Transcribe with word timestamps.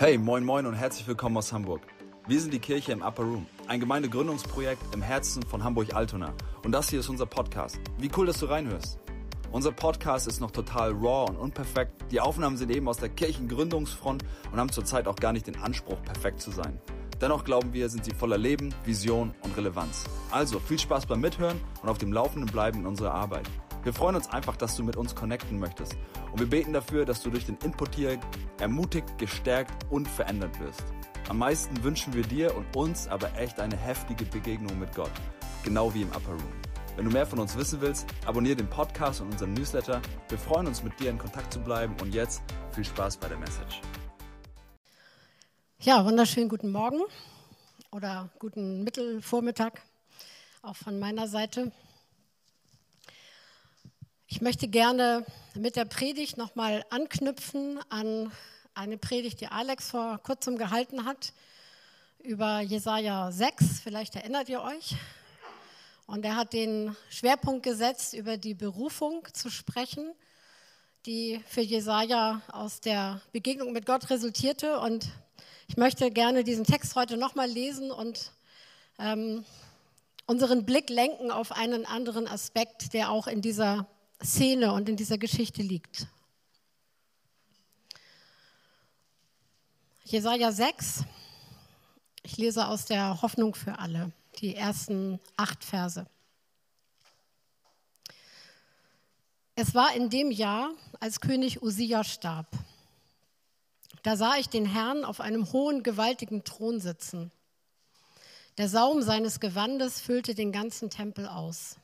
Hey, 0.00 0.16
moin 0.16 0.46
moin 0.46 0.64
und 0.64 0.72
herzlich 0.72 1.06
willkommen 1.06 1.36
aus 1.36 1.52
Hamburg. 1.52 1.82
Wir 2.26 2.40
sind 2.40 2.54
die 2.54 2.58
Kirche 2.58 2.90
im 2.92 3.02
Upper 3.02 3.22
Room, 3.22 3.44
ein 3.66 3.80
Gemeindegründungsprojekt 3.80 4.94
im 4.94 5.02
Herzen 5.02 5.42
von 5.42 5.62
Hamburg-Altona. 5.62 6.32
Und 6.64 6.72
das 6.72 6.88
hier 6.88 7.00
ist 7.00 7.10
unser 7.10 7.26
Podcast. 7.26 7.78
Wie 7.98 8.10
cool, 8.16 8.24
dass 8.24 8.38
du 8.38 8.46
reinhörst. 8.46 8.98
Unser 9.52 9.72
Podcast 9.72 10.26
ist 10.26 10.40
noch 10.40 10.52
total 10.52 10.92
raw 10.92 11.28
und 11.28 11.36
unperfekt. 11.36 11.92
Die 12.10 12.18
Aufnahmen 12.18 12.56
sind 12.56 12.70
eben 12.70 12.88
aus 12.88 12.96
der 12.96 13.10
Kirchengründungsfront 13.10 14.24
und 14.50 14.58
haben 14.58 14.72
zurzeit 14.72 15.06
auch 15.06 15.16
gar 15.16 15.34
nicht 15.34 15.46
den 15.46 15.60
Anspruch, 15.60 16.02
perfekt 16.02 16.40
zu 16.40 16.50
sein. 16.50 16.80
Dennoch 17.20 17.44
glauben 17.44 17.74
wir, 17.74 17.90
sind 17.90 18.06
sie 18.06 18.14
voller 18.14 18.38
Leben, 18.38 18.74
Vision 18.86 19.34
und 19.42 19.54
Relevanz. 19.54 20.04
Also 20.30 20.60
viel 20.60 20.78
Spaß 20.78 21.04
beim 21.04 21.20
Mithören 21.20 21.60
und 21.82 21.90
auf 21.90 21.98
dem 21.98 22.14
Laufenden 22.14 22.50
bleiben 22.50 22.78
in 22.78 22.86
unserer 22.86 23.12
Arbeit. 23.12 23.50
Wir 23.82 23.94
freuen 23.94 24.14
uns 24.14 24.28
einfach, 24.28 24.56
dass 24.56 24.76
du 24.76 24.84
mit 24.84 24.96
uns 24.96 25.14
connecten 25.14 25.58
möchtest. 25.58 25.96
Und 26.32 26.40
wir 26.40 26.50
beten 26.50 26.74
dafür, 26.74 27.06
dass 27.06 27.22
du 27.22 27.30
durch 27.30 27.46
den 27.46 27.56
Input 27.64 27.94
hier 27.94 28.20
ermutigt, 28.58 29.16
gestärkt 29.16 29.86
und 29.90 30.06
verändert 30.06 30.60
wirst. 30.60 30.84
Am 31.30 31.38
meisten 31.38 31.82
wünschen 31.82 32.12
wir 32.12 32.22
dir 32.22 32.54
und 32.54 32.76
uns 32.76 33.08
aber 33.08 33.34
echt 33.38 33.58
eine 33.58 33.76
heftige 33.76 34.26
Begegnung 34.26 34.78
mit 34.78 34.94
Gott. 34.94 35.10
Genau 35.64 35.94
wie 35.94 36.02
im 36.02 36.08
Upper 36.10 36.32
Room. 36.32 36.52
Wenn 36.96 37.06
du 37.06 37.10
mehr 37.10 37.26
von 37.26 37.38
uns 37.38 37.56
wissen 37.56 37.80
willst, 37.80 38.06
abonniere 38.26 38.56
den 38.56 38.68
Podcast 38.68 39.22
und 39.22 39.32
unseren 39.32 39.54
Newsletter. 39.54 40.02
Wir 40.28 40.38
freuen 40.38 40.66
uns, 40.66 40.82
mit 40.82 41.00
dir 41.00 41.08
in 41.08 41.16
Kontakt 41.16 41.50
zu 41.50 41.60
bleiben. 41.60 41.94
Und 42.02 42.14
jetzt 42.14 42.42
viel 42.72 42.84
Spaß 42.84 43.16
bei 43.16 43.28
der 43.28 43.38
Message. 43.38 43.80
Ja, 45.78 46.04
wunderschönen 46.04 46.50
guten 46.50 46.70
Morgen 46.70 47.00
oder 47.90 48.28
guten 48.38 48.84
Mittelvormittag 48.84 49.72
auch 50.62 50.76
von 50.76 50.98
meiner 50.98 51.26
Seite. 51.26 51.72
Ich 54.32 54.40
möchte 54.40 54.68
gerne 54.68 55.26
mit 55.56 55.74
der 55.74 55.84
Predigt 55.84 56.36
nochmal 56.36 56.84
anknüpfen 56.88 57.80
an 57.88 58.30
eine 58.74 58.96
Predigt, 58.96 59.40
die 59.40 59.48
Alex 59.48 59.90
vor 59.90 60.18
kurzem 60.22 60.56
gehalten 60.56 61.04
hat 61.04 61.32
über 62.20 62.60
Jesaja 62.60 63.32
6. 63.32 63.80
Vielleicht 63.82 64.14
erinnert 64.14 64.48
ihr 64.48 64.62
euch. 64.62 64.94
Und 66.06 66.24
er 66.24 66.36
hat 66.36 66.52
den 66.52 66.96
Schwerpunkt 67.10 67.64
gesetzt, 67.64 68.14
über 68.14 68.36
die 68.36 68.54
Berufung 68.54 69.26
zu 69.32 69.50
sprechen, 69.50 70.12
die 71.06 71.42
für 71.48 71.62
Jesaja 71.62 72.40
aus 72.52 72.80
der 72.80 73.20
Begegnung 73.32 73.72
mit 73.72 73.84
Gott 73.84 74.10
resultierte. 74.10 74.78
Und 74.78 75.08
ich 75.66 75.76
möchte 75.76 76.08
gerne 76.12 76.44
diesen 76.44 76.64
Text 76.64 76.94
heute 76.94 77.16
nochmal 77.16 77.48
lesen 77.48 77.90
und 77.90 78.30
ähm, 79.00 79.44
unseren 80.26 80.64
Blick 80.64 80.88
lenken 80.88 81.32
auf 81.32 81.50
einen 81.50 81.84
anderen 81.84 82.28
Aspekt, 82.28 82.94
der 82.94 83.10
auch 83.10 83.26
in 83.26 83.42
dieser 83.42 83.88
Szene 84.22 84.72
und 84.72 84.88
in 84.88 84.96
dieser 84.96 85.18
Geschichte 85.18 85.62
liegt. 85.62 86.06
Jesaja 90.04 90.52
6, 90.52 91.04
ich 92.22 92.36
lese 92.36 92.66
aus 92.66 92.84
der 92.84 93.22
Hoffnung 93.22 93.54
für 93.54 93.78
alle, 93.78 94.12
die 94.40 94.56
ersten 94.56 95.20
acht 95.36 95.64
Verse. 95.64 96.06
Es 99.54 99.74
war 99.74 99.94
in 99.94 100.10
dem 100.10 100.30
Jahr, 100.30 100.70
als 101.00 101.20
König 101.20 101.62
Usia 101.62 102.02
starb. 102.02 102.46
Da 104.02 104.16
sah 104.16 104.36
ich 104.36 104.48
den 104.48 104.66
Herrn 104.66 105.04
auf 105.04 105.20
einem 105.20 105.52
hohen, 105.52 105.82
gewaltigen 105.82 106.44
Thron 106.44 106.80
sitzen. 106.80 107.30
Der 108.58 108.68
Saum 108.68 109.02
seines 109.02 109.40
Gewandes 109.40 110.00
füllte 110.00 110.34
den 110.34 110.52
ganzen 110.52 110.90
Tempel 110.90 111.26
aus. 111.26 111.76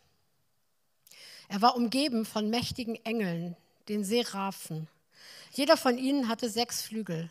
Er 1.48 1.62
war 1.62 1.77
umgeben 1.77 2.25
von 2.25 2.50
mächtigen 2.50 2.97
Engeln, 3.05 3.56
den 3.89 4.05
Seraphen. 4.05 4.89
Jeder 5.53 5.77
von 5.77 5.98
ihnen 5.98 6.28
hatte 6.28 6.50
sechs 6.50 6.83
Flügel. 6.83 7.30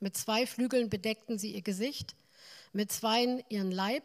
Mit 0.00 0.16
zwei 0.16 0.46
Flügeln 0.46 0.88
bedeckten 0.88 1.38
sie 1.38 1.54
ihr 1.54 1.62
Gesicht, 1.62 2.14
mit 2.72 2.90
zweien 2.90 3.42
ihren 3.48 3.70
Leib, 3.70 4.04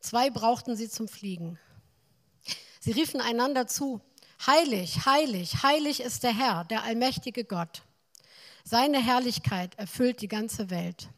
zwei 0.00 0.30
brauchten 0.30 0.76
sie 0.76 0.88
zum 0.88 1.08
Fliegen. 1.08 1.58
Sie 2.80 2.92
riefen 2.92 3.20
einander 3.20 3.66
zu, 3.66 4.00
Heilig, 4.46 5.06
heilig, 5.06 5.62
heilig 5.62 6.00
ist 6.00 6.22
der 6.22 6.36
Herr, 6.36 6.64
der 6.64 6.82
allmächtige 6.82 7.44
Gott. 7.44 7.82
Seine 8.62 9.02
Herrlichkeit 9.02 9.74
erfüllt 9.78 10.20
die 10.20 10.28
ganze 10.28 10.68
Welt. 10.68 11.08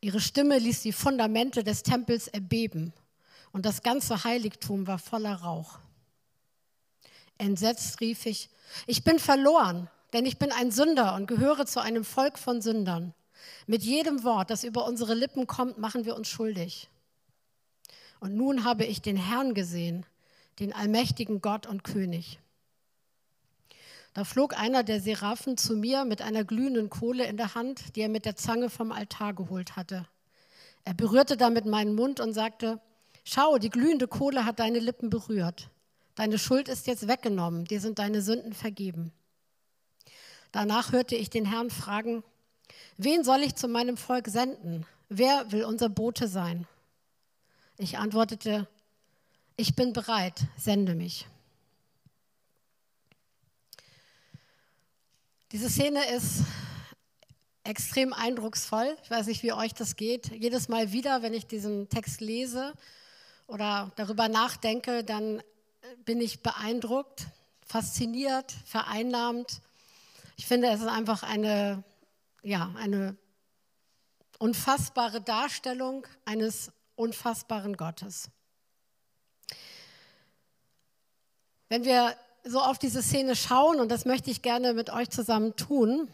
Ihre 0.00 0.20
Stimme 0.20 0.58
ließ 0.58 0.82
die 0.82 0.92
Fundamente 0.92 1.62
des 1.62 1.82
Tempels 1.82 2.28
erbeben 2.28 2.94
und 3.54 3.64
das 3.64 3.84
ganze 3.84 4.24
Heiligtum 4.24 4.88
war 4.88 4.98
voller 4.98 5.36
Rauch. 5.36 5.78
Entsetzt 7.38 8.00
rief 8.00 8.26
ich, 8.26 8.50
ich 8.88 9.04
bin 9.04 9.20
verloren, 9.20 9.88
denn 10.12 10.26
ich 10.26 10.38
bin 10.40 10.50
ein 10.50 10.72
Sünder 10.72 11.14
und 11.14 11.28
gehöre 11.28 11.64
zu 11.64 11.80
einem 11.80 12.04
Volk 12.04 12.36
von 12.36 12.60
Sündern. 12.60 13.14
Mit 13.68 13.84
jedem 13.84 14.24
Wort, 14.24 14.50
das 14.50 14.64
über 14.64 14.84
unsere 14.86 15.14
Lippen 15.14 15.46
kommt, 15.46 15.78
machen 15.78 16.04
wir 16.04 16.16
uns 16.16 16.28
schuldig. 16.28 16.90
Und 18.18 18.34
nun 18.34 18.64
habe 18.64 18.84
ich 18.84 19.02
den 19.02 19.16
Herrn 19.16 19.54
gesehen, 19.54 20.04
den 20.58 20.72
allmächtigen 20.72 21.40
Gott 21.40 21.68
und 21.68 21.84
König. 21.84 22.40
Da 24.14 24.24
flog 24.24 24.58
einer 24.58 24.82
der 24.82 25.00
Seraphen 25.00 25.56
zu 25.56 25.76
mir 25.76 26.04
mit 26.04 26.22
einer 26.22 26.42
glühenden 26.42 26.90
Kohle 26.90 27.26
in 27.26 27.36
der 27.36 27.54
Hand, 27.54 27.94
die 27.94 28.00
er 28.00 28.08
mit 28.08 28.24
der 28.24 28.34
Zange 28.34 28.68
vom 28.68 28.90
Altar 28.90 29.32
geholt 29.32 29.76
hatte. 29.76 30.08
Er 30.84 30.94
berührte 30.94 31.36
damit 31.36 31.66
meinen 31.66 31.94
Mund 31.94 32.18
und 32.18 32.32
sagte, 32.32 32.80
Schau, 33.24 33.58
die 33.58 33.70
glühende 33.70 34.06
Kohle 34.06 34.44
hat 34.44 34.60
deine 34.60 34.78
Lippen 34.78 35.10
berührt. 35.10 35.70
Deine 36.14 36.38
Schuld 36.38 36.68
ist 36.68 36.86
jetzt 36.86 37.08
weggenommen, 37.08 37.64
dir 37.64 37.80
sind 37.80 37.98
deine 37.98 38.22
Sünden 38.22 38.52
vergeben. 38.52 39.12
Danach 40.52 40.92
hörte 40.92 41.16
ich 41.16 41.30
den 41.30 41.46
Herrn 41.46 41.70
fragen, 41.70 42.22
wen 42.96 43.24
soll 43.24 43.42
ich 43.42 43.56
zu 43.56 43.66
meinem 43.66 43.96
Volk 43.96 44.28
senden? 44.28 44.86
Wer 45.08 45.50
will 45.50 45.64
unser 45.64 45.88
Bote 45.88 46.28
sein? 46.28 46.68
Ich 47.78 47.98
antwortete, 47.98 48.68
ich 49.56 49.74
bin 49.74 49.92
bereit, 49.92 50.46
sende 50.56 50.94
mich. 50.94 51.26
Diese 55.50 55.70
Szene 55.70 56.04
ist 56.10 56.42
extrem 57.64 58.12
eindrucksvoll. 58.12 58.96
Ich 59.02 59.10
weiß 59.10 59.26
nicht, 59.26 59.42
wie 59.42 59.52
euch 59.52 59.72
das 59.74 59.96
geht. 59.96 60.30
Jedes 60.32 60.68
Mal 60.68 60.92
wieder, 60.92 61.22
wenn 61.22 61.32
ich 61.32 61.46
diesen 61.46 61.88
Text 61.88 62.20
lese, 62.20 62.74
oder 63.46 63.92
darüber 63.96 64.28
nachdenke, 64.28 65.04
dann 65.04 65.42
bin 66.04 66.20
ich 66.20 66.42
beeindruckt, 66.42 67.26
fasziniert, 67.66 68.52
vereinnahmt. 68.64 69.60
Ich 70.36 70.46
finde, 70.46 70.68
es 70.68 70.80
ist 70.80 70.88
einfach 70.88 71.22
eine, 71.22 71.82
ja, 72.42 72.74
eine 72.76 73.16
unfassbare 74.38 75.20
Darstellung 75.20 76.06
eines 76.24 76.72
unfassbaren 76.96 77.76
Gottes. 77.76 78.30
Wenn 81.68 81.84
wir 81.84 82.16
so 82.44 82.60
auf 82.60 82.78
diese 82.78 83.02
Szene 83.02 83.36
schauen, 83.36 83.80
und 83.80 83.90
das 83.90 84.04
möchte 84.04 84.30
ich 84.30 84.42
gerne 84.42 84.74
mit 84.74 84.90
euch 84.90 85.10
zusammen 85.10 85.56
tun, 85.56 86.08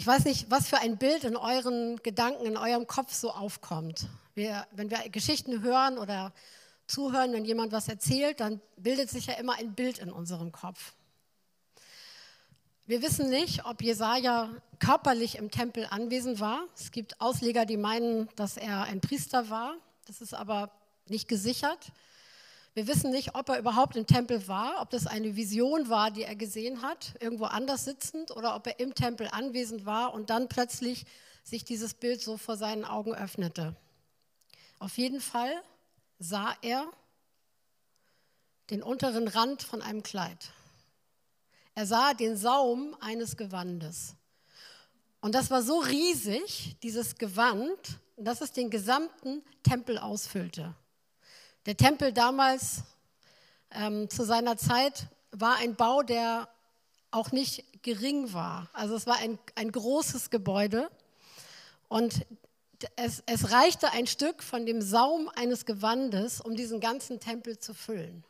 ich 0.00 0.06
weiß 0.06 0.24
nicht, 0.24 0.50
was 0.50 0.66
für 0.66 0.78
ein 0.78 0.96
Bild 0.96 1.24
in 1.24 1.36
euren 1.36 1.98
Gedanken, 2.02 2.46
in 2.46 2.56
eurem 2.56 2.86
Kopf 2.86 3.12
so 3.12 3.32
aufkommt. 3.32 4.06
Wir, 4.32 4.66
wenn 4.70 4.90
wir 4.90 5.06
Geschichten 5.10 5.60
hören 5.60 5.98
oder 5.98 6.32
zuhören, 6.86 7.34
wenn 7.34 7.44
jemand 7.44 7.70
was 7.70 7.86
erzählt, 7.86 8.40
dann 8.40 8.62
bildet 8.78 9.10
sich 9.10 9.26
ja 9.26 9.34
immer 9.34 9.56
ein 9.56 9.74
Bild 9.74 9.98
in 9.98 10.10
unserem 10.10 10.52
Kopf. 10.52 10.94
Wir 12.86 13.02
wissen 13.02 13.28
nicht, 13.28 13.66
ob 13.66 13.82
Jesaja 13.82 14.48
körperlich 14.78 15.36
im 15.36 15.50
Tempel 15.50 15.86
anwesend 15.90 16.40
war. 16.40 16.62
Es 16.74 16.92
gibt 16.92 17.20
Ausleger, 17.20 17.66
die 17.66 17.76
meinen, 17.76 18.30
dass 18.36 18.56
er 18.56 18.84
ein 18.84 19.02
Priester 19.02 19.50
war. 19.50 19.74
Das 20.06 20.22
ist 20.22 20.32
aber 20.32 20.70
nicht 21.08 21.28
gesichert. 21.28 21.92
Wir 22.74 22.86
wissen 22.86 23.10
nicht, 23.10 23.34
ob 23.34 23.48
er 23.48 23.58
überhaupt 23.58 23.96
im 23.96 24.06
Tempel 24.06 24.46
war, 24.46 24.80
ob 24.80 24.90
das 24.90 25.06
eine 25.06 25.34
Vision 25.34 25.88
war, 25.88 26.10
die 26.10 26.22
er 26.22 26.36
gesehen 26.36 26.82
hat, 26.82 27.14
irgendwo 27.20 27.46
anders 27.46 27.84
sitzend, 27.84 28.30
oder 28.30 28.54
ob 28.54 28.66
er 28.66 28.78
im 28.78 28.94
Tempel 28.94 29.28
anwesend 29.30 29.86
war 29.86 30.14
und 30.14 30.30
dann 30.30 30.48
plötzlich 30.48 31.04
sich 31.42 31.64
dieses 31.64 31.94
Bild 31.94 32.20
so 32.20 32.36
vor 32.36 32.56
seinen 32.56 32.84
Augen 32.84 33.14
öffnete. 33.14 33.74
Auf 34.78 34.98
jeden 34.98 35.20
Fall 35.20 35.52
sah 36.18 36.54
er 36.62 36.86
den 38.70 38.82
unteren 38.84 39.26
Rand 39.26 39.62
von 39.64 39.82
einem 39.82 40.04
Kleid. 40.04 40.52
Er 41.74 41.86
sah 41.86 42.14
den 42.14 42.36
Saum 42.36 42.96
eines 43.00 43.36
Gewandes. 43.36 44.14
Und 45.20 45.34
das 45.34 45.50
war 45.50 45.62
so 45.62 45.80
riesig, 45.80 46.76
dieses 46.82 47.16
Gewand, 47.16 47.98
dass 48.16 48.40
es 48.40 48.52
den 48.52 48.70
gesamten 48.70 49.42
Tempel 49.62 49.98
ausfüllte. 49.98 50.74
Der 51.66 51.76
Tempel 51.76 52.12
damals 52.12 52.82
ähm, 53.70 54.08
zu 54.10 54.24
seiner 54.24 54.56
Zeit 54.56 55.08
war 55.30 55.56
ein 55.56 55.76
Bau, 55.76 56.02
der 56.02 56.48
auch 57.10 57.32
nicht 57.32 57.82
gering 57.82 58.32
war. 58.32 58.68
Also 58.72 58.94
es 58.94 59.06
war 59.06 59.16
ein, 59.18 59.38
ein 59.54 59.70
großes 59.72 60.30
Gebäude 60.30 60.90
und 61.88 62.26
es, 62.96 63.22
es 63.26 63.50
reichte 63.52 63.90
ein 63.90 64.06
Stück 64.06 64.42
von 64.42 64.64
dem 64.64 64.80
Saum 64.80 65.28
eines 65.34 65.66
Gewandes, 65.66 66.40
um 66.40 66.56
diesen 66.56 66.80
ganzen 66.80 67.20
Tempel 67.20 67.58
zu 67.58 67.74
füllen. 67.74 68.24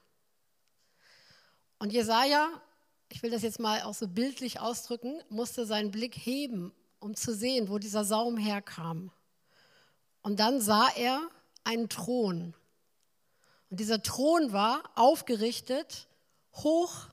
Und 1.78 1.92
Jesaja 1.92 2.50
ich 3.10 3.22
will 3.22 3.30
das 3.30 3.42
jetzt 3.42 3.58
mal 3.58 3.82
auch 3.82 3.94
so 3.94 4.08
bildlich 4.08 4.60
ausdrücken, 4.60 5.20
musste 5.28 5.66
seinen 5.66 5.90
Blick 5.90 6.14
heben, 6.14 6.72
um 7.00 7.14
zu 7.14 7.34
sehen, 7.34 7.68
wo 7.68 7.78
dieser 7.78 8.04
Saum 8.04 8.36
herkam. 8.36 9.10
Und 10.22 10.38
dann 10.38 10.60
sah 10.60 10.88
er 10.96 11.20
einen 11.64 11.88
Thron. 11.88 12.54
Und 13.70 13.78
dieser 13.78 14.02
Thron 14.02 14.52
war 14.52 14.82
aufgerichtet 14.96 16.08
hoch 16.54 17.08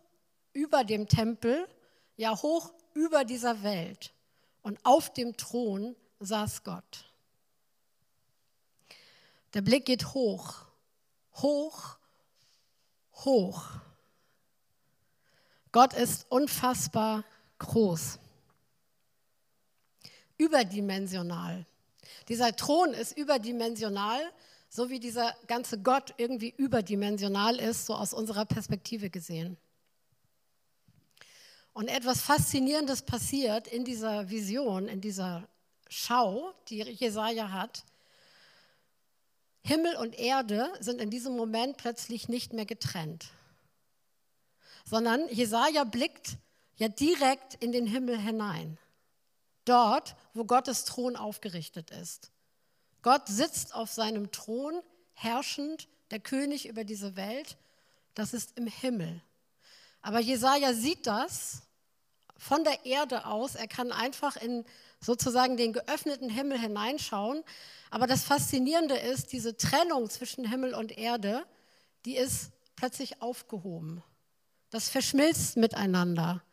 über 0.53 0.83
dem 0.83 1.07
Tempel, 1.07 1.67
ja 2.15 2.35
hoch 2.41 2.73
über 2.93 3.23
dieser 3.23 3.61
Welt. 3.63 4.13
Und 4.63 4.79
auf 4.83 5.13
dem 5.13 5.37
Thron 5.37 5.95
saß 6.19 6.63
Gott. 6.63 7.05
Der 9.53 9.61
Blick 9.61 9.85
geht 9.85 10.13
hoch, 10.13 10.55
hoch, 11.35 11.97
hoch. 13.13 13.63
Gott 15.71 15.93
ist 15.93 16.25
unfassbar 16.29 17.23
groß, 17.59 18.19
überdimensional. 20.37 21.65
Dieser 22.27 22.55
Thron 22.55 22.93
ist 22.93 23.15
überdimensional, 23.15 24.21
so 24.69 24.89
wie 24.89 24.99
dieser 24.99 25.35
ganze 25.47 25.81
Gott 25.81 26.13
irgendwie 26.17 26.53
überdimensional 26.55 27.57
ist, 27.57 27.85
so 27.85 27.95
aus 27.95 28.13
unserer 28.13 28.45
Perspektive 28.45 29.09
gesehen. 29.09 29.57
Und 31.73 31.89
etwas 31.89 32.21
Faszinierendes 32.21 33.03
passiert 33.03 33.67
in 33.67 33.85
dieser 33.85 34.29
Vision, 34.29 34.87
in 34.87 34.99
dieser 34.99 35.47
Schau, 35.89 36.53
die 36.69 36.81
Jesaja 36.81 37.51
hat. 37.51 37.85
Himmel 39.63 39.95
und 39.95 40.17
Erde 40.17 40.71
sind 40.79 41.01
in 41.01 41.09
diesem 41.09 41.35
Moment 41.35 41.77
plötzlich 41.77 42.29
nicht 42.29 42.53
mehr 42.53 42.65
getrennt, 42.65 43.27
sondern 44.85 45.27
Jesaja 45.29 45.83
blickt 45.83 46.37
ja 46.77 46.87
direkt 46.87 47.55
in 47.55 47.71
den 47.71 47.85
Himmel 47.85 48.17
hinein. 48.17 48.77
Dort, 49.65 50.15
wo 50.33 50.45
Gottes 50.45 50.85
Thron 50.85 51.15
aufgerichtet 51.15 51.91
ist. 51.91 52.31
Gott 53.01 53.27
sitzt 53.27 53.73
auf 53.73 53.91
seinem 53.91 54.31
Thron, 54.31 54.81
herrschend, 55.13 55.87
der 56.11 56.19
König 56.19 56.67
über 56.67 56.83
diese 56.83 57.15
Welt. 57.15 57.57
Das 58.13 58.33
ist 58.33 58.57
im 58.57 58.67
Himmel. 58.67 59.21
Aber 60.01 60.19
Jesaja 60.19 60.73
sieht 60.73 61.05
das 61.07 61.63
von 62.37 62.63
der 62.63 62.85
Erde 62.85 63.25
aus. 63.25 63.55
Er 63.55 63.67
kann 63.67 63.91
einfach 63.91 64.37
in 64.37 64.65
sozusagen 64.99 65.57
den 65.57 65.73
geöffneten 65.73 66.29
Himmel 66.29 66.59
hineinschauen. 66.59 67.43
Aber 67.89 68.07
das 68.07 68.23
Faszinierende 68.23 68.95
ist, 68.95 69.31
diese 69.31 69.57
Trennung 69.57 70.09
zwischen 70.09 70.45
Himmel 70.49 70.73
und 70.73 70.97
Erde, 70.97 71.45
die 72.05 72.15
ist 72.15 72.51
plötzlich 72.75 73.21
aufgehoben. 73.21 74.03
Das 74.69 74.89
verschmilzt 74.89 75.57
miteinander. 75.57 76.43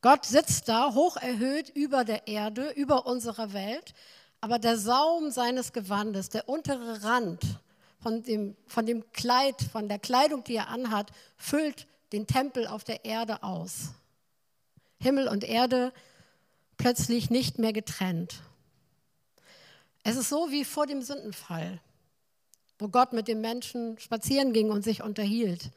Gott 0.00 0.26
sitzt 0.26 0.68
da 0.68 0.94
hoch 0.94 1.16
erhöht 1.16 1.70
über 1.70 2.04
der 2.04 2.26
Erde, 2.26 2.70
über 2.70 3.06
unserer 3.06 3.52
Welt, 3.52 3.94
aber 4.42 4.58
der 4.58 4.76
Saum 4.76 5.30
seines 5.30 5.72
Gewandes, 5.72 6.28
der 6.28 6.48
untere 6.48 7.04
Rand 7.04 7.60
von 8.00 8.24
dem, 8.24 8.56
von 8.66 8.84
dem 8.84 9.10
Kleid, 9.12 9.62
von 9.62 9.88
der 9.88 10.00
Kleidung, 10.00 10.42
die 10.42 10.56
er 10.56 10.68
anhat, 10.68 11.12
füllt 11.36 11.86
den 12.12 12.26
Tempel 12.26 12.66
auf 12.66 12.82
der 12.82 13.04
Erde 13.04 13.44
aus. 13.44 13.92
Himmel 15.00 15.28
und 15.28 15.44
Erde 15.44 15.92
plötzlich 16.76 17.30
nicht 17.30 17.60
mehr 17.60 17.72
getrennt. 17.72 18.42
Es 20.02 20.16
ist 20.16 20.28
so 20.28 20.50
wie 20.50 20.64
vor 20.64 20.88
dem 20.88 21.02
Sündenfall, 21.02 21.80
wo 22.80 22.88
Gott 22.88 23.12
mit 23.12 23.28
dem 23.28 23.40
Menschen 23.40 23.96
spazieren 24.00 24.52
ging 24.52 24.72
und 24.72 24.82
sich 24.82 25.04
unterhielt. 25.04 25.70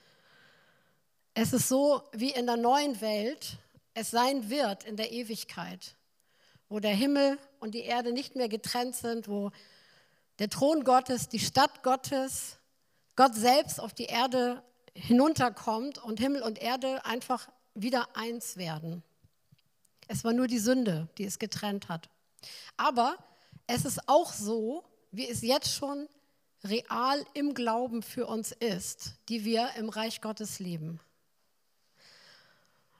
Es 1.35 1.53
ist 1.53 1.67
so 1.67 2.01
wie 2.13 2.31
in 2.31 2.47
der 2.47 2.57
neuen 2.57 2.99
Welt 2.99 3.59
es 3.93 4.09
sein 4.09 4.49
wird 4.49 4.85
in 4.85 4.97
der 4.97 5.11
Ewigkeit, 5.11 5.94
wo 6.75 6.81
der 6.81 6.93
Himmel 6.93 7.39
und 7.61 7.73
die 7.73 7.83
Erde 7.83 8.11
nicht 8.11 8.35
mehr 8.35 8.49
getrennt 8.49 8.97
sind, 8.97 9.29
wo 9.29 9.51
der 10.39 10.49
Thron 10.49 10.83
Gottes, 10.83 11.29
die 11.29 11.39
Stadt 11.39 11.83
Gottes, 11.83 12.57
Gott 13.15 13.33
selbst 13.33 13.79
auf 13.79 13.93
die 13.93 14.07
Erde 14.07 14.61
hinunterkommt 14.93 16.03
und 16.03 16.19
Himmel 16.19 16.41
und 16.41 16.61
Erde 16.61 17.05
einfach 17.05 17.47
wieder 17.75 18.17
eins 18.17 18.57
werden. 18.57 19.03
Es 20.09 20.25
war 20.25 20.33
nur 20.33 20.47
die 20.47 20.59
Sünde, 20.59 21.07
die 21.17 21.23
es 21.23 21.39
getrennt 21.39 21.87
hat. 21.87 22.09
Aber 22.75 23.19
es 23.67 23.85
ist 23.85 24.09
auch 24.09 24.33
so, 24.33 24.83
wie 25.11 25.29
es 25.29 25.43
jetzt 25.43 25.73
schon 25.73 26.09
real 26.65 27.23
im 27.35 27.53
Glauben 27.53 28.01
für 28.01 28.27
uns 28.27 28.51
ist, 28.51 29.13
die 29.29 29.45
wir 29.45 29.69
im 29.77 29.87
Reich 29.87 30.19
Gottes 30.19 30.59
leben. 30.59 30.99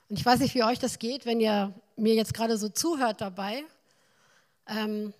Und 0.08 0.18
ich 0.18 0.24
weiß 0.24 0.40
nicht, 0.40 0.54
wie 0.54 0.64
euch 0.64 0.78
das 0.78 0.98
geht, 0.98 1.26
wenn 1.26 1.40
ihr 1.40 1.74
mir 1.96 2.14
jetzt 2.14 2.34
gerade 2.34 2.58
so 2.58 2.68
zuhört 2.68 3.20
dabei. 3.20 3.64
Ähm, 4.66 5.12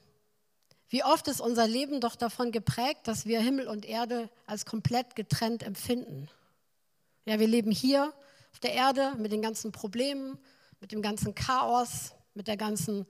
wie 0.89 1.03
oft 1.03 1.27
ist 1.29 1.41
unser 1.41 1.67
Leben 1.67 2.01
doch 2.01 2.15
davon 2.15 2.53
geprägt, 2.53 3.09
dass 3.09 3.27
wir 3.27 3.41
Himmel 3.41 3.67
und 3.67 3.85
Erde 3.85 4.31
als 4.47 4.67
komplett 4.67 5.17
getrennt 5.17 5.63
empfinden. 5.63 6.29
Ja, 7.25 7.41
wir 7.41 7.49
leben 7.49 7.73
hier 7.73 8.13
auf 8.53 8.61
der 8.61 8.73
Erde 8.73 9.13
mit 9.19 9.33
den 9.33 9.43
ganzen 9.43 9.73
Problemen, 9.73 10.39
mit 10.81 10.93
dem 10.93 11.03
ganzen 11.03 11.35
Chaos, 11.35 12.13
mit 12.35 12.47
der 12.47 12.57
ganzen 12.57 13.07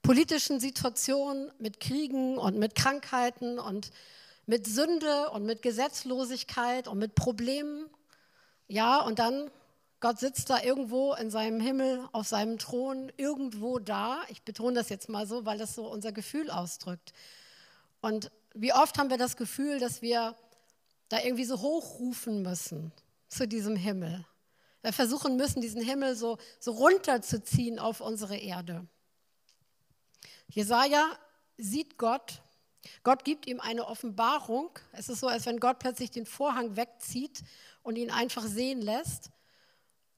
politischen 0.00 0.58
Situation, 0.58 1.52
mit 1.58 1.80
Kriegen 1.80 2.38
und 2.38 2.56
mit 2.56 2.74
Krankheiten 2.74 3.58
und 3.58 3.90
mit 4.46 4.66
Sünde 4.66 5.28
und 5.30 5.44
mit 5.44 5.60
Gesetzlosigkeit 5.60 6.88
und 6.88 6.98
mit 6.98 7.14
Problemen. 7.14 7.90
Ja, 8.68 9.00
und 9.02 9.18
dann 9.18 9.50
Gott 10.00 10.20
sitzt 10.20 10.48
da 10.48 10.62
irgendwo 10.62 11.14
in 11.14 11.30
seinem 11.30 11.60
Himmel, 11.60 12.08
auf 12.12 12.28
seinem 12.28 12.58
Thron, 12.58 13.10
irgendwo 13.16 13.78
da. 13.80 14.22
Ich 14.28 14.42
betone 14.42 14.76
das 14.76 14.88
jetzt 14.90 15.08
mal 15.08 15.26
so, 15.26 15.44
weil 15.44 15.58
das 15.58 15.74
so 15.74 15.90
unser 15.90 16.12
Gefühl 16.12 16.50
ausdrückt. 16.50 17.12
Und 18.00 18.30
wie 18.54 18.72
oft 18.72 18.96
haben 18.98 19.10
wir 19.10 19.18
das 19.18 19.36
Gefühl, 19.36 19.80
dass 19.80 20.00
wir 20.00 20.36
da 21.08 21.20
irgendwie 21.20 21.44
so 21.44 21.60
hochrufen 21.60 22.42
müssen 22.42 22.92
zu 23.28 23.48
diesem 23.48 23.76
Himmel. 23.76 24.24
Wir 24.82 24.92
versuchen 24.92 25.36
müssen, 25.36 25.60
diesen 25.60 25.82
Himmel 25.82 26.14
so, 26.14 26.38
so 26.60 26.72
runterzuziehen 26.72 27.78
auf 27.78 28.00
unsere 28.00 28.36
Erde. 28.36 28.86
Jesaja 30.48 31.04
sieht 31.56 31.98
Gott. 31.98 32.40
Gott 33.02 33.24
gibt 33.24 33.46
ihm 33.46 33.60
eine 33.60 33.86
Offenbarung. 33.86 34.70
Es 34.92 35.08
ist 35.08 35.20
so, 35.20 35.26
als 35.26 35.46
wenn 35.46 35.58
Gott 35.58 35.80
plötzlich 35.80 36.10
den 36.10 36.26
Vorhang 36.26 36.76
wegzieht 36.76 37.42
und 37.82 37.96
ihn 37.96 38.10
einfach 38.10 38.44
sehen 38.44 38.80
lässt. 38.80 39.30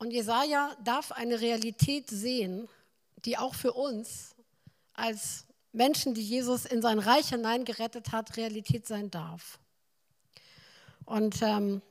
Und 0.00 0.12
Jesaja 0.12 0.74
darf 0.82 1.12
eine 1.12 1.42
Realität 1.42 2.08
sehen, 2.08 2.68
die 3.26 3.36
auch 3.36 3.54
für 3.54 3.74
uns 3.74 4.34
als 4.94 5.44
Menschen, 5.72 6.14
die 6.14 6.22
Jesus 6.22 6.64
in 6.64 6.80
sein 6.80 6.98
Reich 6.98 7.28
hineingerettet 7.28 8.10
hat, 8.10 8.38
Realität 8.38 8.86
sein 8.86 9.10
darf. 9.10 9.58
Und 11.04 11.42
ähm, 11.42 11.82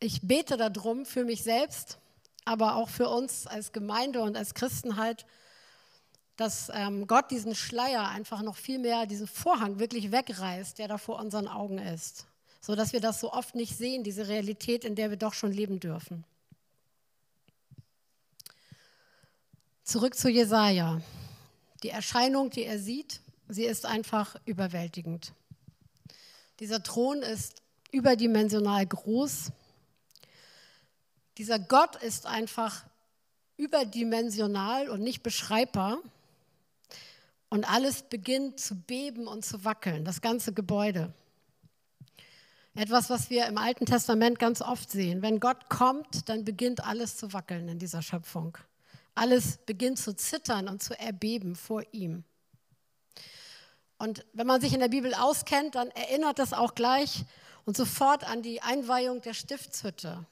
ich 0.00 0.22
bete 0.22 0.56
darum 0.56 1.04
für 1.04 1.26
mich 1.26 1.42
selbst, 1.42 1.98
aber 2.46 2.76
auch 2.76 2.88
für 2.88 3.10
uns 3.10 3.46
als 3.46 3.72
Gemeinde 3.72 4.22
und 4.22 4.34
als 4.34 4.54
Christenheit, 4.54 5.26
dass 6.36 6.70
ähm, 6.72 7.06
Gott 7.06 7.30
diesen 7.30 7.54
Schleier 7.54 8.08
einfach 8.08 8.40
noch 8.40 8.56
viel 8.56 8.78
mehr, 8.78 9.04
diesen 9.04 9.26
Vorhang 9.26 9.78
wirklich 9.78 10.12
wegreißt, 10.12 10.78
der 10.78 10.88
da 10.88 10.96
vor 10.96 11.18
unseren 11.20 11.46
Augen 11.46 11.76
ist, 11.76 12.26
so 12.62 12.74
dass 12.74 12.94
wir 12.94 13.00
das 13.00 13.20
so 13.20 13.34
oft 13.34 13.54
nicht 13.54 13.76
sehen, 13.76 14.02
diese 14.02 14.28
Realität, 14.28 14.86
in 14.86 14.94
der 14.94 15.10
wir 15.10 15.18
doch 15.18 15.34
schon 15.34 15.52
leben 15.52 15.78
dürfen. 15.78 16.24
Zurück 19.84 20.14
zu 20.14 20.28
Jesaja. 20.28 21.00
Die 21.82 21.88
Erscheinung, 21.88 22.50
die 22.50 22.64
er 22.64 22.78
sieht, 22.78 23.20
sie 23.48 23.64
ist 23.64 23.84
einfach 23.84 24.36
überwältigend. 24.44 25.32
Dieser 26.60 26.84
Thron 26.84 27.22
ist 27.22 27.62
überdimensional 27.90 28.86
groß. 28.86 29.50
Dieser 31.36 31.58
Gott 31.58 31.96
ist 31.96 32.26
einfach 32.26 32.84
überdimensional 33.56 34.88
und 34.88 35.02
nicht 35.02 35.24
beschreibbar. 35.24 35.98
Und 37.48 37.68
alles 37.68 38.02
beginnt 38.04 38.60
zu 38.60 38.76
beben 38.76 39.26
und 39.26 39.44
zu 39.44 39.64
wackeln, 39.64 40.04
das 40.04 40.20
ganze 40.20 40.52
Gebäude. 40.52 41.12
Etwas, 42.74 43.10
was 43.10 43.30
wir 43.30 43.46
im 43.46 43.58
Alten 43.58 43.84
Testament 43.84 44.38
ganz 44.38 44.62
oft 44.62 44.90
sehen. 44.90 45.22
Wenn 45.22 45.40
Gott 45.40 45.68
kommt, 45.68 46.28
dann 46.28 46.44
beginnt 46.44 46.84
alles 46.84 47.16
zu 47.16 47.32
wackeln 47.32 47.68
in 47.68 47.80
dieser 47.80 48.00
Schöpfung. 48.00 48.56
Alles 49.14 49.58
beginnt 49.66 49.98
zu 49.98 50.14
zittern 50.14 50.68
und 50.68 50.82
zu 50.82 50.98
erbeben 50.98 51.56
vor 51.56 51.82
ihm. 51.92 52.24
Und 53.98 54.24
wenn 54.32 54.46
man 54.46 54.60
sich 54.60 54.72
in 54.72 54.80
der 54.80 54.88
Bibel 54.88 55.14
auskennt, 55.14 55.74
dann 55.74 55.90
erinnert 55.90 56.38
das 56.38 56.52
auch 56.52 56.74
gleich 56.74 57.24
und 57.64 57.76
sofort 57.76 58.24
an 58.24 58.42
die 58.42 58.60
Einweihung 58.62 59.20
der 59.20 59.34
Stiftshütte 59.34 60.26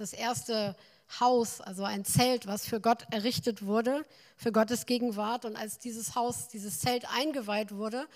das 0.00 0.12
erste 0.12 0.76
Haus, 1.20 1.60
also 1.60 1.84
ein 1.84 2.04
Zelt, 2.04 2.46
was 2.46 2.66
für 2.66 2.80
Gott 2.80 3.06
errichtet 3.10 3.64
wurde, 3.66 4.06
für 4.36 4.52
Gottes 4.52 4.86
Gegenwart. 4.86 5.44
Und 5.44 5.56
als 5.56 5.78
dieses 5.78 6.14
Haus, 6.14 6.48
dieses 6.48 6.80
Zelt 6.80 7.04
eingeweiht 7.14 7.72
wurde, 7.72 8.06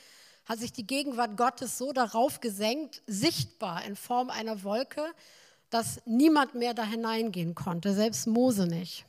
hat 0.47 0.59
sich 0.59 0.73
die 0.73 0.87
Gegenwart 0.87 1.37
Gottes 1.37 1.79
so 1.79 1.93
darauf 1.93 2.41
gesenkt, 2.41 3.03
sichtbar 3.07 3.85
in 3.85 3.97
Form 3.97 4.31
einer 4.31 4.63
Wolke, 4.63 5.05
dass 5.71 6.01
niemand 6.07 6.55
mehr 6.55 6.75
da 6.75 6.85
hineingehen 6.85 7.55
konnte, 7.55 7.95
selbst 7.95 8.27
Mose 8.27 8.67
nicht. 8.67 9.05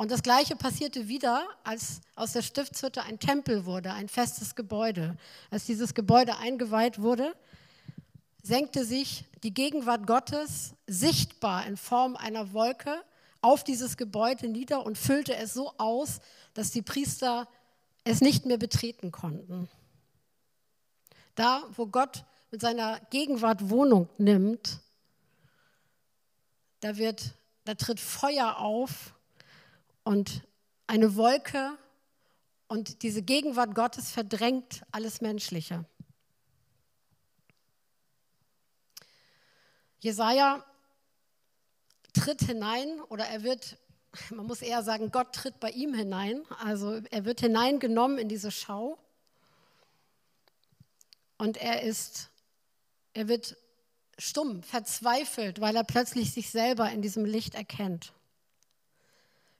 Und 0.00 0.12
das 0.12 0.22
Gleiche 0.22 0.54
passierte 0.54 1.08
wieder, 1.08 1.44
als 1.64 2.00
aus 2.14 2.32
der 2.32 2.42
Stiftshütte 2.42 3.02
ein 3.02 3.18
Tempel 3.18 3.66
wurde, 3.66 3.92
ein 3.92 4.08
festes 4.08 4.54
Gebäude. 4.54 5.16
Als 5.50 5.66
dieses 5.66 5.92
Gebäude 5.92 6.38
eingeweiht 6.38 7.02
wurde, 7.02 7.34
senkte 8.40 8.84
sich 8.84 9.24
die 9.42 9.52
Gegenwart 9.52 10.06
Gottes 10.06 10.74
sichtbar 10.86 11.66
in 11.66 11.76
Form 11.76 12.14
einer 12.14 12.52
Wolke 12.52 13.02
auf 13.40 13.64
dieses 13.64 13.96
Gebäude 13.96 14.48
nieder 14.48 14.86
und 14.86 14.96
füllte 14.96 15.34
es 15.34 15.52
so 15.52 15.74
aus, 15.78 16.20
dass 16.54 16.70
die 16.70 16.82
Priester 16.82 17.48
es 18.04 18.20
nicht 18.20 18.46
mehr 18.46 18.56
betreten 18.56 19.10
konnten. 19.10 19.68
Da, 21.34 21.64
wo 21.74 21.86
Gott 21.86 22.24
mit 22.52 22.60
seiner 22.60 23.00
Gegenwart 23.10 23.68
Wohnung 23.68 24.08
nimmt, 24.16 24.78
da, 26.80 26.96
wird, 26.96 27.34
da 27.64 27.74
tritt 27.74 27.98
Feuer 27.98 28.58
auf 28.58 29.17
und 30.08 30.40
eine 30.86 31.16
Wolke 31.16 31.76
und 32.66 33.02
diese 33.02 33.20
Gegenwart 33.20 33.74
Gottes 33.74 34.10
verdrängt 34.10 34.82
alles 34.90 35.20
Menschliche. 35.20 35.84
Jesaja 40.00 40.64
tritt 42.14 42.40
hinein 42.40 43.02
oder 43.10 43.26
er 43.26 43.42
wird, 43.42 43.76
man 44.30 44.46
muss 44.46 44.62
eher 44.62 44.82
sagen, 44.82 45.10
Gott 45.10 45.34
tritt 45.34 45.60
bei 45.60 45.72
ihm 45.72 45.92
hinein. 45.92 46.42
Also 46.64 47.02
er 47.10 47.26
wird 47.26 47.40
hineingenommen 47.40 48.16
in 48.16 48.30
diese 48.30 48.50
Schau 48.50 48.98
und 51.36 51.58
er 51.58 51.82
ist, 51.82 52.30
er 53.12 53.28
wird 53.28 53.58
stumm, 54.16 54.62
verzweifelt, 54.62 55.60
weil 55.60 55.76
er 55.76 55.84
plötzlich 55.84 56.32
sich 56.32 56.50
selber 56.50 56.90
in 56.90 57.02
diesem 57.02 57.26
Licht 57.26 57.54
erkennt. 57.54 58.14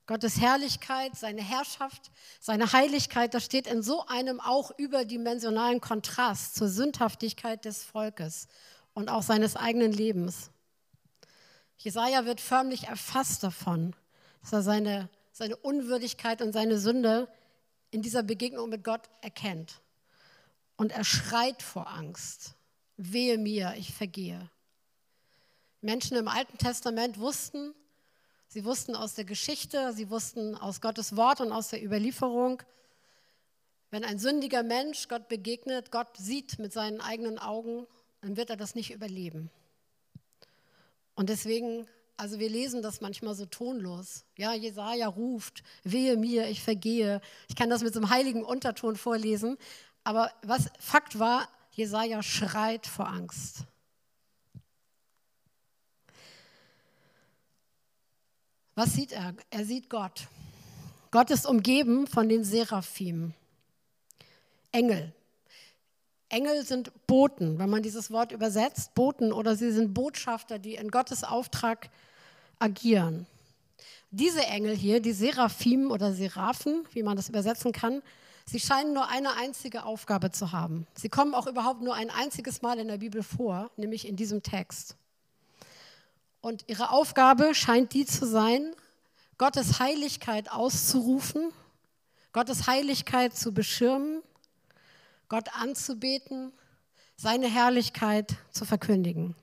Gottes 0.09 0.41
Herrlichkeit, 0.41 1.17
seine 1.17 1.43
Herrschaft, 1.43 2.11
seine 2.41 2.73
Heiligkeit, 2.73 3.35
das 3.35 3.45
steht 3.45 3.67
in 3.67 3.83
so 3.83 4.07
einem 4.07 4.41
auch 4.41 4.73
überdimensionalen 4.79 5.83
Kontrast 5.83 6.55
zur 6.55 6.69
Sündhaftigkeit 6.69 7.67
des 7.67 7.85
Volkes 7.85 8.49
und 8.95 9.11
auch 9.11 9.23
seines 9.23 9.55
eigenen 9.55 9.93
Lebens. 9.93 10.51
Jesaja 11.77 12.25
wird 12.25 12.41
förmlich 12.41 12.85
erfasst 12.85 13.43
davon, 13.43 13.95
dass 14.41 14.55
er 14.55 14.63
seine, 14.63 15.11
seine 15.31 15.57
Unwürdigkeit 15.57 16.41
und 16.41 16.55
seine 16.55 16.79
Sünde 16.79 17.29
in 17.91 18.01
dieser 18.01 18.23
Begegnung 18.23 18.71
mit 18.71 18.85
Gott 18.85 19.11
erkennt. 19.21 19.83
Und 20.79 20.91
er 20.91 21.05
schreit 21.05 21.61
vor 21.61 21.87
Angst. 21.87 22.55
Wehe 22.97 23.37
mir, 23.37 23.75
ich 23.77 23.93
vergehe. 23.93 24.51
Menschen 25.83 26.17
im 26.17 26.29
Alten 26.29 26.57
Testament 26.57 27.19
wussten, 27.19 27.75
sie 28.49 28.65
wussten 28.65 28.97
aus 28.97 29.15
der 29.15 29.25
Geschichte, 29.25 29.93
sie 29.93 30.11
wussten 30.11 30.57
aus 30.57 30.81
Gottes 30.81 31.17
Wort 31.17 31.41
und 31.41 31.53
aus 31.53 31.69
der 31.69 31.85
Überlieferung, 31.85 32.63
wenn 33.91 34.05
ein 34.05 34.19
sündiger 34.19 34.63
Mensch 34.63 35.09
Gott 35.09 35.29
begegnet, 35.29 35.91
Gott 35.91 36.17
sieht 36.17 36.59
mit 36.59 36.73
seinen 36.73 37.01
eigenen 37.01 37.39
Augen, 37.39 37.87
dann 38.21 38.37
wird 38.37 38.51
er 38.51 38.57
das 38.57 38.75
nicht 38.75 38.93
überleben. 38.93 39.51
Und 41.15 41.31
deswegen, 41.31 41.87
also 42.17 42.39
wir 42.39 42.51
lesen 42.51 42.83
das 42.83 43.01
manchmal 43.01 43.35
so 43.35 43.47
tonlos. 43.47 44.25
Ja, 44.37 44.53
Jesaja 44.53 45.09
ruft, 45.09 45.63
wehe 45.85 46.17
mir, 46.17 46.49
ich 46.49 46.63
vergehe. 46.63 47.21
Ich 47.49 47.57
kann 47.57 47.71
das 47.71 47.83
mit 47.83 47.95
so 47.95 48.01
einem 48.01 48.11
heiligen 48.11 48.45
Unterton 48.45 48.97
vorlesen. 48.97 49.57
Aber 50.05 50.31
was 50.43 50.71
Fakt 50.79 51.19
war, 51.19 51.49
Jesaja 51.71 52.23
schreit 52.23 52.87
vor 52.87 53.09
Angst. 53.09 53.65
Was 58.79 58.93
sieht 58.93 59.11
er? 59.11 59.35
Er 59.51 59.65
sieht 59.65 59.91
Gott. 59.91 60.29
Gott 61.11 61.33
ist 61.33 61.47
umgeben 61.47 62.07
von 62.07 62.29
den 62.29 62.45
Seraphim, 62.45 63.35
Engel. 64.71 65.13
Engel 66.29 66.65
sind 66.65 66.93
Boten, 67.09 67.59
wenn 67.59 67.71
man 67.71 67.83
dieses 67.83 68.13
Wort 68.13 68.31
übersetzt, 68.31 68.95
Boten 68.95 69.33
oder 69.33 69.57
sie 69.57 69.73
sind 69.73 69.95
Botschafter, 69.95 70.61
die 70.61 70.77
in 70.77 70.93
Gottes 70.93 71.25
Auftrag 71.25 71.91
agieren. 72.61 73.27
Diese 74.13 74.47
Engel 74.47 74.77
hier, 74.77 75.01
die 75.01 75.11
Seraphim 75.11 75.91
oder 75.91 76.13
Seraphen, 76.13 76.87
wie 76.93 77.03
man 77.03 77.17
das 77.17 77.29
übersetzen 77.29 77.73
kann, 77.73 78.01
sie 78.47 78.61
scheinen 78.61 78.95
nur 78.95 79.09
eine 79.09 79.35
einzige 79.35 79.87
Aufgabe 79.87 80.31
zu 80.31 80.53
haben. 80.53 80.87
Sie 80.95 81.09
kommen 81.09 81.35
auch 81.35 81.49
überhaupt 81.49 81.83
nur 81.83 81.97
ein 81.97 82.11
einziges 82.11 82.63
Mal 82.63 82.79
in 82.79 82.87
der 82.87 82.99
Bibel 82.99 83.25
vor, 83.25 83.73
nämlich 83.77 84.07
in 84.07 84.15
diesem 84.15 84.45
Text. 84.45 84.97
Und 86.49 86.65
ihre 86.67 86.93
Aufgabe 86.93 87.55
scheint 87.55 87.93
die 87.93 88.07
zu 88.07 88.27
sein, 88.27 88.75
Gottes 89.37 89.81
Heiligkeit 89.81 90.51
auszurufen, 90.51 91.53
Gottes 92.33 92.67
Heiligkeit 92.67 93.37
zu 93.37 93.53
beschirmen 93.53 94.23
Gott 95.29 95.55
anzubeten, 95.55 96.55
seine 97.17 97.49
Herrlichkeit 97.49 98.35
zu 98.51 98.65
verkündigen. 98.65 99.37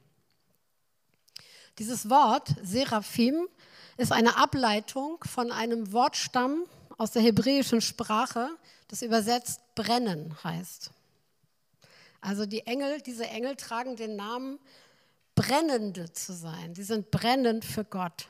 Dieses 1.77 2.09
Wort 2.09 2.55
Seraphim 2.63 3.47
ist 3.97 4.12
eine 4.12 4.38
Ableitung 4.38 5.24
von 5.25 5.51
einem 5.51 5.91
Wortstamm 5.91 6.63
aus 6.97 7.12
der 7.12 7.21
hebräischen 7.21 7.81
Sprache, 7.81 8.50
das 8.88 9.03
übersetzt 9.03 9.62
brennen 9.75 10.35
heißt. 10.43 10.89
Also 12.19 12.47
die 12.47 12.65
Engel, 12.65 13.00
diese 13.01 13.27
Engel 13.27 13.55
tragen 13.57 13.95
den 13.95 14.15
Namen 14.15 14.57
Brennende 15.36 16.12
zu 16.13 16.34
sein. 16.34 16.74
Sie 16.75 16.84
sind 16.84 17.12
brennend 17.12 17.65
für 17.65 17.84
Gott. 17.84 18.30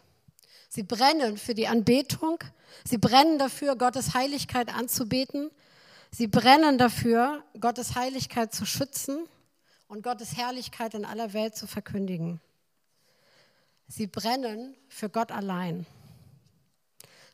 Sie 0.69 0.83
brennen 0.83 1.37
für 1.37 1.53
die 1.53 1.67
Anbetung. 1.67 2.39
Sie 2.83 2.97
brennen 2.97 3.39
dafür, 3.39 3.75
Gottes 3.75 4.13
Heiligkeit 4.13 4.73
anzubeten. 4.73 5.51
Sie 6.11 6.27
brennen 6.27 6.77
dafür, 6.77 7.43
Gottes 7.59 7.95
Heiligkeit 7.95 8.53
zu 8.53 8.65
schützen 8.65 9.27
und 9.87 10.03
Gottes 10.03 10.35
Herrlichkeit 10.35 10.93
in 10.93 11.05
aller 11.05 11.33
Welt 11.33 11.55
zu 11.55 11.67
verkündigen. 11.67 12.41
Sie 13.87 14.07
brennen 14.07 14.75
für 14.89 15.09
Gott 15.09 15.31
allein. 15.31 15.85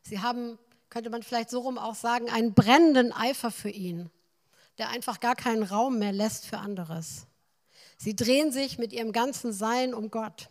Sie 0.02 0.20
haben, 0.20 0.58
könnte 0.90 1.10
man 1.10 1.22
vielleicht 1.22 1.50
so 1.50 1.60
rum 1.60 1.78
auch 1.78 1.94
sagen, 1.94 2.28
einen 2.28 2.54
brennenden 2.54 3.12
Eifer 3.12 3.50
für 3.50 3.70
ihn, 3.70 4.10
der 4.78 4.90
einfach 4.90 5.20
gar 5.20 5.34
keinen 5.34 5.62
Raum 5.62 5.98
mehr 5.98 6.12
lässt 6.12 6.46
für 6.46 6.58
anderes. 6.58 7.26
Sie 8.02 8.16
drehen 8.16 8.50
sich 8.50 8.78
mit 8.78 8.92
ihrem 8.92 9.12
ganzen 9.12 9.52
Sein 9.52 9.94
um 9.94 10.10
Gott. 10.10 10.48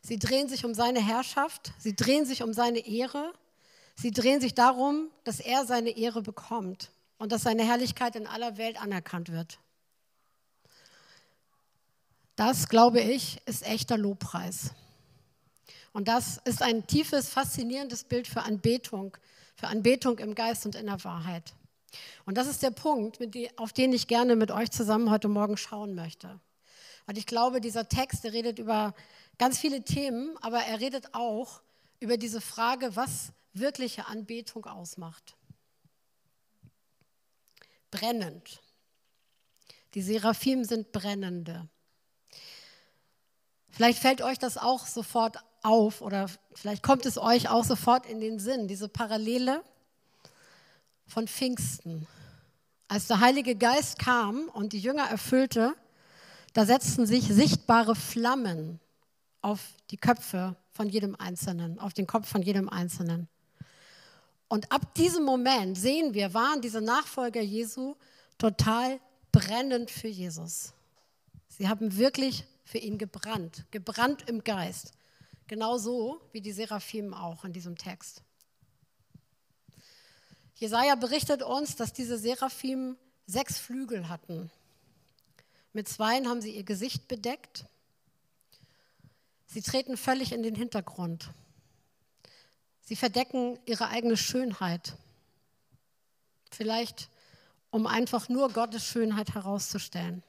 Sie 0.00 0.18
drehen 0.18 0.48
sich 0.48 0.64
um 0.64 0.72
seine 0.72 1.00
Herrschaft, 1.04 1.72
sie 1.78 1.96
drehen 1.96 2.24
sich 2.24 2.42
um 2.42 2.52
seine 2.52 2.86
Ehre 2.86 3.32
Sie 3.96 4.10
drehen 4.10 4.40
sich 4.40 4.54
darum, 4.54 5.10
dass 5.24 5.40
er 5.40 5.64
seine 5.64 5.90
Ehre 5.96 6.22
bekommt 6.22 6.90
und 7.18 7.32
dass 7.32 7.42
seine 7.42 7.64
Herrlichkeit 7.64 8.14
in 8.14 8.26
aller 8.26 8.58
Welt 8.58 8.80
anerkannt 8.80 9.30
wird. 9.32 9.58
Das, 12.36 12.68
glaube 12.68 13.00
ich, 13.00 13.40
ist 13.46 13.66
echter 13.66 13.96
Lobpreis. 13.96 14.72
Und 15.94 16.08
das 16.08 16.36
ist 16.44 16.62
ein 16.62 16.86
tiefes, 16.86 17.30
faszinierendes 17.30 18.04
Bild 18.04 18.28
für 18.28 18.42
Anbetung, 18.42 19.16
für 19.54 19.68
Anbetung 19.68 20.18
im 20.18 20.34
Geist 20.34 20.66
und 20.66 20.74
in 20.74 20.84
der 20.84 21.02
Wahrheit. 21.02 21.54
Und 22.24 22.36
das 22.36 22.46
ist 22.46 22.62
der 22.62 22.70
Punkt, 22.70 23.18
auf 23.56 23.72
den 23.72 23.92
ich 23.92 24.06
gerne 24.08 24.36
mit 24.36 24.50
euch 24.50 24.70
zusammen 24.70 25.10
heute 25.10 25.28
Morgen 25.28 25.56
schauen 25.56 25.94
möchte. 25.94 26.40
Weil 27.06 27.18
ich 27.18 27.26
glaube, 27.26 27.60
dieser 27.60 27.88
Text, 27.88 28.24
der 28.24 28.32
redet 28.32 28.58
über 28.58 28.94
ganz 29.38 29.58
viele 29.58 29.84
Themen, 29.84 30.36
aber 30.40 30.58
er 30.58 30.80
redet 30.80 31.14
auch 31.14 31.62
über 32.00 32.16
diese 32.16 32.40
Frage, 32.40 32.96
was 32.96 33.32
wirkliche 33.52 34.06
Anbetung 34.06 34.66
ausmacht. 34.66 35.36
Brennend. 37.90 38.60
Die 39.94 40.02
Seraphim 40.02 40.64
sind 40.64 40.92
brennende. 40.92 41.68
Vielleicht 43.70 43.98
fällt 43.98 44.22
euch 44.22 44.38
das 44.38 44.58
auch 44.58 44.86
sofort 44.86 45.38
auf 45.62 46.00
oder 46.00 46.28
vielleicht 46.54 46.82
kommt 46.82 47.06
es 47.06 47.18
euch 47.18 47.48
auch 47.48 47.64
sofort 47.64 48.06
in 48.06 48.20
den 48.20 48.38
Sinn, 48.38 48.68
diese 48.68 48.88
Parallele 48.88 49.62
von 51.06 51.28
Pfingsten. 51.28 52.06
Als 52.88 53.06
der 53.06 53.20
Heilige 53.20 53.56
Geist 53.56 53.98
kam 53.98 54.48
und 54.48 54.72
die 54.72 54.78
Jünger 54.78 55.04
erfüllte, 55.04 55.74
da 56.52 56.64
setzten 56.64 57.06
sich 57.06 57.24
sichtbare 57.24 57.94
Flammen 57.94 58.80
auf 59.42 59.60
die 59.90 59.96
Köpfe 59.96 60.56
von 60.72 60.88
jedem 60.88 61.16
Einzelnen, 61.16 61.78
auf 61.78 61.92
den 61.92 62.06
Kopf 62.06 62.28
von 62.28 62.42
jedem 62.42 62.68
Einzelnen. 62.68 63.28
Und 64.48 64.70
ab 64.70 64.94
diesem 64.94 65.24
Moment 65.24 65.76
sehen 65.76 66.14
wir, 66.14 66.32
waren 66.34 66.60
diese 66.60 66.80
Nachfolger 66.80 67.40
Jesu 67.40 67.96
total 68.38 69.00
brennend 69.32 69.90
für 69.90 70.08
Jesus. 70.08 70.72
Sie 71.48 71.68
haben 71.68 71.96
wirklich 71.96 72.44
für 72.64 72.78
ihn 72.78 72.98
gebrannt, 72.98 73.64
gebrannt 73.70 74.28
im 74.28 74.44
Geist. 74.44 74.92
Genauso 75.46 76.20
wie 76.32 76.40
die 76.40 76.52
Seraphim 76.52 77.14
auch 77.14 77.44
in 77.44 77.52
diesem 77.52 77.76
Text. 77.76 78.22
Jesaja 80.56 80.94
berichtet 80.94 81.42
uns, 81.42 81.76
dass 81.76 81.92
diese 81.92 82.16
Seraphim 82.16 82.96
sechs 83.26 83.58
Flügel 83.58 84.08
hatten. 84.08 84.50
Mit 85.74 85.86
zweien 85.86 86.28
haben 86.28 86.40
sie 86.40 86.56
ihr 86.56 86.64
Gesicht 86.64 87.08
bedeckt. 87.08 87.66
Sie 89.46 89.60
treten 89.60 89.98
völlig 89.98 90.32
in 90.32 90.42
den 90.42 90.54
Hintergrund. 90.54 91.30
Sie 92.80 92.96
verdecken 92.96 93.58
ihre 93.66 93.88
eigene 93.88 94.16
Schönheit. 94.16 94.96
Vielleicht, 96.50 97.10
um 97.70 97.86
einfach 97.86 98.30
nur 98.30 98.50
Gottes 98.50 98.84
Schönheit 98.84 99.34
herauszustellen. 99.34 100.22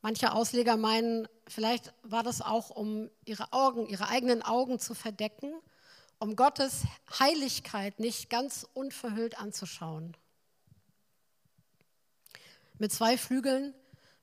Manche 0.00 0.32
Ausleger 0.32 0.76
meinen, 0.76 1.26
vielleicht 1.48 1.92
war 2.04 2.22
das 2.22 2.40
auch, 2.40 2.70
um 2.70 3.10
ihre 3.24 3.52
Augen, 3.52 3.88
ihre 3.88 4.08
eigenen 4.08 4.42
Augen 4.42 4.78
zu 4.78 4.94
verdecken, 4.94 5.52
um 6.18 6.36
Gottes 6.36 6.82
Heiligkeit 7.18 8.00
nicht 8.00 8.30
ganz 8.30 8.66
unverhüllt 8.74 9.38
anzuschauen. 9.38 10.16
Mit 12.78 12.92
zwei 12.92 13.16
Flügeln 13.16 13.74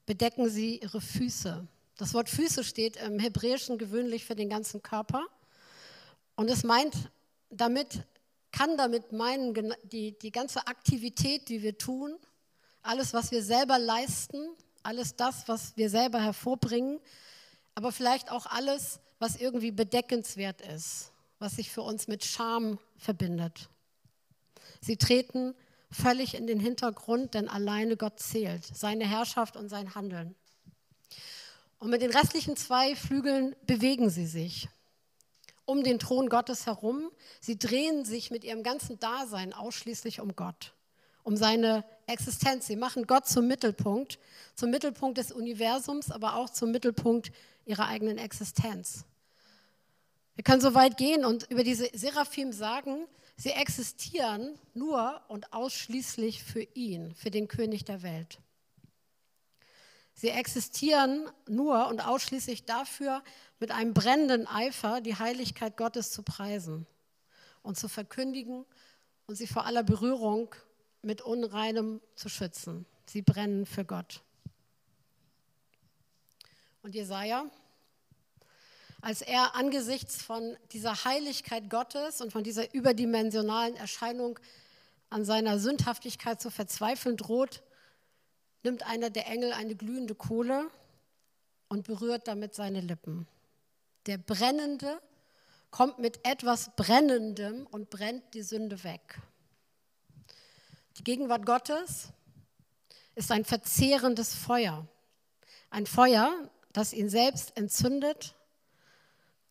bedecken 0.06 0.50
sie 0.50 0.78
ihre 0.78 1.02
Füße. 1.02 1.68
Das 1.98 2.14
Wort 2.14 2.30
Füße 2.30 2.64
steht 2.64 2.98
im 2.98 3.20
Hebräischen 3.20 3.78
gewöhnlich 3.78 4.26
für 4.26 4.36
den 4.36 4.50
ganzen 4.50 4.82
Körper. 4.82 5.26
Und 6.36 6.50
es 6.50 6.64
meint 6.64 7.12
damit, 7.50 8.06
kann 8.52 8.78
damit 8.78 9.12
meinen, 9.12 9.74
die, 9.84 10.18
die 10.18 10.32
ganze 10.32 10.68
Aktivität, 10.68 11.50
die 11.50 11.62
wir 11.62 11.78
tun, 11.78 12.18
alles, 12.82 13.14
was 13.14 13.32
wir 13.32 13.44
selber 13.44 13.80
leisten, 13.80 14.50
alles 14.84 15.16
das, 15.16 15.48
was 15.48 15.78
wir 15.78 15.90
selber 15.90 16.22
hervorbringen, 16.22 17.00
aber 17.76 17.92
vielleicht 17.92 18.30
auch 18.30 18.46
alles, 18.46 19.00
was 19.20 19.38
irgendwie 19.38 19.72
bedeckenswert 19.72 20.62
ist, 20.62 21.13
was 21.44 21.58
sich 21.58 21.70
für 21.70 21.82
uns 21.82 22.08
mit 22.08 22.24
Scham 22.24 22.80
verbindet. 22.96 23.68
Sie 24.80 24.96
treten 24.96 25.54
völlig 25.92 26.36
in 26.36 26.48
den 26.48 26.62
Hintergrund, 26.62 27.34
denn 27.34 27.50
alleine 27.50 27.98
Gott 27.98 28.18
zählt, 28.22 28.66
seine 28.66 29.06
Herrschaft 29.06 29.58
und 29.58 29.68
sein 29.68 29.94
Handeln. 29.94 30.36
Und 31.80 31.90
mit 31.90 32.02
den 32.02 32.12
restlichen 32.12 32.56
zwei 32.56 32.96
Flügeln 32.96 33.58
bewegen 33.68 34.10
sie 34.10 34.26
sich 34.26 34.70
um 35.66 35.84
den 35.84 36.00
Thron 36.00 36.30
Gottes 36.30 36.66
herum. 36.66 37.12
Sie 37.42 37.60
drehen 37.60 38.06
sich 38.06 38.32
mit 38.32 38.46
ihrem 38.46 38.64
ganzen 38.64 39.00
Dasein 39.00 39.52
ausschließlich 39.52 40.22
um 40.22 40.38
Gott, 40.38 40.74
um 41.24 41.36
seine 41.36 41.84
Existenz. 42.08 42.68
Sie 42.68 42.78
machen 42.78 43.06
Gott 43.06 43.28
zum 43.28 43.48
Mittelpunkt, 43.50 44.18
zum 44.56 44.70
Mittelpunkt 44.70 45.18
des 45.18 45.34
Universums, 45.34 46.10
aber 46.10 46.38
auch 46.38 46.50
zum 46.50 46.72
Mittelpunkt 46.72 47.34
ihrer 47.66 47.88
eigenen 47.88 48.18
Existenz. 48.18 49.06
Wir 50.36 50.44
können 50.44 50.62
so 50.62 50.74
weit 50.74 50.98
gehen 50.98 51.26
und 51.26 51.50
über 51.52 51.64
diese 51.64 51.90
Seraphim 51.94 52.52
sagen, 52.52 53.08
sie 53.38 53.52
existieren 53.52 54.58
nur 54.74 55.22
und 55.28 55.54
ausschließlich 55.54 56.44
für 56.44 56.64
ihn, 56.74 57.14
für 57.16 57.30
den 57.30 57.48
König 57.48 57.86
der 57.86 58.02
Welt. 58.02 58.40
Sie 60.16 60.30
existieren 60.30 61.30
nur 61.48 61.88
und 61.88 62.02
ausschließlich 62.02 62.66
dafür, 62.66 63.24
mit 63.60 63.72
einem 63.72 63.94
brennenden 63.94 64.48
Eifer 64.48 65.02
die 65.02 65.18
Heiligkeit 65.18 65.78
Gottes 65.78 66.12
zu 66.12 66.24
preisen 66.24 66.86
und 67.62 67.78
zu 67.78 67.88
verkündigen 67.88 68.66
und 69.26 69.36
sie 69.36 69.48
vor 69.48 69.66
aller 69.66 69.84
Berührung 69.84 70.54
mit 71.02 71.22
Unreinem 71.22 72.02
zu 72.16 72.30
schützen. 72.30 72.86
Sie 73.06 73.22
brennen 73.22 73.66
für 73.66 73.86
Gott. 73.86 74.22
Und 76.82 76.96
Jesaja, 76.96 77.46
als 79.04 79.22
er 79.22 79.54
angesichts 79.56 80.22
von 80.22 80.56
dieser 80.72 81.04
Heiligkeit 81.04 81.70
Gottes 81.70 82.22
und 82.22 82.32
von 82.32 82.42
dieser 82.42 82.74
überdimensionalen 82.74 83.76
Erscheinung 83.76 84.40
an 85.10 85.26
seiner 85.26 85.60
Sündhaftigkeit 85.60 86.42
zu 86.42 86.50
verzweifeln 86.50 87.18
droht, 87.18 87.64
nimmt 88.64 88.88
einer 88.88 89.10
der 89.10 89.28
Engel 89.28 89.52
eine 89.52 89.76
glühende 89.76 90.16
Kohle 90.16 90.70
und 91.68 91.86
berührt 91.86 92.30
damit 92.30 92.56
seine 92.56 92.80
Lippen. 92.80 93.28
Der 94.06 94.18
Brennende 94.18 95.02
kommt 95.70 96.00
mit 96.00 96.26
etwas 96.26 96.74
Brennendem 96.78 97.68
und 97.72 97.90
brennt 97.90 98.34
die 98.34 98.42
Sünde 98.42 98.86
weg. 98.86 99.20
Die 100.96 101.04
Gegenwart 101.04 101.46
Gottes 101.46 102.08
ist 103.16 103.34
ein 103.34 103.44
verzehrendes 103.44 104.34
Feuer. 104.34 104.88
Ein 105.70 105.88
Feuer, 105.88 106.50
das 106.72 106.94
ihn 106.94 107.10
selbst 107.10 107.58
entzündet, 107.58 108.34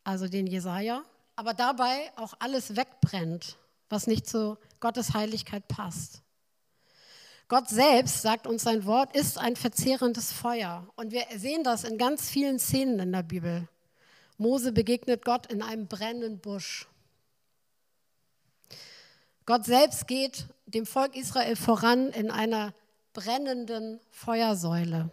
also 0.05 0.29
den 0.29 0.47
Jesaja, 0.47 1.03
aber 1.37 1.55
dabei 1.55 2.11
auch 2.17 2.35
alles 2.38 2.77
wegbrennt, 2.77 3.57
was 3.88 4.07
nicht 4.07 4.29
zu 4.29 4.59
Gottes 4.81 5.15
Heiligkeit 5.15 5.69
passt. 5.69 6.23
Gott 7.49 7.69
selbst, 7.69 8.23
sagt 8.23 8.47
uns 8.47 8.62
sein 8.62 8.87
Wort, 8.87 9.15
ist 9.15 9.37
ein 9.38 9.57
verzehrendes 9.57 10.33
Feuer. 10.33 10.88
Und 10.97 11.12
wir 11.12 11.27
sehen 11.37 11.65
das 11.65 11.85
in 11.85 11.99
ganz 11.99 12.31
vielen 12.31 12.59
Szenen 12.59 12.99
in 12.99 13.12
der 13.12 13.23
Bibel. 13.23 13.69
Mose 14.38 14.73
begegnet 14.73 15.25
Gott 15.25 15.53
in 15.53 15.62
einem 15.62 15.87
brennenden 15.87 16.41
Busch. 16.41 16.88
Gott 19.45 19.67
selbst 19.67 20.07
geht 20.07 20.47
dem 20.67 20.87
Volk 20.87 21.15
Israel 21.15 21.57
voran 21.57 22.09
in 22.11 22.31
einer 22.31 22.73
brennenden 23.12 24.01
Feuersäule. 24.11 25.11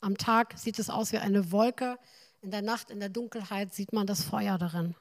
Am 0.00 0.16
Tag 0.16 0.54
sieht 0.56 0.78
es 0.78 0.90
aus 0.90 1.12
wie 1.12 1.18
eine 1.18 1.52
Wolke, 1.52 1.98
in 2.44 2.50
der 2.50 2.62
Nacht, 2.62 2.90
in 2.90 3.00
der 3.00 3.08
Dunkelheit 3.08 3.72
sieht 3.74 3.92
man 3.92 4.06
das 4.06 4.22
Feuer 4.22 4.58
darin. 4.58 4.94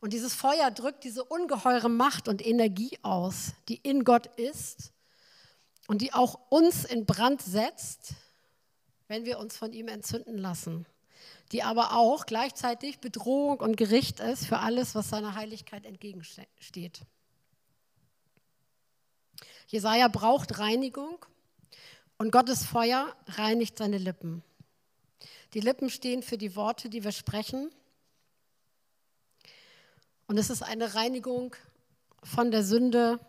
Und 0.00 0.12
dieses 0.12 0.34
Feuer 0.34 0.70
drückt 0.70 1.02
diese 1.02 1.24
ungeheure 1.24 1.88
Macht 1.88 2.28
und 2.28 2.44
Energie 2.46 2.96
aus, 3.02 3.54
die 3.68 3.76
in 3.76 4.04
Gott 4.04 4.26
ist 4.38 4.92
und 5.88 6.00
die 6.00 6.12
auch 6.12 6.38
uns 6.48 6.84
in 6.84 7.06
Brand 7.06 7.42
setzt, 7.42 8.14
wenn 9.08 9.24
wir 9.24 9.38
uns 9.38 9.56
von 9.56 9.72
ihm 9.72 9.88
entzünden 9.88 10.38
lassen, 10.38 10.86
die 11.52 11.62
aber 11.62 11.96
auch 11.96 12.26
gleichzeitig 12.26 13.00
Bedrohung 13.00 13.60
und 13.60 13.76
Gericht 13.76 14.20
ist 14.20 14.46
für 14.46 14.60
alles, 14.60 14.94
was 14.94 15.08
seiner 15.08 15.34
Heiligkeit 15.34 15.84
entgegensteht. 15.84 17.00
Jesaja 19.66 20.08
braucht 20.08 20.58
Reinigung 20.58 21.24
und 22.18 22.30
Gottes 22.30 22.64
Feuer 22.64 23.14
reinigt 23.26 23.78
seine 23.78 23.98
Lippen. 23.98 24.44
Die 25.54 25.60
Lippen 25.60 25.88
stehen 25.88 26.22
für 26.22 26.36
die 26.36 26.56
Worte, 26.56 26.90
die 26.90 27.04
wir 27.04 27.12
sprechen. 27.12 27.70
Und 30.26 30.36
es 30.36 30.50
ist 30.50 30.62
eine 30.62 30.94
Reinigung 30.94 31.54
von 32.24 32.50
der 32.50 32.64
Sünde, 32.64 33.20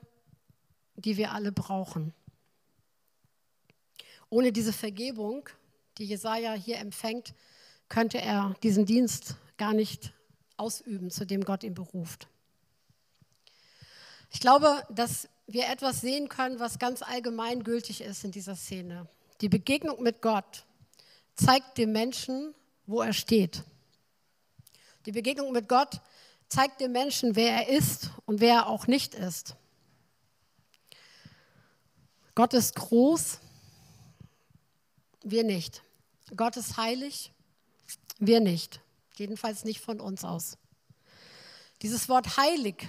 die 0.95 1.17
wir 1.17 1.31
alle 1.31 1.51
brauchen. 1.51 2.13
Ohne 4.29 4.51
diese 4.51 4.73
Vergebung, 4.73 5.47
die 5.99 6.05
Jesaja 6.05 6.53
hier 6.53 6.79
empfängt, 6.79 7.35
könnte 7.89 8.19
er 8.19 8.55
diesen 8.63 8.85
Dienst 8.85 9.35
gar 9.57 9.73
nicht 9.73 10.13
ausüben, 10.57 11.11
zu 11.11 11.25
dem 11.25 11.43
Gott 11.43 11.63
ihn 11.63 11.75
beruft. 11.75 12.27
Ich 14.31 14.39
glaube, 14.39 14.83
dass 14.89 15.29
wir 15.45 15.69
etwas 15.69 16.01
sehen 16.01 16.27
können, 16.27 16.59
was 16.59 16.79
ganz 16.79 17.03
allgemein 17.03 17.63
gültig 17.63 18.01
ist 18.01 18.23
in 18.23 18.31
dieser 18.31 18.55
Szene. 18.55 19.07
Die 19.41 19.49
Begegnung 19.49 20.01
mit 20.01 20.21
Gott 20.21 20.65
zeigt 21.35 21.77
dem 21.77 21.91
Menschen, 21.91 22.53
wo 22.85 23.01
er 23.01 23.13
steht. 23.13 23.63
Die 25.05 25.11
Begegnung 25.11 25.51
mit 25.51 25.69
Gott 25.69 26.01
zeigt 26.47 26.81
dem 26.81 26.91
Menschen, 26.91 27.35
wer 27.35 27.51
er 27.51 27.69
ist 27.69 28.11
und 28.25 28.39
wer 28.39 28.55
er 28.55 28.67
auch 28.67 28.87
nicht 28.87 29.13
ist. 29.13 29.55
Gott 32.33 32.53
ist 32.53 32.75
groß 32.75 33.39
wir 35.25 35.43
nicht. 35.43 35.81
Gott 36.35 36.55
ist 36.55 36.77
heilig, 36.77 37.31
wir 38.19 38.39
nicht. 38.39 38.79
Jedenfalls 39.15 39.63
nicht 39.63 39.81
von 39.81 39.99
uns 39.99 40.23
aus. 40.23 40.57
Dieses 41.81 42.07
Wort 42.09 42.37
heilig 42.37 42.87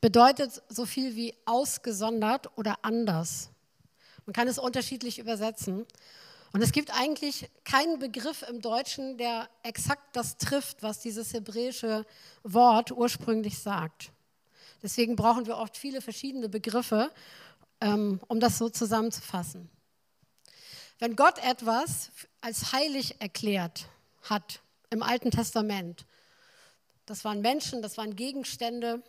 bedeutet 0.00 0.62
so 0.68 0.84
viel 0.84 1.16
wie 1.16 1.34
ausgesondert 1.46 2.56
oder 2.58 2.84
anders. 2.84 3.48
Man 4.26 4.34
kann 4.34 4.48
es 4.48 4.58
unterschiedlich 4.58 5.18
übersetzen. 5.18 5.86
Und 6.52 6.62
es 6.62 6.72
gibt 6.72 6.90
eigentlich 6.90 7.50
keinen 7.64 7.98
Begriff 7.98 8.42
im 8.48 8.60
Deutschen, 8.60 9.18
der 9.18 9.48
exakt 9.62 10.16
das 10.16 10.38
trifft, 10.38 10.82
was 10.82 11.00
dieses 11.00 11.32
hebräische 11.32 12.06
Wort 12.42 12.92
ursprünglich 12.92 13.58
sagt. 13.58 14.12
Deswegen 14.82 15.16
brauchen 15.16 15.46
wir 15.46 15.56
oft 15.56 15.76
viele 15.76 16.00
verschiedene 16.00 16.48
Begriffe, 16.48 17.12
ähm, 17.80 18.20
um 18.28 18.40
das 18.40 18.58
so 18.58 18.68
zusammenzufassen. 18.68 19.68
Wenn 20.98 21.16
Gott 21.16 21.38
etwas 21.44 22.10
als 22.40 22.72
heilig 22.72 23.20
erklärt 23.20 23.88
hat 24.22 24.60
im 24.90 25.02
Alten 25.02 25.30
Testament, 25.30 26.06
das 27.04 27.24
waren 27.24 27.40
Menschen, 27.40 27.82
das 27.82 27.98
waren 27.98 28.16
Gegenstände, 28.16 29.02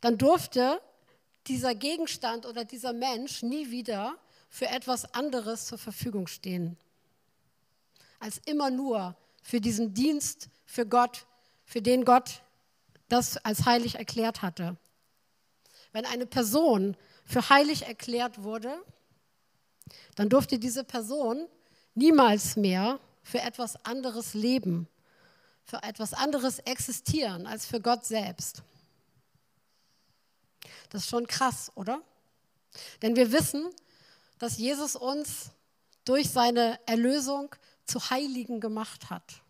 dann 0.00 0.18
durfte 0.18 0.80
dieser 1.46 1.74
Gegenstand 1.74 2.46
oder 2.46 2.64
dieser 2.64 2.92
Mensch 2.92 3.42
nie 3.42 3.70
wieder 3.70 4.16
für 4.52 4.68
etwas 4.68 5.14
anderes 5.14 5.64
zur 5.64 5.78
Verfügung 5.78 6.26
stehen, 6.26 6.76
als 8.20 8.36
immer 8.44 8.70
nur 8.70 9.16
für 9.42 9.62
diesen 9.62 9.94
Dienst 9.94 10.50
für 10.66 10.86
Gott, 10.86 11.26
für 11.64 11.80
den 11.80 12.04
Gott 12.04 12.42
das 13.08 13.38
als 13.38 13.64
heilig 13.64 13.94
erklärt 13.94 14.42
hatte. 14.42 14.76
Wenn 15.92 16.04
eine 16.04 16.26
Person 16.26 16.98
für 17.24 17.48
heilig 17.48 17.86
erklärt 17.86 18.42
wurde, 18.42 18.78
dann 20.16 20.28
durfte 20.28 20.58
diese 20.58 20.84
Person 20.84 21.48
niemals 21.94 22.54
mehr 22.56 23.00
für 23.22 23.40
etwas 23.40 23.82
anderes 23.86 24.34
leben, 24.34 24.86
für 25.64 25.82
etwas 25.82 26.12
anderes 26.12 26.58
existieren 26.58 27.46
als 27.46 27.64
für 27.64 27.80
Gott 27.80 28.04
selbst. 28.04 28.62
Das 30.90 31.04
ist 31.04 31.08
schon 31.08 31.26
krass, 31.26 31.72
oder? 31.74 32.02
Denn 33.00 33.16
wir 33.16 33.32
wissen, 33.32 33.70
dass 34.42 34.58
Jesus 34.58 34.96
uns 34.96 35.52
durch 36.04 36.28
seine 36.28 36.80
Erlösung 36.86 37.54
zu 37.84 38.10
Heiligen 38.10 38.58
gemacht 38.58 39.08
hat. 39.08 39.40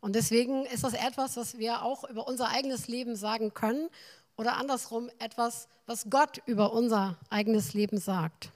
Und 0.00 0.16
deswegen 0.16 0.66
ist 0.66 0.82
das 0.82 0.94
etwas, 0.94 1.36
was 1.36 1.58
wir 1.58 1.82
auch 1.82 2.02
über 2.10 2.26
unser 2.26 2.48
eigenes 2.48 2.88
Leben 2.88 3.14
sagen 3.14 3.54
können 3.54 3.88
oder 4.36 4.56
andersrum 4.56 5.10
etwas, 5.20 5.68
was 5.86 6.10
Gott 6.10 6.42
über 6.46 6.72
unser 6.72 7.20
eigenes 7.30 7.72
Leben 7.72 7.98
sagt. 7.98 8.50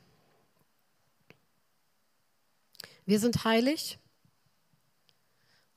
Wir 3.06 3.20
sind 3.20 3.44
heilig, 3.44 4.00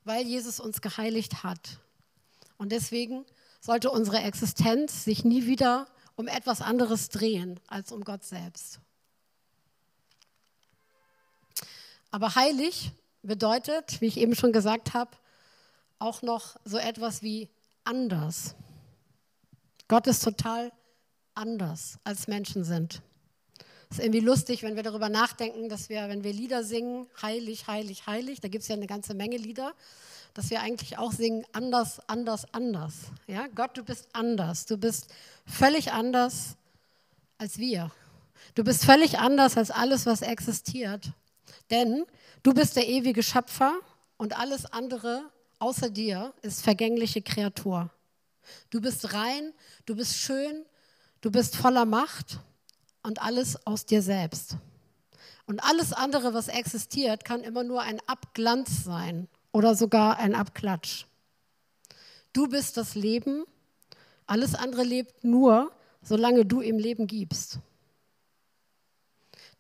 weil 0.06 0.26
Jesus 0.26 0.60
uns 0.60 0.82
geheiligt 0.82 1.44
hat. 1.44 1.78
Und 2.58 2.72
deswegen 2.72 3.28
sollte 3.60 3.92
unsere 3.92 4.22
Existenz 4.24 5.04
sich 5.04 5.24
nie 5.24 5.46
wieder 5.46 5.86
um 6.16 6.28
etwas 6.28 6.62
anderes 6.62 7.10
drehen 7.10 7.60
als 7.68 7.92
um 7.92 8.04
Gott 8.04 8.24
selbst. 8.24 8.80
Aber 12.12 12.36
heilig 12.36 12.92
bedeutet, 13.24 14.02
wie 14.02 14.08
ich 14.08 14.18
eben 14.18 14.36
schon 14.36 14.52
gesagt 14.52 14.94
habe, 14.94 15.12
auch 16.00 16.22
noch 16.22 16.58
so 16.66 16.78
etwas 16.78 17.22
wie 17.22 17.50
anders. 17.84 18.56
Gott 19.88 20.08
ist 20.08 20.24
total 20.24 20.72
anders, 21.36 22.00
als 22.04 22.28
Menschen 22.28 22.64
sind. 22.64 23.02
Es 23.90 23.98
ist 23.98 24.04
irgendwie 24.04 24.22
lustig, 24.22 24.64
wenn 24.64 24.78
wir 24.78 24.84
darüber 24.84 25.10
nachdenken, 25.10 25.68
dass 25.68 25.90
wir, 25.90 26.08
wenn 26.08 26.24
wir 26.24 26.32
Lieder 26.32 26.64
singen, 26.64 27.08
heilig, 27.22 27.68
heilig, 27.68 28.08
heilig, 28.08 28.40
da 28.40 28.48
gibt 28.48 28.62
es 28.62 28.70
ja 28.70 28.76
eine 28.76 28.88
ganze 28.88 29.14
Menge 29.14 29.38
Lieder, 29.38 29.74
dass 30.34 30.50
wir 30.50 30.62
eigentlich 30.62 30.98
auch 30.98 31.12
singen, 31.12 31.46
anders, 31.52 32.00
anders, 32.08 32.46
anders. 32.54 32.94
Ja? 33.28 33.48
Gott, 33.54 33.78
du 33.78 33.84
bist 33.84 34.08
anders. 34.14 34.66
Du 34.66 34.78
bist 34.78 35.08
völlig 35.46 35.92
anders 35.92 36.56
als 37.38 37.58
wir. 37.58 37.92
Du 38.56 38.64
bist 38.64 38.86
völlig 38.86 39.20
anders 39.20 39.58
als 39.58 39.72
alles, 39.72 40.06
was 40.06 40.22
existiert. 40.22 41.12
Denn 41.72 42.06
du 42.44 42.54
bist 42.54 42.76
der 42.76 42.88
ewige 42.88 43.24
Schöpfer 43.24 43.80
und 44.18 44.38
alles 44.38 44.66
andere 44.66 45.32
außer 45.62 45.90
dir 45.90 46.34
ist 46.42 46.64
vergängliche 46.64 47.22
Kreatur. 47.22 47.90
Du 48.72 48.82
bist 48.82 49.14
rein, 49.14 49.54
du 49.86 49.96
bist 49.96 50.16
schön, 50.18 50.66
du 51.22 51.32
bist 51.32 51.56
voller 51.56 51.86
Macht 51.86 52.40
und 53.04 53.22
alles 53.22 53.66
aus 53.66 53.86
dir 53.86 54.02
selbst. 54.02 54.58
Und 55.46 55.64
alles 55.64 55.94
andere, 55.94 56.34
was 56.34 56.48
existiert, 56.48 57.26
kann 57.26 57.42
immer 57.44 57.64
nur 57.64 57.82
ein 57.82 58.00
Abglanz 58.08 58.84
sein 58.84 59.28
oder 59.52 59.76
sogar 59.76 60.18
ein 60.18 60.36
Abklatsch. 60.36 61.06
Du 62.34 62.48
bist 62.48 62.78
das 62.78 62.96
Leben, 62.96 63.46
alles 64.26 64.56
andere 64.56 64.84
lebt 64.84 65.24
nur, 65.24 65.72
solange 66.02 66.46
du 66.46 66.62
ihm 66.62 66.78
Leben 66.78 67.06
gibst. 67.06 67.60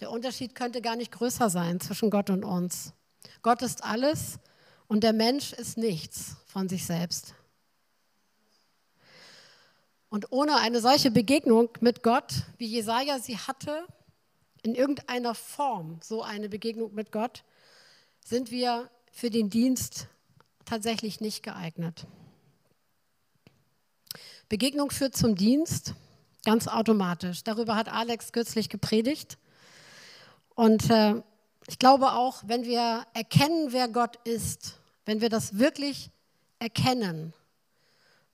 Der 0.01 0.09
Unterschied 0.09 0.55
könnte 0.55 0.81
gar 0.81 0.95
nicht 0.95 1.11
größer 1.11 1.49
sein 1.51 1.79
zwischen 1.79 2.09
Gott 2.09 2.31
und 2.31 2.43
uns. 2.43 2.93
Gott 3.43 3.61
ist 3.61 3.83
alles 3.83 4.39
und 4.87 5.03
der 5.03 5.13
Mensch 5.13 5.53
ist 5.53 5.77
nichts 5.77 6.37
von 6.47 6.67
sich 6.67 6.85
selbst. 6.85 7.35
Und 10.09 10.31
ohne 10.31 10.57
eine 10.57 10.81
solche 10.81 11.11
Begegnung 11.11 11.69
mit 11.79 12.01
Gott, 12.01 12.33
wie 12.57 12.65
Jesaja 12.65 13.19
sie 13.19 13.37
hatte, 13.37 13.85
in 14.63 14.73
irgendeiner 14.75 15.35
Form 15.35 15.99
so 16.03 16.23
eine 16.23 16.49
Begegnung 16.49 16.93
mit 16.95 17.11
Gott, 17.11 17.43
sind 18.25 18.49
wir 18.49 18.89
für 19.11 19.29
den 19.29 19.49
Dienst 19.51 20.07
tatsächlich 20.65 21.21
nicht 21.21 21.43
geeignet. 21.43 22.07
Begegnung 24.49 24.89
führt 24.89 25.15
zum 25.15 25.35
Dienst, 25.35 25.93
ganz 26.43 26.67
automatisch. 26.67 27.43
Darüber 27.43 27.75
hat 27.75 27.87
Alex 27.87 28.31
kürzlich 28.31 28.67
gepredigt. 28.67 29.37
Und 30.61 30.91
äh, 30.91 31.15
ich 31.67 31.79
glaube 31.79 32.11
auch, 32.11 32.43
wenn 32.45 32.65
wir 32.65 33.07
erkennen, 33.15 33.69
wer 33.73 33.87
Gott 33.87 34.17
ist, 34.27 34.75
wenn 35.07 35.19
wir 35.19 35.29
das 35.29 35.57
wirklich 35.57 36.11
erkennen, 36.59 37.33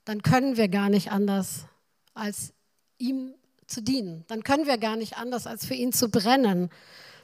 dann 0.03 0.21
können 0.21 0.57
wir 0.57 0.67
gar 0.67 0.89
nicht 0.89 1.09
anders, 1.09 1.67
als 2.13 2.51
ihm 2.97 3.33
zu 3.65 3.81
dienen. 3.81 4.25
Dann 4.27 4.43
können 4.43 4.67
wir 4.67 4.77
gar 4.77 4.97
nicht 4.97 5.15
anders, 5.15 5.47
als 5.47 5.65
für 5.65 5.73
ihn 5.73 5.93
zu 5.93 6.09
brennen. 6.09 6.69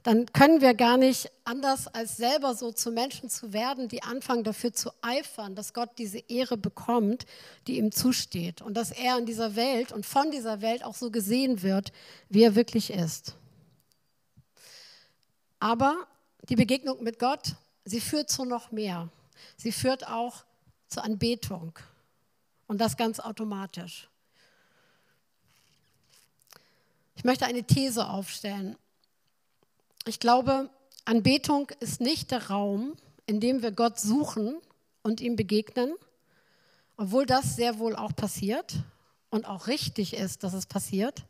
Dann 0.04 0.26
können 0.28 0.62
wir 0.62 0.74
gar 0.74 0.96
nicht 0.96 1.30
anders, 1.44 1.88
als 1.88 2.16
selber 2.16 2.56
so 2.56 2.72
zu 2.72 2.89
Menschen 2.89 3.30
zu 3.30 3.52
werden, 3.52 3.89
die 3.89 4.04
anfangen 4.04 4.46
dafür 4.46 4.72
zu 4.72 4.89
eifern, 5.02 5.54
dass 5.54 5.74
Gott 5.74 5.89
diese 5.98 6.20
Ehre 6.30 6.56
bekommt, 6.56 7.26
die 7.68 7.78
ihm 7.78 7.92
zusteht. 7.92 8.62
Und 8.62 8.76
dass 8.76 8.92
er 8.92 9.18
in 9.18 9.26
dieser 9.26 9.58
Welt 9.58 9.92
und 9.92 10.06
von 10.06 10.32
dieser 10.32 10.62
Welt 10.62 10.86
auch 10.86 10.96
so 10.96 11.12
gesehen 11.12 11.62
wird, 11.62 11.92
wie 12.30 12.44
er 12.44 12.56
wirklich 12.56 12.89
ist. 12.89 13.36
Aber 15.63 16.08
die 16.49 16.58
Begegnung 16.58 17.02
mit 17.04 17.19
Gott, 17.19 17.56
sie 17.86 18.02
führt 18.02 18.30
zu 18.30 18.43
noch 18.43 18.73
mehr. 18.73 19.08
Sie 19.56 19.71
führt 19.71 20.06
auch 20.06 20.43
zur 20.89 21.06
Anbetung. 21.06 21.80
Und 22.67 22.82
das 22.82 22.97
ganz 22.97 23.21
automatisch. 23.21 24.10
Ich 27.15 27.23
möchte 27.23 27.45
eine 27.45 27.63
These 27.63 28.10
aufstellen. 28.10 28.76
Ich 30.06 30.19
glaube, 30.19 30.69
Anbetung 31.06 31.69
ist 31.80 32.02
nicht 32.02 32.32
der 32.32 32.49
Raum, 32.49 32.97
in 33.26 33.39
dem 33.39 33.62
wir 33.62 33.71
Gott 33.71 33.97
suchen 34.02 34.58
und 35.02 35.21
ihm 35.21 35.38
begegnen, 35.38 35.95
obwohl 36.97 37.26
das 37.26 37.56
sehr 37.56 37.80
wohl 37.80 37.95
auch 37.95 38.13
passiert 38.13 38.84
und 39.30 39.45
auch 39.45 39.67
richtig 39.67 40.13
ist, 40.13 40.43
dass 40.43 40.54
es 40.54 40.65
passiert 40.65 41.23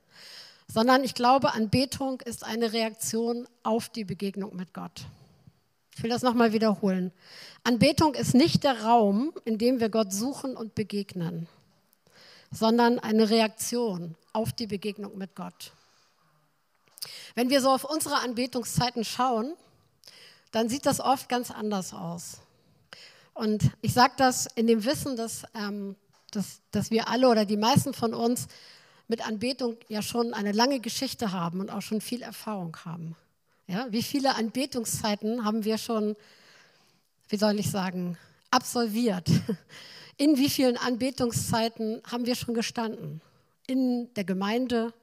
sondern 0.67 1.03
ich 1.03 1.13
glaube, 1.13 1.53
Anbetung 1.53 2.21
ist 2.21 2.43
eine 2.43 2.73
Reaktion 2.73 3.47
auf 3.63 3.89
die 3.89 4.05
Begegnung 4.05 4.55
mit 4.55 4.73
Gott. 4.73 5.05
Ich 5.95 6.01
will 6.01 6.09
das 6.09 6.23
nochmal 6.23 6.53
wiederholen. 6.53 7.11
Anbetung 7.63 8.15
ist 8.15 8.33
nicht 8.33 8.63
der 8.63 8.83
Raum, 8.83 9.33
in 9.45 9.57
dem 9.57 9.79
wir 9.79 9.89
Gott 9.89 10.11
suchen 10.11 10.57
und 10.57 10.75
begegnen, 10.75 11.47
sondern 12.51 12.99
eine 12.99 13.29
Reaktion 13.29 14.15
auf 14.33 14.51
die 14.51 14.67
Begegnung 14.67 15.17
mit 15.17 15.35
Gott. 15.35 15.71
Wenn 17.35 17.49
wir 17.49 17.61
so 17.61 17.69
auf 17.69 17.83
unsere 17.83 18.15
Anbetungszeiten 18.19 19.03
schauen, 19.03 19.53
dann 20.51 20.69
sieht 20.69 20.85
das 20.85 20.99
oft 20.99 21.29
ganz 21.29 21.51
anders 21.51 21.93
aus. 21.93 22.39
Und 23.33 23.71
ich 23.81 23.93
sage 23.93 24.13
das 24.17 24.47
in 24.55 24.67
dem 24.67 24.85
Wissen, 24.85 25.15
dass, 25.15 25.43
ähm, 25.55 25.95
dass, 26.31 26.61
dass 26.71 26.91
wir 26.91 27.09
alle 27.09 27.27
oder 27.29 27.45
die 27.45 27.57
meisten 27.57 27.93
von 27.93 28.13
uns 28.13 28.47
mit 29.13 29.27
Anbetung 29.27 29.77
ja 29.89 30.01
schon 30.01 30.33
eine 30.33 30.53
lange 30.53 30.79
Geschichte 30.79 31.31
haben 31.31 31.59
und 31.59 31.69
auch 31.69 31.83
schon 31.83 32.01
viel 32.01 32.23
Erfahrung 32.23 32.75
haben. 32.83 33.15
Ja, 33.67 33.85
wie 33.91 34.01
viele 34.01 34.33
Anbetungszeiten 34.33 35.45
haben 35.45 35.63
wir 35.65 35.77
schon, 35.77 36.15
wie 37.29 37.37
soll 37.37 37.59
ich 37.59 37.69
sagen, 37.69 38.17
absolviert? 38.49 39.29
In 40.17 40.39
wie 40.39 40.49
vielen 40.49 40.77
Anbetungszeiten 40.77 42.01
haben 42.11 42.25
wir 42.25 42.33
schon 42.33 42.55
gestanden? 42.55 43.21
In 43.67 44.11
der 44.15 44.23
Gemeinde, 44.23 44.93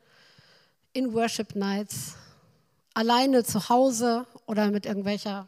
in 0.92 1.12
Worship 1.14 1.54
Nights, 1.54 2.16
alleine 2.94 3.44
zu 3.44 3.68
Hause 3.68 4.26
oder 4.44 4.72
mit 4.72 4.86
irgendwelcher 4.86 5.46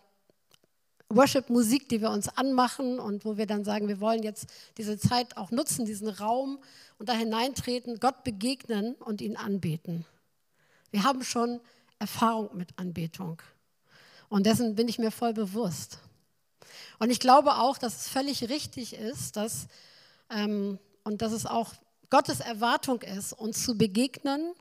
Worship-Musik, 1.17 1.89
die 1.89 2.01
wir 2.01 2.11
uns 2.11 2.29
anmachen 2.29 2.99
und 2.99 3.25
wo 3.25 3.37
wir 3.37 3.47
dann 3.47 3.65
sagen, 3.65 3.89
wir 3.89 4.01
wollen 4.01 4.23
jetzt 4.23 4.47
diese 4.79 4.99
Zeit 4.99 5.37
auch 5.37 5.51
nutzen, 5.51 5.85
diesen 5.85 6.09
Raum 6.09 6.59
und 6.99 7.09
da 7.09 7.13
hineintreten, 7.13 8.01
Gott 8.01 8.25
begegnen 8.25 8.95
und 8.95 9.21
ihn 9.21 9.37
anbeten. 9.37 10.07
Wir 10.91 11.05
haben 11.05 11.23
schon 11.25 11.61
Erfahrung 11.99 12.57
mit 12.57 12.79
Anbetung. 12.79 13.41
Und 14.29 14.47
dessen 14.47 14.75
bin 14.75 14.89
ich 14.89 14.99
mir 14.99 15.11
voll 15.11 15.35
bewusst. 15.35 15.99
Und 16.99 17.11
ich 17.11 17.21
glaube 17.21 17.57
auch, 17.57 17.79
dass 17.79 17.97
es 17.97 18.09
völlig 18.09 18.49
richtig 18.49 18.95
ist, 18.95 19.37
dass, 19.37 19.67
ähm, 20.31 20.79
und 21.05 21.23
dass 21.23 21.33
es 21.33 21.47
auch 21.47 21.73
Gottes 22.11 22.41
Erwartung 22.41 23.03
ist, 23.03 23.33
uns 23.33 23.65
zu 23.65 23.77
begegnen, 23.77 24.53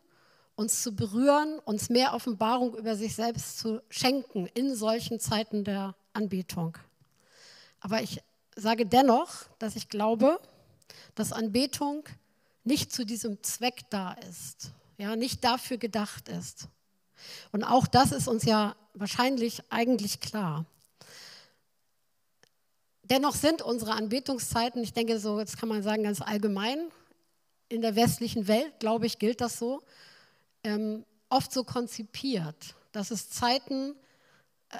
uns 0.55 0.81
zu 0.83 0.95
berühren, 0.95 1.59
uns 1.59 1.89
mehr 1.89 2.13
Offenbarung 2.13 2.75
über 2.77 2.95
sich 2.95 3.15
selbst 3.15 3.59
zu 3.59 3.81
schenken 3.89 4.47
in 4.47 4.75
solchen 4.75 5.19
Zeiten 5.19 5.63
der 5.63 5.95
Anbetung. 6.13 6.77
Aber 7.79 8.01
ich 8.01 8.21
sage 8.55 8.85
dennoch, 8.85 9.45
dass 9.59 9.75
ich 9.75 9.89
glaube, 9.89 10.39
dass 11.15 11.31
Anbetung 11.31 12.03
nicht 12.63 12.91
zu 12.93 13.05
diesem 13.05 13.41
Zweck 13.43 13.89
da 13.89 14.13
ist, 14.13 14.71
ja, 14.97 15.15
nicht 15.15 15.43
dafür 15.43 15.77
gedacht 15.77 16.29
ist. 16.29 16.67
Und 17.51 17.63
auch 17.63 17.87
das 17.87 18.11
ist 18.11 18.27
uns 18.27 18.43
ja 18.43 18.75
wahrscheinlich 18.93 19.61
eigentlich 19.69 20.19
klar. 20.19 20.65
Dennoch 23.03 23.35
sind 23.35 23.61
unsere 23.61 23.93
Anbetungszeiten, 23.93 24.83
ich 24.83 24.93
denke 24.93 25.19
so, 25.19 25.39
jetzt 25.39 25.57
kann 25.57 25.69
man 25.69 25.83
sagen 25.83 26.03
ganz 26.03 26.21
allgemein, 26.21 26.91
in 27.67 27.81
der 27.81 27.95
westlichen 27.95 28.47
Welt, 28.47 28.79
glaube 28.79 29.05
ich, 29.05 29.17
gilt 29.17 29.41
das 29.41 29.57
so, 29.57 29.81
ähm, 30.63 31.05
oft 31.29 31.51
so 31.51 31.63
konzipiert, 31.63 32.75
dass 32.91 33.11
es 33.11 33.29
Zeiten 33.29 33.95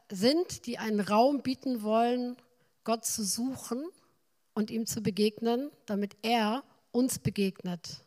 sind, 0.09 0.65
die 0.65 0.77
einen 0.77 0.99
Raum 0.99 1.41
bieten 1.41 1.83
wollen, 1.83 2.37
Gott 2.83 3.05
zu 3.05 3.23
suchen 3.23 3.83
und 4.53 4.71
ihm 4.71 4.85
zu 4.85 5.01
begegnen, 5.01 5.71
damit 5.85 6.15
er 6.21 6.63
uns 6.91 7.19
begegnet. 7.19 8.03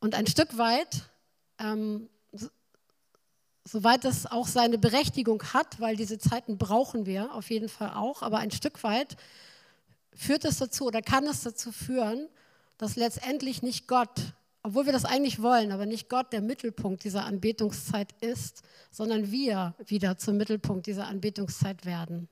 Und 0.00 0.14
ein 0.14 0.26
Stück 0.26 0.58
weit, 0.58 1.08
ähm, 1.58 2.08
soweit 3.64 4.04
es 4.04 4.26
auch 4.26 4.46
seine 4.46 4.78
Berechtigung 4.78 5.42
hat, 5.54 5.80
weil 5.80 5.96
diese 5.96 6.18
Zeiten 6.18 6.58
brauchen 6.58 7.06
wir 7.06 7.34
auf 7.34 7.50
jeden 7.50 7.68
Fall 7.68 7.94
auch, 7.94 8.22
aber 8.22 8.38
ein 8.38 8.50
Stück 8.50 8.82
weit 8.82 9.16
führt 10.12 10.44
es 10.44 10.58
dazu 10.58 10.86
oder 10.86 11.02
kann 11.02 11.26
es 11.26 11.42
dazu 11.42 11.72
führen, 11.72 12.28
dass 12.76 12.96
letztendlich 12.96 13.62
nicht 13.62 13.88
Gott, 13.88 14.34
obwohl 14.64 14.86
wir 14.86 14.94
das 14.94 15.04
eigentlich 15.04 15.42
wollen, 15.42 15.72
aber 15.72 15.84
nicht 15.84 16.08
Gott 16.08 16.32
der 16.32 16.40
Mittelpunkt 16.40 17.04
dieser 17.04 17.26
Anbetungszeit 17.26 18.12
ist, 18.22 18.62
sondern 18.90 19.30
wir 19.30 19.74
wieder 19.86 20.16
zum 20.16 20.38
Mittelpunkt 20.38 20.86
dieser 20.86 21.06
Anbetungszeit 21.06 21.84
werden. 21.84 22.28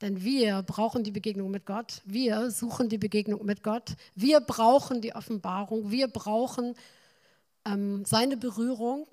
Denn 0.00 0.24
wir 0.24 0.64
brauchen 0.64 1.04
die 1.04 1.12
Begegnung 1.12 1.52
mit 1.52 1.64
Gott, 1.64 2.02
wir 2.04 2.50
suchen 2.50 2.88
die 2.88 2.98
Begegnung 2.98 3.46
mit 3.46 3.62
Gott, 3.62 3.94
wir 4.16 4.40
brauchen 4.40 5.00
die 5.00 5.14
Offenbarung, 5.14 5.92
wir 5.92 6.08
brauchen 6.08 6.74
ähm, 7.64 8.04
seine 8.04 8.36
Berührung. 8.36 9.06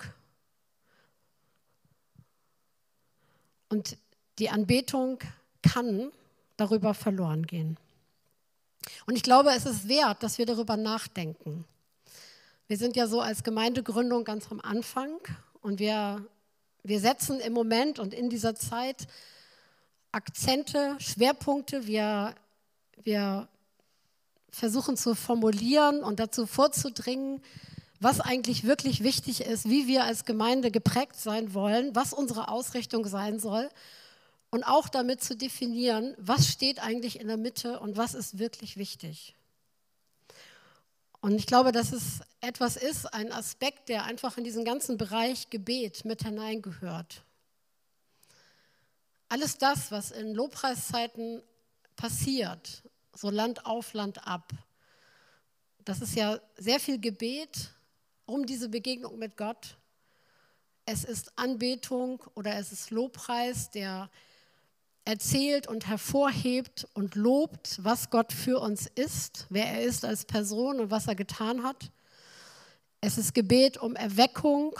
Und 3.70 3.96
die 4.40 4.50
Anbetung 4.50 5.20
kann 5.62 6.12
darüber 6.58 6.96
verloren 6.96 7.46
gehen. 7.46 7.78
Und 9.06 9.16
ich 9.16 9.22
glaube, 9.22 9.52
es 9.52 9.68
ist 9.68 9.88
wert, 9.88 10.24
dass 10.24 10.40
wir 10.40 10.48
darüber 10.48 10.78
nachdenken. 10.78 11.66
Wir 12.70 12.78
sind 12.78 12.96
ja 12.96 13.08
so 13.08 13.20
als 13.20 13.42
Gemeindegründung 13.42 14.24
ganz 14.24 14.52
am 14.52 14.60
Anfang 14.62 15.18
und 15.62 15.80
wir, 15.80 16.24
wir 16.84 17.00
setzen 17.00 17.40
im 17.40 17.52
Moment 17.52 17.98
und 17.98 18.14
in 18.14 18.30
dieser 18.30 18.54
Zeit 18.54 19.08
Akzente, 20.12 20.96
Schwerpunkte. 21.00 21.88
Wir, 21.88 22.36
wir 23.02 23.48
versuchen 24.52 24.98
zu 24.98 25.16
formulieren 25.16 26.04
und 26.04 26.20
dazu 26.20 26.46
vorzudringen, 26.46 27.42
was 28.00 28.20
eigentlich 28.22 28.66
wirklich 28.66 29.04
wichtig 29.04 29.42
ist, 29.42 29.68
wie 29.68 29.88
wir 29.88 30.04
als 30.04 30.26
Gemeinde 30.26 30.70
geprägt 30.70 31.16
sein 31.16 31.56
wollen, 31.56 31.96
was 31.96 32.14
unsere 32.14 32.50
Ausrichtung 32.50 33.08
sein 33.08 33.40
soll 33.40 33.68
und 34.52 34.64
auch 34.64 34.90
damit 34.90 35.24
zu 35.24 35.36
definieren, 35.36 36.14
was 36.20 36.48
steht 36.48 36.84
eigentlich 36.84 37.20
in 37.20 37.30
der 37.30 37.38
Mitte 37.38 37.80
und 37.80 37.98
was 37.98 38.14
ist 38.14 38.38
wirklich 38.38 38.78
wichtig. 38.78 39.34
Und 41.22 41.36
ich 41.36 41.46
glaube, 41.46 41.72
dass 41.72 41.92
es 41.92 42.22
etwas 42.40 42.78
ist, 42.78 43.14
ein 43.14 43.32
Aspekt, 43.32 43.90
der 43.90 44.06
einfach 44.06 44.38
in 44.38 44.44
diesen 44.44 44.64
ganzen 44.64 44.98
Bereich 44.98 45.50
Gebet 45.50 46.06
mit 46.06 46.24
hineingehört. 46.24 47.24
Alles 49.28 49.58
das, 49.58 49.92
was 49.92 50.12
in 50.12 50.34
Lobpreiszeiten 50.34 51.44
passiert, 51.96 52.84
so 53.14 53.30
Land 53.30 53.66
auf, 53.66 53.94
Land 53.94 54.26
ab, 54.26 54.52
das 55.84 56.02
ist 56.02 56.16
ja 56.16 56.40
sehr 56.56 56.80
viel 56.80 57.00
Gebet 57.00 57.72
um 58.26 58.46
diese 58.46 58.70
Begegnung 58.70 59.18
mit 59.18 59.36
Gott. 59.38 59.78
Es 60.86 61.04
ist 61.04 61.38
Anbetung 61.38 62.24
oder 62.36 62.56
es 62.56 62.72
ist 62.72 62.92
Lobpreis, 62.92 63.72
der 63.72 64.10
erzählt 65.10 65.68
und 65.68 65.88
hervorhebt 65.88 66.88
und 66.94 67.16
lobt, 67.16 67.80
was 67.82 68.12
Gott 68.12 68.32
für 68.32 68.60
uns 68.60 68.86
ist, 68.94 69.48
wer 69.50 69.66
er 69.66 69.82
ist 69.82 70.06
als 70.06 70.24
Person 70.24 70.80
und 70.80 70.92
was 70.92 71.08
er 71.08 71.16
getan 71.16 71.64
hat. 71.64 71.92
Es 73.02 73.18
ist 73.18 73.34
Gebet 73.34 73.78
um 73.78 73.96
Erweckung, 73.96 74.76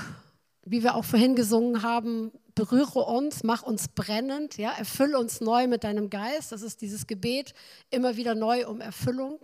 wie 0.64 0.84
wir 0.84 0.94
auch 0.94 1.04
vorhin 1.04 1.36
gesungen 1.36 1.82
haben, 1.82 2.32
berühre 2.54 3.06
uns, 3.06 3.42
mach 3.42 3.64
uns 3.64 3.88
brennend, 3.88 4.58
ja, 4.58 4.72
erfülle 4.78 5.18
uns 5.18 5.42
neu 5.42 5.66
mit 5.66 5.84
deinem 5.84 6.12
Geist. 6.12 6.52
Das 6.52 6.62
ist 6.62 6.82
dieses 6.82 7.08
Gebet 7.08 7.56
immer 7.90 8.16
wieder 8.16 8.36
neu 8.36 8.68
um 8.68 8.82
Erfüllung 8.82 9.40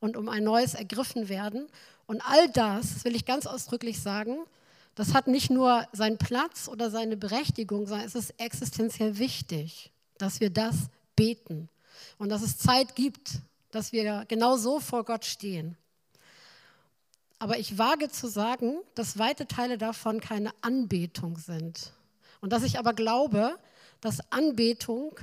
und 0.00 0.16
um 0.16 0.30
ein 0.30 0.42
neues 0.44 0.72
Ergriffenwerden. 0.72 1.66
Und 2.06 2.22
all 2.26 2.48
das, 2.48 2.94
das 2.94 3.04
will 3.04 3.14
ich 3.14 3.26
ganz 3.26 3.46
ausdrücklich 3.46 4.00
sagen, 4.00 4.38
das 4.94 5.12
hat 5.12 5.26
nicht 5.26 5.50
nur 5.50 5.86
seinen 5.92 6.16
Platz 6.16 6.66
oder 6.68 6.88
seine 6.88 7.18
Berechtigung, 7.18 7.86
sondern 7.86 8.06
es 8.06 8.14
ist 8.14 8.40
existenziell 8.40 9.18
wichtig 9.18 9.90
dass 10.24 10.40
wir 10.40 10.48
das 10.48 10.88
beten 11.16 11.68
und 12.16 12.30
dass 12.30 12.40
es 12.40 12.56
Zeit 12.56 12.96
gibt, 12.96 13.40
dass 13.70 13.92
wir 13.92 14.24
genau 14.26 14.56
so 14.56 14.80
vor 14.80 15.04
Gott 15.04 15.26
stehen. 15.26 15.76
Aber 17.38 17.58
ich 17.58 17.76
wage 17.76 18.08
zu 18.08 18.26
sagen, 18.26 18.78
dass 18.94 19.18
weite 19.18 19.46
Teile 19.46 19.76
davon 19.76 20.22
keine 20.22 20.52
Anbetung 20.62 21.36
sind. 21.36 21.92
Und 22.40 22.54
dass 22.54 22.62
ich 22.62 22.78
aber 22.78 22.94
glaube, 22.94 23.58
dass 24.00 24.32
Anbetung 24.32 25.20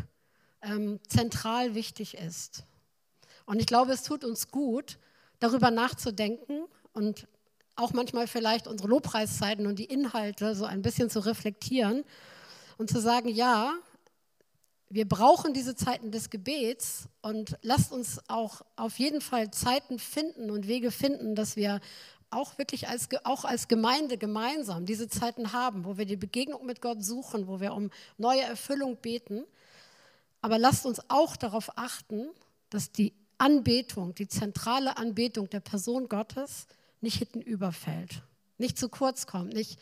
ähm, 0.62 1.00
zentral 1.08 1.74
wichtig 1.74 2.16
ist. 2.16 2.64
Und 3.48 3.60
ich 3.60 3.66
glaube, 3.66 3.92
es 3.92 4.04
tut 4.04 4.24
uns 4.24 4.50
gut, 4.50 5.00
darüber 5.40 5.72
nachzudenken 5.72 6.66
und 6.94 7.28
auch 7.76 7.94
manchmal 7.94 8.28
vielleicht 8.28 8.68
unsere 8.68 8.90
Lobpreiszeiten 8.90 9.66
und 9.66 9.80
die 9.80 9.86
Inhalte 9.86 10.54
so 10.54 10.66
ein 10.66 10.84
bisschen 10.84 11.10
zu 11.10 11.22
reflektieren 11.26 12.04
und 12.78 12.92
zu 12.92 13.02
sagen, 13.02 13.30
ja, 13.30 13.74
wir 14.94 15.08
brauchen 15.08 15.54
diese 15.54 15.74
Zeiten 15.74 16.12
des 16.12 16.30
Gebets 16.30 17.08
und 17.22 17.58
lasst 17.62 17.94
uns 17.94 18.20
auch 18.28 18.62
auf 18.76 19.00
jeden 19.00 19.22
Fall 19.22 19.50
Zeiten 19.50 20.00
finden 20.00 20.52
und 20.52 20.68
Wege 20.68 20.92
finden, 20.92 21.34
dass 21.34 21.56
wir 21.56 21.80
auch 22.30 22.58
wirklich 22.58 22.90
als, 22.90 23.08
auch 23.24 23.46
als 23.46 23.70
Gemeinde 23.70 24.18
gemeinsam 24.18 24.86
diese 24.86 25.08
Zeiten 25.08 25.54
haben, 25.54 25.86
wo 25.86 25.98
wir 25.98 26.06
die 26.06 26.18
Begegnung 26.18 26.66
mit 26.66 26.82
Gott 26.82 27.04
suchen, 27.04 27.48
wo 27.48 27.62
wir 27.62 27.74
um 27.74 27.90
neue 28.18 28.42
Erfüllung 28.42 28.98
beten. 28.98 29.46
Aber 30.42 30.60
lasst 30.60 30.86
uns 30.86 31.00
auch 31.08 31.38
darauf 31.38 31.78
achten, 31.78 32.28
dass 32.70 32.92
die 32.92 33.14
Anbetung, 33.38 34.14
die 34.14 34.28
zentrale 34.28 34.98
Anbetung 34.98 35.50
der 35.50 35.62
Person 35.62 36.10
Gottes 36.10 36.68
nicht 37.00 37.18
hinten 37.18 37.42
überfällt, 37.42 38.24
nicht 38.58 38.78
zu 38.78 38.90
kurz 38.90 39.26
kommt, 39.26 39.54
nicht 39.54 39.80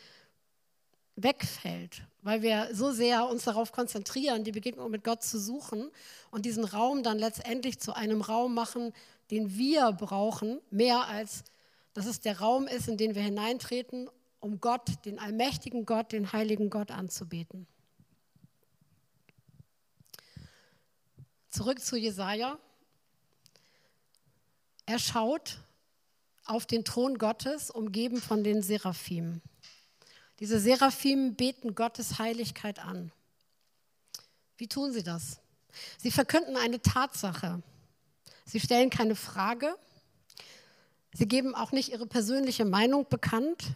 wegfällt, 1.24 2.04
weil 2.22 2.42
wir 2.42 2.70
so 2.74 2.92
sehr 2.92 3.28
uns 3.28 3.44
darauf 3.44 3.72
konzentrieren, 3.72 4.44
die 4.44 4.52
Begegnung 4.52 4.90
mit 4.92 5.04
Gott 5.04 5.24
zu 5.24 5.40
suchen 5.40 5.90
und 6.32 6.46
diesen 6.46 6.64
Raum 6.64 7.04
dann 7.04 7.20
letztendlich 7.20 7.80
zu 7.80 7.94
einem 7.96 8.22
Raum 8.22 8.54
machen, 8.54 8.94
den 9.32 9.58
wir 9.58 9.92
brauchen, 9.92 10.60
mehr 10.72 11.08
als 11.08 11.44
dass 11.94 12.06
es 12.06 12.22
der 12.22 12.40
Raum 12.40 12.68
ist, 12.68 12.88
in 12.88 12.98
den 12.98 13.16
wir 13.16 13.22
hineintreten, 13.22 14.10
um 14.40 14.62
Gott, 14.62 15.06
den 15.06 15.20
allmächtigen 15.20 15.86
Gott, 15.86 16.12
den 16.12 16.32
heiligen 16.32 16.70
Gott 16.70 16.92
anzubeten. 16.92 17.68
Zurück 21.50 21.82
zu 21.82 21.98
Jesaja. 21.98 22.58
Er 24.86 25.00
schaut 25.00 25.60
auf 26.46 26.66
den 26.66 26.86
Thron 26.86 27.18
Gottes, 27.18 27.70
umgeben 27.70 28.22
von 28.22 28.44
den 28.44 28.62
Seraphim. 28.62 29.42
Diese 30.40 30.60
Seraphim 30.60 31.36
beten 31.36 31.76
Gottes 31.76 32.18
Heiligkeit 32.20 32.80
an. 32.80 33.12
Wie 34.58 34.68
tun 34.68 34.94
sie 34.94 35.04
das? 35.04 35.40
Sie 35.98 36.12
verkünden 36.12 36.56
eine 36.56 36.82
Tatsache. 36.82 37.62
Sie 38.46 38.60
stellen 38.60 38.90
keine 38.90 39.16
Frage. 39.16 39.76
Sie 41.14 41.28
geben 41.28 41.56
auch 41.56 41.72
nicht 41.72 41.90
ihre 41.90 42.06
persönliche 42.06 42.66
Meinung 42.66 43.08
bekannt 43.10 43.76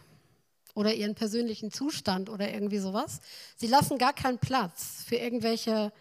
oder 0.74 0.94
ihren 0.94 1.14
persönlichen 1.14 1.70
Zustand 1.70 2.28
oder 2.30 2.52
irgendwie 2.52 2.78
sowas. 2.78 3.20
Sie 3.56 3.66
lassen 3.66 3.98
gar 3.98 4.12
keinen 4.12 4.38
Platz 4.38 5.04
für 5.06 5.16
irgendwelche 5.16 5.92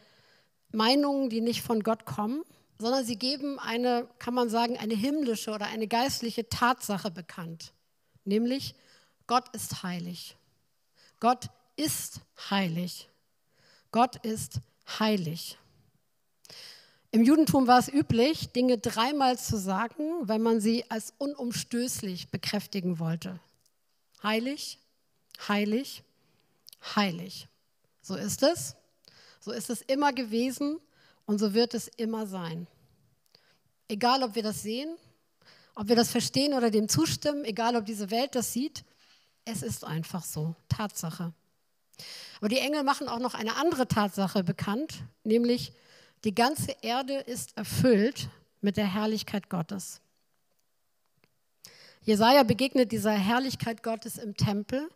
Meinungen, 0.72 1.30
die 1.30 1.42
nicht 1.42 1.62
von 1.62 1.84
Gott 1.84 2.06
kommen, 2.06 2.44
sondern 2.80 3.06
sie 3.06 3.18
geben 3.18 3.60
eine, 3.60 4.08
kann 4.20 4.34
man 4.34 4.50
sagen, 4.50 4.78
eine 4.78 4.96
himmlische 4.96 5.52
oder 5.52 5.68
eine 5.68 5.88
geistliche 5.88 6.50
Tatsache 6.50 7.12
bekannt, 7.12 7.74
nämlich 8.26 8.76
Gott 9.28 9.48
ist 9.54 9.84
heilig. 9.84 10.36
Gott 11.24 11.48
ist 11.78 12.20
heilig. 12.50 13.08
Gott 13.92 14.18
ist 14.26 14.60
heilig. 15.00 15.58
Im 17.12 17.24
Judentum 17.24 17.66
war 17.66 17.80
es 17.80 17.88
üblich, 17.88 18.50
Dinge 18.50 18.78
dreimal 18.78 19.40
zu 19.40 19.58
sagen, 19.58 20.28
wenn 20.28 20.42
man 20.42 20.60
sie 20.60 20.84
als 20.92 21.14
unumstößlich 21.20 22.30
bekräftigen 22.30 23.00
wollte. 23.00 23.40
Heilig, 24.22 24.80
heilig, 25.48 26.04
heilig. 26.94 27.48
So 28.02 28.16
ist 28.16 28.44
es. 28.44 28.76
So 29.40 29.54
ist 29.54 29.70
es 29.70 29.82
immer 29.82 30.12
gewesen 30.12 30.78
und 31.26 31.40
so 31.40 31.54
wird 31.54 31.74
es 31.74 31.88
immer 31.88 32.28
sein. 32.28 32.68
Egal, 33.88 34.24
ob 34.24 34.36
wir 34.36 34.44
das 34.44 34.62
sehen, 34.62 34.98
ob 35.74 35.88
wir 35.88 35.96
das 35.96 36.12
verstehen 36.12 36.54
oder 36.54 36.70
dem 36.70 36.90
zustimmen, 36.90 37.46
egal, 37.46 37.78
ob 37.78 37.86
diese 37.86 38.12
Welt 38.12 38.36
das 38.36 38.52
sieht, 38.52 38.84
es 39.46 39.64
ist 39.64 39.84
einfach 39.84 40.24
so, 40.24 40.56
Tatsache. 40.70 41.34
Aber 42.38 42.50
die 42.50 42.60
Engel 42.60 42.84
machen 42.84 43.08
auch 43.08 43.20
noch 43.20 43.34
eine 43.34 43.56
andere 43.56 43.88
Tatsache 43.88 44.44
bekannt, 44.44 45.04
nämlich 45.24 45.74
die 46.24 46.34
ganze 46.34 46.76
Erde 46.82 47.16
ist 47.16 47.58
erfüllt 47.58 48.30
mit 48.62 48.78
der 48.78 48.92
Herrlichkeit 48.92 49.50
Gottes. 49.50 50.02
Jesaja 52.02 52.44
begegnet 52.44 52.92
dieser 52.92 53.12
Herrlichkeit 53.12 53.84
Gottes 53.84 54.18
im 54.18 54.36
Tempel. 54.36 54.90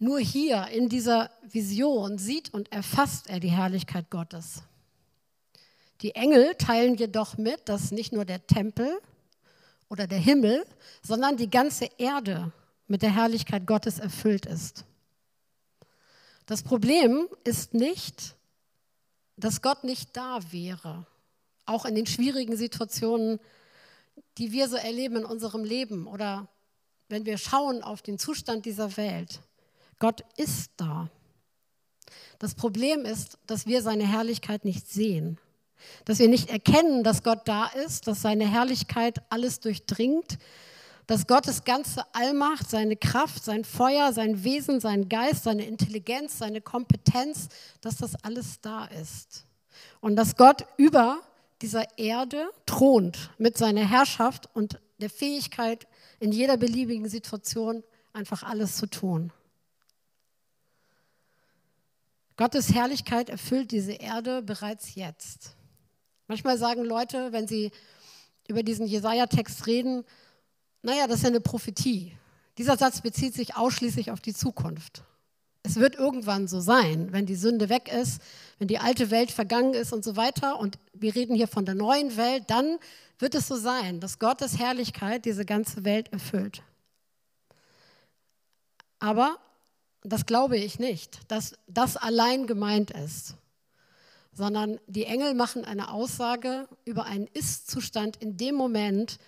Nur 0.00 0.20
hier 0.20 0.68
in 0.68 0.88
dieser 0.88 1.30
Vision 1.42 2.18
sieht 2.18 2.54
und 2.54 2.72
erfasst 2.72 3.28
er 3.28 3.40
die 3.40 3.50
Herrlichkeit 3.50 4.10
Gottes. 4.10 4.62
Die 6.02 6.14
Engel 6.14 6.54
teilen 6.54 6.94
jedoch 6.94 7.36
mit, 7.36 7.68
dass 7.68 7.90
nicht 7.90 8.12
nur 8.12 8.24
der 8.24 8.46
Tempel 8.46 9.00
oder 9.88 10.06
der 10.06 10.18
Himmel, 10.18 10.64
sondern 11.02 11.36
die 11.36 11.50
ganze 11.50 11.88
Erde 11.98 12.52
mit 12.88 13.02
der 13.02 13.14
Herrlichkeit 13.14 13.66
Gottes 13.66 13.98
erfüllt 13.98 14.46
ist. 14.46 14.84
Das 16.46 16.62
Problem 16.62 17.28
ist 17.44 17.74
nicht, 17.74 18.34
dass 19.36 19.62
Gott 19.62 19.84
nicht 19.84 20.16
da 20.16 20.40
wäre, 20.50 21.06
auch 21.66 21.84
in 21.84 21.94
den 21.94 22.06
schwierigen 22.06 22.56
Situationen, 22.56 23.38
die 24.38 24.52
wir 24.52 24.68
so 24.68 24.76
erleben 24.76 25.16
in 25.16 25.24
unserem 25.24 25.62
Leben 25.62 26.06
oder 26.06 26.48
wenn 27.08 27.26
wir 27.26 27.38
schauen 27.38 27.82
auf 27.82 28.02
den 28.02 28.18
Zustand 28.18 28.64
dieser 28.64 28.96
Welt. 28.96 29.40
Gott 29.98 30.24
ist 30.36 30.72
da. 30.76 31.10
Das 32.38 32.54
Problem 32.54 33.04
ist, 33.04 33.38
dass 33.46 33.66
wir 33.66 33.82
seine 33.82 34.06
Herrlichkeit 34.06 34.64
nicht 34.64 34.88
sehen, 34.88 35.38
dass 36.04 36.18
wir 36.18 36.28
nicht 36.28 36.50
erkennen, 36.50 37.04
dass 37.04 37.22
Gott 37.22 37.46
da 37.46 37.66
ist, 37.66 38.06
dass 38.06 38.22
seine 38.22 38.48
Herrlichkeit 38.48 39.22
alles 39.28 39.60
durchdringt, 39.60 40.38
dass 41.08 41.26
Gottes 41.26 41.64
ganze 41.64 42.02
Allmacht, 42.14 42.68
seine 42.68 42.94
Kraft, 42.94 43.42
sein 43.42 43.64
Feuer, 43.64 44.12
sein 44.12 44.44
Wesen, 44.44 44.78
sein 44.78 45.08
Geist, 45.08 45.44
seine 45.44 45.64
Intelligenz, 45.64 46.36
seine 46.36 46.60
Kompetenz, 46.60 47.48
dass 47.80 47.96
das 47.96 48.14
alles 48.22 48.60
da 48.60 48.84
ist. 48.84 49.46
Und 50.00 50.16
dass 50.16 50.36
Gott 50.36 50.66
über 50.76 51.20
dieser 51.62 51.98
Erde 51.98 52.50
thront 52.66 53.30
mit 53.38 53.56
seiner 53.56 53.88
Herrschaft 53.88 54.50
und 54.54 54.78
der 54.98 55.08
Fähigkeit, 55.08 55.86
in 56.20 56.30
jeder 56.30 56.58
beliebigen 56.58 57.08
Situation 57.08 57.82
einfach 58.12 58.42
alles 58.42 58.76
zu 58.76 58.86
tun. 58.86 59.32
Gottes 62.36 62.74
Herrlichkeit 62.74 63.30
erfüllt 63.30 63.70
diese 63.70 63.92
Erde 63.92 64.42
bereits 64.42 64.94
jetzt. 64.94 65.56
Manchmal 66.26 66.58
sagen 66.58 66.84
Leute, 66.84 67.32
wenn 67.32 67.48
sie 67.48 67.72
über 68.46 68.62
diesen 68.62 68.86
Jesaja-Text 68.86 69.66
reden, 69.66 70.04
naja, 70.82 71.06
das 71.06 71.16
ist 71.16 71.22
ja 71.22 71.28
eine 71.28 71.40
Prophetie. 71.40 72.12
Dieser 72.56 72.76
Satz 72.76 73.00
bezieht 73.00 73.34
sich 73.34 73.56
ausschließlich 73.56 74.10
auf 74.10 74.20
die 74.20 74.34
Zukunft. 74.34 75.02
Es 75.62 75.76
wird 75.76 75.96
irgendwann 75.96 76.48
so 76.48 76.60
sein, 76.60 77.12
wenn 77.12 77.26
die 77.26 77.34
Sünde 77.34 77.68
weg 77.68 77.92
ist, 77.92 78.22
wenn 78.58 78.68
die 78.68 78.78
alte 78.78 79.10
Welt 79.10 79.30
vergangen 79.30 79.74
ist 79.74 79.92
und 79.92 80.04
so 80.04 80.16
weiter. 80.16 80.58
Und 80.58 80.78
wir 80.92 81.14
reden 81.14 81.34
hier 81.34 81.48
von 81.48 81.66
der 81.66 81.74
neuen 81.74 82.16
Welt. 82.16 82.44
Dann 82.48 82.78
wird 83.18 83.34
es 83.34 83.48
so 83.48 83.56
sein, 83.56 84.00
dass 84.00 84.18
Gottes 84.18 84.58
Herrlichkeit 84.58 85.24
diese 85.24 85.44
ganze 85.44 85.84
Welt 85.84 86.12
erfüllt. 86.12 86.62
Aber 88.98 89.38
das 90.02 90.26
glaube 90.26 90.56
ich 90.56 90.78
nicht, 90.78 91.20
dass 91.28 91.54
das 91.66 91.96
allein 91.96 92.46
gemeint 92.46 92.90
ist, 92.90 93.34
sondern 94.32 94.78
die 94.86 95.04
Engel 95.04 95.34
machen 95.34 95.64
eine 95.64 95.90
Aussage 95.90 96.68
über 96.84 97.04
einen 97.04 97.26
Ist-Zustand 97.26 98.16
in 98.16 98.36
dem 98.36 98.54
Moment, 98.54 99.18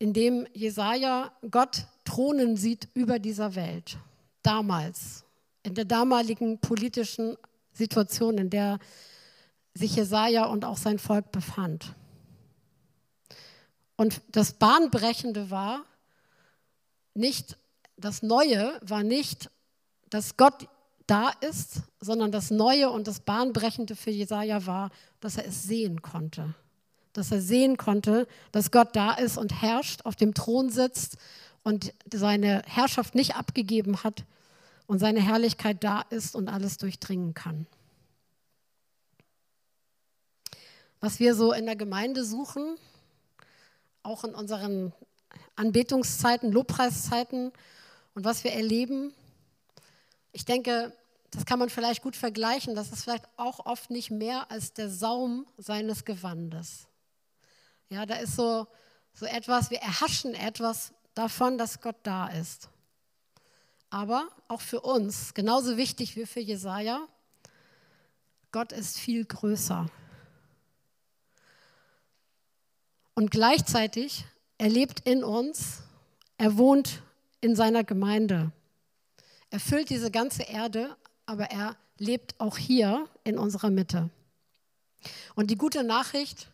in 0.00 0.14
dem 0.14 0.46
Jesaja 0.54 1.30
Gott 1.50 1.86
thronen 2.04 2.56
sieht 2.56 2.88
über 2.94 3.18
dieser 3.18 3.54
Welt. 3.54 3.98
Damals, 4.42 5.24
in 5.62 5.74
der 5.74 5.84
damaligen 5.84 6.58
politischen 6.58 7.36
Situation, 7.72 8.38
in 8.38 8.48
der 8.48 8.78
sich 9.74 9.94
Jesaja 9.94 10.46
und 10.46 10.64
auch 10.64 10.78
sein 10.78 10.98
Volk 10.98 11.30
befand. 11.30 11.94
Und 13.96 14.22
das 14.32 14.54
Bahnbrechende 14.54 15.50
war 15.50 15.84
nicht, 17.12 17.58
das 17.98 18.22
Neue 18.22 18.80
war 18.80 19.02
nicht, 19.02 19.50
dass 20.08 20.38
Gott 20.38 20.66
da 21.06 21.30
ist, 21.42 21.82
sondern 22.00 22.32
das 22.32 22.50
Neue 22.50 22.88
und 22.88 23.06
das 23.06 23.20
Bahnbrechende 23.20 23.94
für 23.94 24.10
Jesaja 24.10 24.64
war, 24.64 24.90
dass 25.20 25.36
er 25.36 25.46
es 25.46 25.64
sehen 25.64 26.00
konnte 26.00 26.54
dass 27.12 27.32
er 27.32 27.40
sehen 27.40 27.76
konnte, 27.76 28.26
dass 28.52 28.70
Gott 28.70 28.94
da 28.94 29.12
ist 29.12 29.36
und 29.36 29.62
herrscht, 29.62 30.04
auf 30.04 30.16
dem 30.16 30.34
Thron 30.34 30.70
sitzt 30.70 31.16
und 31.62 31.92
seine 32.12 32.62
Herrschaft 32.66 33.14
nicht 33.14 33.36
abgegeben 33.36 34.02
hat 34.02 34.24
und 34.86 34.98
seine 34.98 35.20
Herrlichkeit 35.20 35.82
da 35.84 36.02
ist 36.10 36.34
und 36.34 36.48
alles 36.48 36.76
durchdringen 36.78 37.34
kann. 37.34 37.66
Was 41.00 41.18
wir 41.18 41.34
so 41.34 41.52
in 41.52 41.66
der 41.66 41.76
Gemeinde 41.76 42.24
suchen, 42.24 42.76
auch 44.02 44.24
in 44.24 44.34
unseren 44.34 44.92
Anbetungszeiten, 45.56 46.52
Lobpreiszeiten 46.52 47.52
und 48.14 48.24
was 48.24 48.44
wir 48.44 48.52
erleben, 48.52 49.14
ich 50.32 50.44
denke, 50.44 50.92
das 51.30 51.46
kann 51.46 51.58
man 51.58 51.70
vielleicht 51.70 52.02
gut 52.02 52.16
vergleichen, 52.16 52.74
das 52.74 52.92
ist 52.92 53.04
vielleicht 53.04 53.28
auch 53.36 53.64
oft 53.66 53.90
nicht 53.90 54.10
mehr 54.10 54.50
als 54.50 54.72
der 54.72 54.90
Saum 54.90 55.46
seines 55.56 56.04
Gewandes. 56.04 56.89
Ja, 57.90 58.06
da 58.06 58.14
ist 58.14 58.36
so, 58.36 58.68
so 59.12 59.26
etwas, 59.26 59.70
wir 59.70 59.78
erhaschen 59.78 60.34
etwas 60.34 60.92
davon, 61.14 61.58
dass 61.58 61.80
Gott 61.80 61.96
da 62.04 62.28
ist. 62.28 62.70
Aber 63.90 64.28
auch 64.46 64.60
für 64.60 64.80
uns, 64.80 65.34
genauso 65.34 65.76
wichtig 65.76 66.14
wie 66.14 66.24
für 66.24 66.38
Jesaja, 66.38 67.08
Gott 68.52 68.70
ist 68.70 68.98
viel 68.98 69.24
größer. 69.24 69.86
Und 73.14 73.32
gleichzeitig, 73.32 74.24
er 74.56 74.68
lebt 74.68 75.00
in 75.00 75.24
uns, 75.24 75.82
er 76.38 76.56
wohnt 76.56 77.02
in 77.40 77.56
seiner 77.56 77.82
Gemeinde. 77.82 78.52
Er 79.50 79.58
füllt 79.58 79.90
diese 79.90 80.12
ganze 80.12 80.44
Erde, 80.44 80.96
aber 81.26 81.50
er 81.50 81.76
lebt 81.98 82.38
auch 82.38 82.56
hier 82.56 83.08
in 83.24 83.36
unserer 83.36 83.70
Mitte. 83.70 84.10
Und 85.34 85.50
die 85.50 85.56
gute 85.56 85.82
Nachricht, 85.82 86.49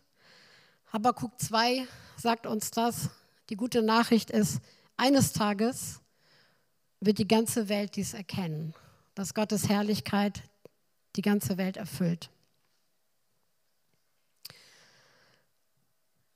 Habakkuk 0.93 1.33
2 1.41 1.87
sagt 2.17 2.47
uns 2.47 2.71
das. 2.71 3.11
Die 3.51 3.57
gute 3.57 3.83
Nachricht 3.83 4.31
ist, 4.31 4.61
eines 4.97 5.33
Tages 5.33 6.01
wird 7.01 7.19
die 7.19 7.29
ganze 7.29 7.69
Welt 7.69 7.97
dies 7.97 8.15
erkennen, 8.15 8.75
dass 9.15 9.35
Gottes 9.35 9.69
Herrlichkeit 9.69 10.43
die 11.17 11.23
ganze 11.23 11.59
Welt 11.59 11.77
erfüllt. 11.77 12.31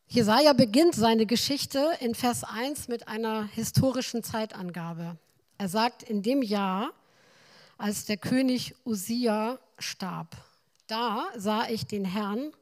Jesaja 0.09 0.53
beginnt 0.55 0.97
seine 0.97 1.25
Geschichte 1.25 1.93
in 2.01 2.17
Vers 2.17 2.43
1 2.43 2.89
mit 2.89 3.07
einer 3.07 3.45
historischen 3.45 4.25
Zeitangabe. 4.25 5.17
Er 5.57 5.69
sagt, 5.69 6.03
in 6.03 6.23
dem 6.23 6.43
Jahr, 6.43 6.91
als 7.79 8.07
der 8.07 8.17
König 8.17 8.75
Usia 8.85 9.61
starb, 9.79 10.37
da 10.89 11.29
sah 11.37 11.69
ich 11.69 11.87
den 11.87 12.05
Herrn 12.05 12.53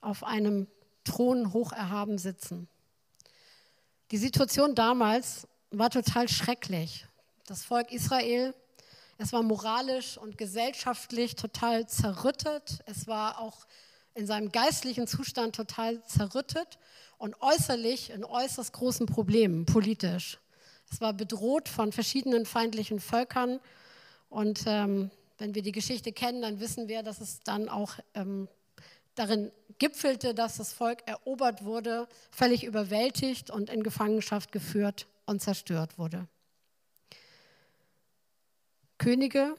auf 0.00 0.24
einem 0.24 0.66
Thron 1.04 1.52
hoch 1.52 1.72
erhaben 1.72 2.18
sitzen. 2.18 2.68
Die 4.10 4.18
Situation 4.18 4.74
damals 4.74 5.46
war 5.70 5.90
total 5.90 6.28
schrecklich. 6.28 7.06
Das 7.46 7.62
Volk 7.64 7.92
Israel, 7.92 8.54
es 9.18 9.32
war 9.32 9.42
moralisch 9.42 10.18
und 10.18 10.38
gesellschaftlich 10.38 11.36
total 11.36 11.86
zerrüttet. 11.86 12.80
Es 12.86 13.06
war 13.06 13.38
auch 13.38 13.66
in 14.14 14.26
seinem 14.26 14.50
geistlichen 14.50 15.06
Zustand 15.06 15.54
total 15.54 16.02
zerrüttet 16.04 16.78
und 17.18 17.40
äußerlich 17.40 18.10
in 18.10 18.24
äußerst 18.24 18.72
großen 18.72 19.06
Problemen 19.06 19.66
politisch. 19.66 20.38
Es 20.90 21.00
war 21.00 21.12
bedroht 21.12 21.68
von 21.68 21.92
verschiedenen 21.92 22.46
feindlichen 22.46 22.98
Völkern 22.98 23.60
und 24.28 24.64
ähm, 24.66 25.10
wenn 25.38 25.54
wir 25.54 25.62
die 25.62 25.72
Geschichte 25.72 26.12
kennen, 26.12 26.42
dann 26.42 26.60
wissen 26.60 26.88
wir, 26.88 27.02
dass 27.02 27.20
es 27.20 27.40
dann 27.40 27.68
auch 27.68 27.94
ähm, 28.14 28.48
darin 29.14 29.50
gipfelte, 29.78 30.34
dass 30.34 30.56
das 30.56 30.72
Volk 30.72 31.06
erobert 31.06 31.64
wurde, 31.64 32.08
völlig 32.30 32.64
überwältigt 32.64 33.50
und 33.50 33.70
in 33.70 33.82
Gefangenschaft 33.82 34.52
geführt 34.52 35.06
und 35.26 35.40
zerstört 35.40 35.98
wurde. 35.98 36.28
Könige, 38.98 39.56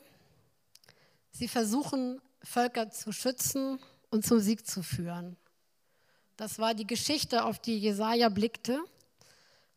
sie 1.32 1.47
versuchen, 1.47 2.21
Völker 2.43 2.89
zu 2.91 3.11
schützen 3.11 3.80
und 4.09 4.25
zum 4.25 4.39
Sieg 4.39 4.67
zu 4.67 4.84
führen. 4.84 5.38
Das 6.38 6.59
war 6.59 6.73
die 6.73 6.88
Geschichte, 6.88 7.43
auf 7.45 7.59
die 7.59 7.78
Jesaja 7.78 8.30
blickte. 8.30 8.84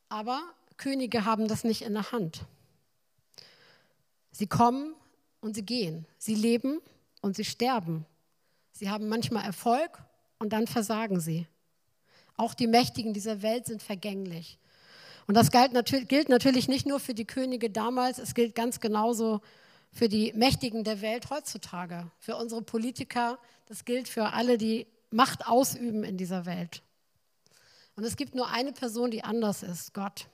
Aber 0.08 0.42
Könige 0.76 1.24
haben 1.24 1.48
das 1.48 1.64
nicht 1.64 1.82
in 1.82 1.94
der 1.94 2.12
Hand. 2.12 2.46
Sie 4.30 4.46
kommen 4.46 4.94
und 5.40 5.54
sie 5.54 5.64
gehen. 5.64 6.06
Sie 6.18 6.34
leben 6.34 6.80
und 7.20 7.36
sie 7.36 7.44
sterben. 7.44 8.06
Sie 8.76 8.90
haben 8.90 9.08
manchmal 9.08 9.44
Erfolg 9.44 10.02
und 10.38 10.52
dann 10.52 10.66
versagen 10.66 11.20
sie. 11.20 11.46
Auch 12.36 12.54
die 12.54 12.66
Mächtigen 12.66 13.14
dieser 13.14 13.40
Welt 13.40 13.66
sind 13.66 13.82
vergänglich. 13.82 14.58
Und 15.26 15.34
das 15.34 15.50
gilt 15.50 16.28
natürlich 16.28 16.68
nicht 16.68 16.84
nur 16.86 17.00
für 17.00 17.14
die 17.14 17.24
Könige 17.24 17.70
damals, 17.70 18.18
es 18.18 18.34
gilt 18.34 18.54
ganz 18.54 18.80
genauso 18.80 19.40
für 19.92 20.08
die 20.08 20.32
Mächtigen 20.34 20.82
der 20.82 21.00
Welt 21.00 21.30
heutzutage, 21.30 22.10
für 22.18 22.36
unsere 22.36 22.62
Politiker, 22.62 23.38
das 23.66 23.84
gilt 23.84 24.08
für 24.08 24.32
alle, 24.32 24.58
die 24.58 24.86
Macht 25.10 25.46
ausüben 25.46 26.02
in 26.02 26.16
dieser 26.16 26.44
Welt. 26.44 26.82
Und 27.94 28.02
es 28.02 28.16
gibt 28.16 28.34
nur 28.34 28.48
eine 28.48 28.72
Person, 28.72 29.12
die 29.12 29.22
anders 29.22 29.62
ist, 29.62 29.94
Gott. 29.94 30.26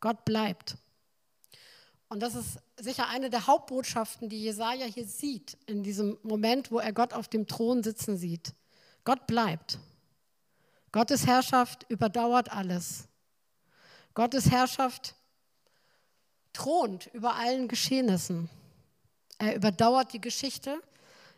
Gott 0.00 0.26
bleibt. 0.26 0.76
Und 2.12 2.20
das 2.20 2.34
ist 2.34 2.58
sicher 2.78 3.08
eine 3.08 3.30
der 3.30 3.46
Hauptbotschaften, 3.46 4.28
die 4.28 4.42
Jesaja 4.42 4.84
hier 4.84 5.06
sieht, 5.06 5.56
in 5.64 5.82
diesem 5.82 6.18
Moment, 6.22 6.70
wo 6.70 6.78
er 6.78 6.92
Gott 6.92 7.14
auf 7.14 7.26
dem 7.26 7.46
Thron 7.46 7.82
sitzen 7.82 8.18
sieht. 8.18 8.52
Gott 9.04 9.26
bleibt. 9.26 9.78
Gottes 10.92 11.26
Herrschaft 11.26 11.86
überdauert 11.88 12.52
alles. 12.52 13.08
Gottes 14.12 14.50
Herrschaft 14.50 15.14
thront 16.52 17.06
über 17.14 17.36
allen 17.36 17.66
Geschehnissen. 17.66 18.50
Er 19.38 19.56
überdauert 19.56 20.12
die 20.12 20.20
Geschichte. 20.20 20.82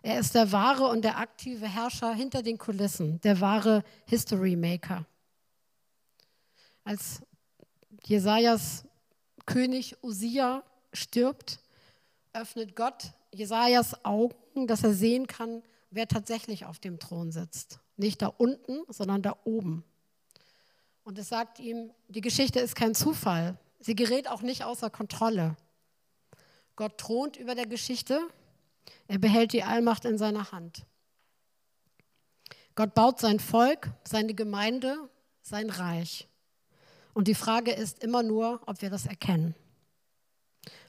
Er 0.03 0.18
ist 0.18 0.35
der 0.35 0.51
wahre 0.51 0.89
und 0.89 1.03
der 1.03 1.18
aktive 1.18 1.68
Herrscher 1.68 2.12
hinter 2.14 2.43
den 2.43 2.59
Kulissen, 2.59 3.20
der 3.20 3.41
wahre 3.41 3.85
History 4.07 4.57
Maker. 4.57 5.07
Als 6.83 7.22
Jesajas 8.03 8.83
König 9.47 9.97
Usia 10.03 10.62
stirbt, 10.92 11.59
öffnet 12.32 12.76
Gott 12.76 13.12
Jesajas 13.32 14.05
Augen, 14.05 14.66
dass 14.66 14.84
er 14.84 14.95
sehen 14.95 15.26
kann, 15.26 15.62
wer 15.90 16.09
tatsächlich 16.09 16.64
auf 16.64 16.78
dem 16.78 16.99
Thron 16.99 17.32
sitzt. 17.32 17.80
Nicht 17.97 18.22
da 18.22 18.28
unten, 18.28 18.80
sondern 18.88 19.22
da 19.22 19.36
oben. 19.45 19.84
Und 21.05 21.18
es 21.18 21.28
sagt 21.28 21.61
ihm, 21.61 21.90
die 22.09 22.20
Geschichte 22.20 22.61
ist 22.61 22.74
kein 22.74 22.95
Zufall. 22.95 23.59
Sie 23.80 23.95
gerät 23.95 24.28
auch 24.28 24.42
nicht 24.42 24.64
außer 24.64 24.90
Kontrolle. 24.90 25.57
Gott 26.76 26.99
thront 26.99 27.36
über 27.36 27.55
der 27.55 27.66
Geschichte. 27.66 28.20
Er 29.07 29.18
behält 29.18 29.53
die 29.53 29.62
Allmacht 29.62 30.05
in 30.05 30.18
seiner 30.18 30.51
Hand. 30.51 30.86
Gott 32.74 32.95
baut 32.95 33.20
sein 33.20 33.38
Volk, 33.38 33.90
seine 34.05 34.34
Gemeinde, 34.34 35.09
sein 35.42 35.70
Reich. 35.70 36.26
Und 37.15 37.29
die 37.29 37.35
Frage 37.35 37.73
ist 37.73 38.03
immer 38.03 38.23
nur, 38.23 38.61
ob 38.67 38.83
wir 38.83 38.91
das 38.91 39.07
erkennen. 39.07 39.55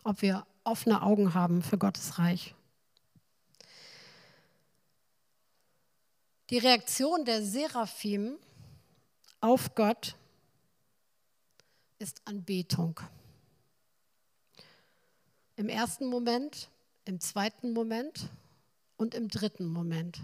Ob 0.04 0.22
wir 0.22 0.46
offene 0.64 1.04
Augen 1.04 1.34
haben 1.36 1.62
für 1.62 1.78
Gottes 1.78 2.18
Reich. 2.18 2.56
Die 6.50 6.58
Reaktion 6.58 7.26
der 7.26 7.44
Seraphim 7.44 8.38
auf 9.40 9.74
Gott 9.76 10.16
ist 12.00 12.22
Anbetung. 12.26 13.00
Im 15.56 15.70
ersten 15.70 16.08
Moment, 16.08 16.70
im 17.06 17.20
zweiten 17.20 17.72
Moment 17.72 18.30
und 18.98 19.14
im 19.16 19.28
dritten 19.28 19.68
Moment. 19.68 20.20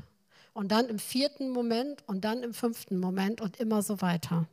Und 0.54 0.72
dann 0.72 0.90
im 0.90 1.00
vierten 1.00 1.50
Moment 1.52 2.04
und 2.08 2.26
dann 2.26 2.44
im 2.44 2.54
fünften 2.54 3.00
Moment 3.00 3.40
und 3.40 3.58
immer 3.58 3.82
so 3.82 4.02
weiter. 4.02 4.48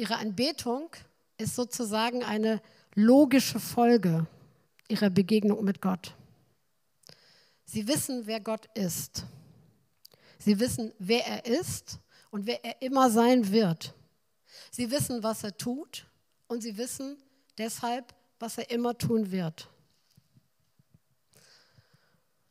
Ihre 0.00 0.16
Anbetung 0.16 0.88
ist 1.36 1.54
sozusagen 1.54 2.24
eine 2.24 2.62
logische 2.94 3.60
Folge 3.60 4.26
ihrer 4.88 5.10
Begegnung 5.10 5.62
mit 5.62 5.82
Gott. 5.82 6.16
Sie 7.66 7.86
wissen, 7.86 8.26
wer 8.26 8.40
Gott 8.40 8.64
ist. 8.74 9.26
Sie 10.38 10.58
wissen, 10.58 10.94
wer 10.98 11.26
er 11.26 11.44
ist 11.44 11.98
und 12.30 12.46
wer 12.46 12.64
er 12.64 12.80
immer 12.80 13.10
sein 13.10 13.52
wird. 13.52 13.92
Sie 14.70 14.90
wissen, 14.90 15.22
was 15.22 15.44
er 15.44 15.54
tut 15.58 16.06
und 16.48 16.62
sie 16.62 16.78
wissen 16.78 17.18
deshalb, 17.58 18.14
was 18.38 18.56
er 18.56 18.70
immer 18.70 18.96
tun 18.96 19.30
wird. 19.30 19.68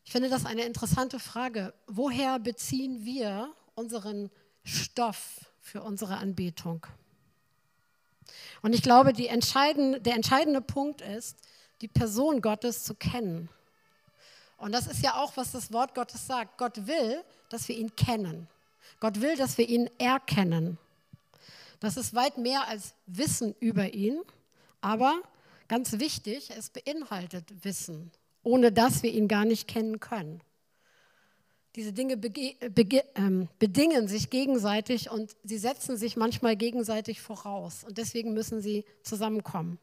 Ich 0.06 0.12
finde 0.12 0.30
das 0.30 0.45
eine 0.45 0.66
interessante 0.66 1.18
Frage. 1.18 1.74
Woher 1.88 2.38
beziehen 2.38 3.04
wir 3.06 3.52
unseren 3.74 4.30
Stoff 4.64 5.52
für 5.62 5.82
unsere 5.82 6.18
Anbetung? 6.18 6.86
Und 8.62 8.74
ich 8.74 8.82
glaube, 8.82 9.14
entscheidende, 9.28 10.02
der 10.02 10.16
entscheidende 10.16 10.62
Punkt 10.62 11.02
ist, 11.02 11.38
die 11.82 11.88
Person 11.88 12.42
Gottes 12.42 12.84
zu 12.84 12.94
kennen. 12.94 13.50
Und 14.58 14.74
das 14.74 14.88
ist 14.88 15.04
ja 15.04 15.16
auch, 15.16 15.38
was 15.38 15.52
das 15.52 15.72
Wort 15.72 15.96
Gottes 15.96 16.28
sagt. 16.28 16.58
Gott 16.58 16.88
will, 16.88 17.24
dass 17.50 17.68
wir 17.68 17.78
ihn 17.78 17.96
kennen. 17.96 18.48
Gott 19.00 19.22
will, 19.22 19.38
dass 19.38 19.58
wir 19.58 19.68
ihn 19.68 19.90
erkennen. 19.98 20.78
Das 21.80 21.96
ist 21.96 22.14
weit 22.14 22.38
mehr 22.38 22.68
als 22.68 22.94
Wissen 23.06 23.56
über 23.60 23.94
ihn, 23.94 24.20
aber 24.82 25.22
ganz 25.70 25.94
wichtig, 26.00 26.50
es 26.50 26.70
beinhaltet 26.70 27.64
Wissen, 27.64 28.12
ohne 28.44 28.74
dass 28.74 29.02
wir 29.02 29.12
ihn 29.14 29.30
gar 29.30 29.46
nicht 29.46 29.68
kennen 29.68 30.02
können. 30.02 30.42
Diese 31.76 31.94
Dinge 31.94 32.20
ähm, 33.16 33.48
bedingen 33.60 34.08
sich 34.08 34.30
gegenseitig 34.30 35.12
und 35.12 35.36
sie 35.44 35.60
setzen 35.60 35.98
sich 35.98 36.16
manchmal 36.16 36.56
gegenseitig 36.56 37.22
voraus 37.22 37.84
und 37.84 37.98
deswegen 37.98 38.34
müssen 38.34 38.60
sie 38.60 38.86
zusammenkommen. 39.04 39.78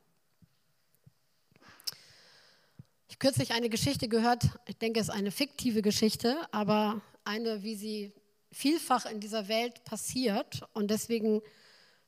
Ich 3.09 3.21
kürzlich 3.21 3.53
eine 3.53 3.69
Geschichte 3.69 4.09
gehört, 4.09 4.51
ich 4.67 4.77
denke, 4.77 5.01
es 5.01 5.09
ist 5.09 5.15
eine 5.15 5.31
fiktive 5.31 5.81
Geschichte, 5.81 6.37
aber 6.51 7.01
eine, 7.25 7.63
wie 7.63 7.77
sie 7.77 8.13
vielfach 8.51 9.07
in 9.07 9.21
dieser 9.21 9.49
Welt 9.49 9.85
passiert 9.85 10.63
und 10.73 10.91
deswegen 10.91 11.41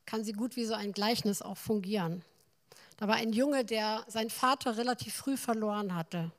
kann 0.07 0.25
sie 0.25 0.33
gut 0.33 0.57
wie 0.57 0.65
so 0.65 0.75
ein 0.75 0.93
Gleichnis 0.93 1.41
auch 1.41 1.57
fungieren. 1.57 2.23
Da 2.97 3.07
war 3.07 3.15
ein 3.15 3.33
Junge, 3.33 3.65
der 3.65 4.05
seinen 4.09 4.31
Vater 4.31 4.77
relativ 4.77 5.15
früh 5.15 5.37
verloren 5.37 5.95
hatte, 5.95 6.33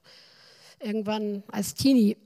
irgendwann 0.80 1.44
als 1.48 1.74
Teenie. 1.74 2.18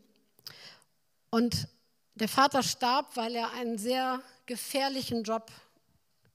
Und 1.33 1.67
der 2.13 2.27
Vater 2.27 2.61
starb, 2.61 3.17
weil 3.17 3.33
er 3.33 3.53
einen 3.53 3.79
sehr 3.79 4.21
gefährlichen 4.45 5.23
Job 5.23 5.49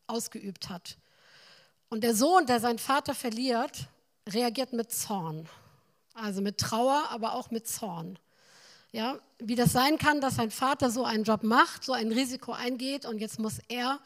ausgeübt 0.09 0.69
hat. 0.71 0.99
Und 1.89 2.03
der 2.03 2.17
Sohn, 2.17 2.47
der 2.47 2.59
seinen 2.59 2.81
Vater 2.81 3.15
verliert, 3.15 3.87
reagiert 4.29 4.73
mit 4.73 4.91
Zorn. 4.91 5.49
Also 6.15 6.43
mit 6.43 6.59
Trauer, 6.59 7.05
aber 7.11 7.35
auch 7.35 7.53
mit 7.53 7.69
Zorn. 7.69 8.19
Ja, 8.91 9.21
wie 9.39 9.55
das 9.55 9.71
sein 9.71 9.99
kann, 9.99 10.21
dass 10.21 10.35
sein 10.35 10.51
Vater 10.51 10.91
so 10.91 11.05
einen 11.05 11.23
Job 11.23 11.45
macht, 11.45 11.85
so 11.85 11.93
ein 11.93 12.11
Risiko 12.11 12.51
eingeht 12.51 13.07
und 13.07 13.19
jetzt 13.19 13.39
muss 13.39 13.61
er 13.69 14.01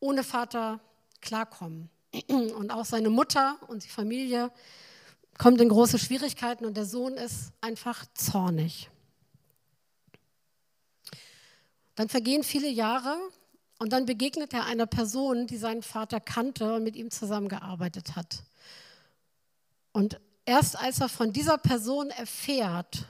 ohne 0.00 0.24
Vater 0.24 0.80
klarkommen. 1.20 1.90
Und 2.30 2.70
auch 2.70 2.86
seine 2.86 3.10
Mutter 3.10 3.58
und 3.68 3.84
die 3.84 3.88
Familie 3.88 4.50
kommt 5.36 5.60
in 5.60 5.68
große 5.68 5.98
Schwierigkeiten 5.98 6.64
und 6.64 6.76
der 6.76 6.86
Sohn 6.86 7.14
ist 7.18 7.52
einfach 7.60 8.06
zornig. 8.14 8.88
Dann 12.02 12.08
vergehen 12.08 12.42
viele 12.42 12.68
Jahre 12.68 13.16
und 13.78 13.92
dann 13.92 14.06
begegnet 14.06 14.52
er 14.52 14.64
einer 14.66 14.86
Person, 14.86 15.46
die 15.46 15.56
seinen 15.56 15.82
Vater 15.84 16.18
kannte 16.18 16.74
und 16.74 16.82
mit 16.82 16.96
ihm 16.96 17.12
zusammengearbeitet 17.12 18.16
hat. 18.16 18.42
Und 19.92 20.20
erst 20.44 20.76
als 20.76 21.00
er 21.00 21.08
von 21.08 21.32
dieser 21.32 21.58
Person 21.58 22.10
erfährt, 22.10 23.06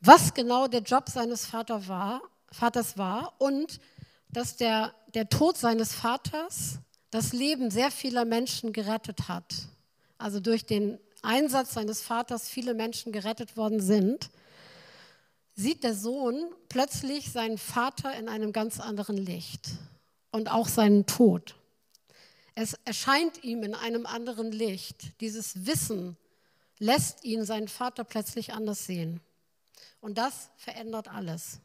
was 0.00 0.32
genau 0.32 0.66
der 0.66 0.80
Job 0.80 1.10
seines 1.10 1.44
Vater 1.44 1.86
war, 1.88 2.22
Vaters 2.50 2.96
war 2.96 3.34
und 3.36 3.80
dass 4.30 4.56
der, 4.56 4.94
der 5.12 5.28
Tod 5.28 5.58
seines 5.58 5.92
Vaters 5.92 6.78
das 7.10 7.34
Leben 7.34 7.70
sehr 7.70 7.90
vieler 7.90 8.24
Menschen 8.24 8.72
gerettet 8.72 9.28
hat. 9.28 9.54
Also 10.16 10.40
durch 10.40 10.64
den 10.64 10.98
Einsatz 11.20 11.74
seines 11.74 12.00
Vaters 12.00 12.48
viele 12.48 12.72
Menschen 12.72 13.12
gerettet 13.12 13.58
worden 13.58 13.80
sind, 13.80 14.30
sieht 15.58 15.82
der 15.82 15.94
Sohn 15.94 16.54
plötzlich 16.68 17.32
seinen 17.32 17.58
Vater 17.58 18.16
in 18.16 18.28
einem 18.28 18.52
ganz 18.52 18.78
anderen 18.78 19.16
Licht 19.16 19.70
und 20.30 20.48
auch 20.48 20.68
seinen 20.68 21.04
Tod. 21.04 21.56
Es 22.54 22.74
erscheint 22.84 23.42
ihm 23.42 23.64
in 23.64 23.74
einem 23.74 24.06
anderen 24.06 24.52
Licht. 24.52 25.20
Dieses 25.20 25.66
Wissen 25.66 26.16
lässt 26.78 27.24
ihn 27.24 27.44
seinen 27.44 27.66
Vater 27.66 28.04
plötzlich 28.04 28.52
anders 28.52 28.86
sehen. 28.86 29.20
Und 30.00 30.16
das 30.16 30.50
verändert 30.56 31.08
alles. 31.08 31.58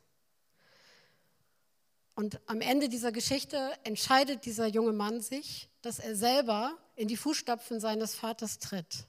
Und 2.16 2.40
am 2.48 2.62
Ende 2.62 2.90
dieser 2.90 3.12
Geschichte 3.12 3.74
entscheidet 3.84 4.46
dieser 4.46 4.66
junge 4.66 4.94
Mann 4.94 5.22
sich, 5.22 5.70
dass 5.84 6.00
er 6.00 6.16
selber 6.16 6.76
in 6.96 7.08
die 7.08 7.18
Fußstapfen 7.18 7.80
seines 7.80 8.16
Vaters 8.16 8.58
tritt. 8.58 9.06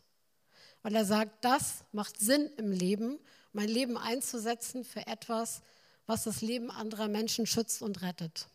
Weil 0.82 0.94
er 0.94 1.06
sagt, 1.06 1.42
das 1.42 1.84
macht 1.92 2.20
Sinn 2.20 2.50
im 2.58 2.70
Leben, 2.70 3.18
mein 3.54 3.68
Leben 3.68 3.96
einzusetzen 3.96 4.84
für 4.84 5.06
etwas, 5.06 5.62
was 6.06 6.24
das 6.24 6.42
Leben 6.42 6.70
anderer 6.70 7.08
Menschen 7.08 7.46
schützt 7.46 7.82
und 7.82 8.02
rettet. 8.02 8.46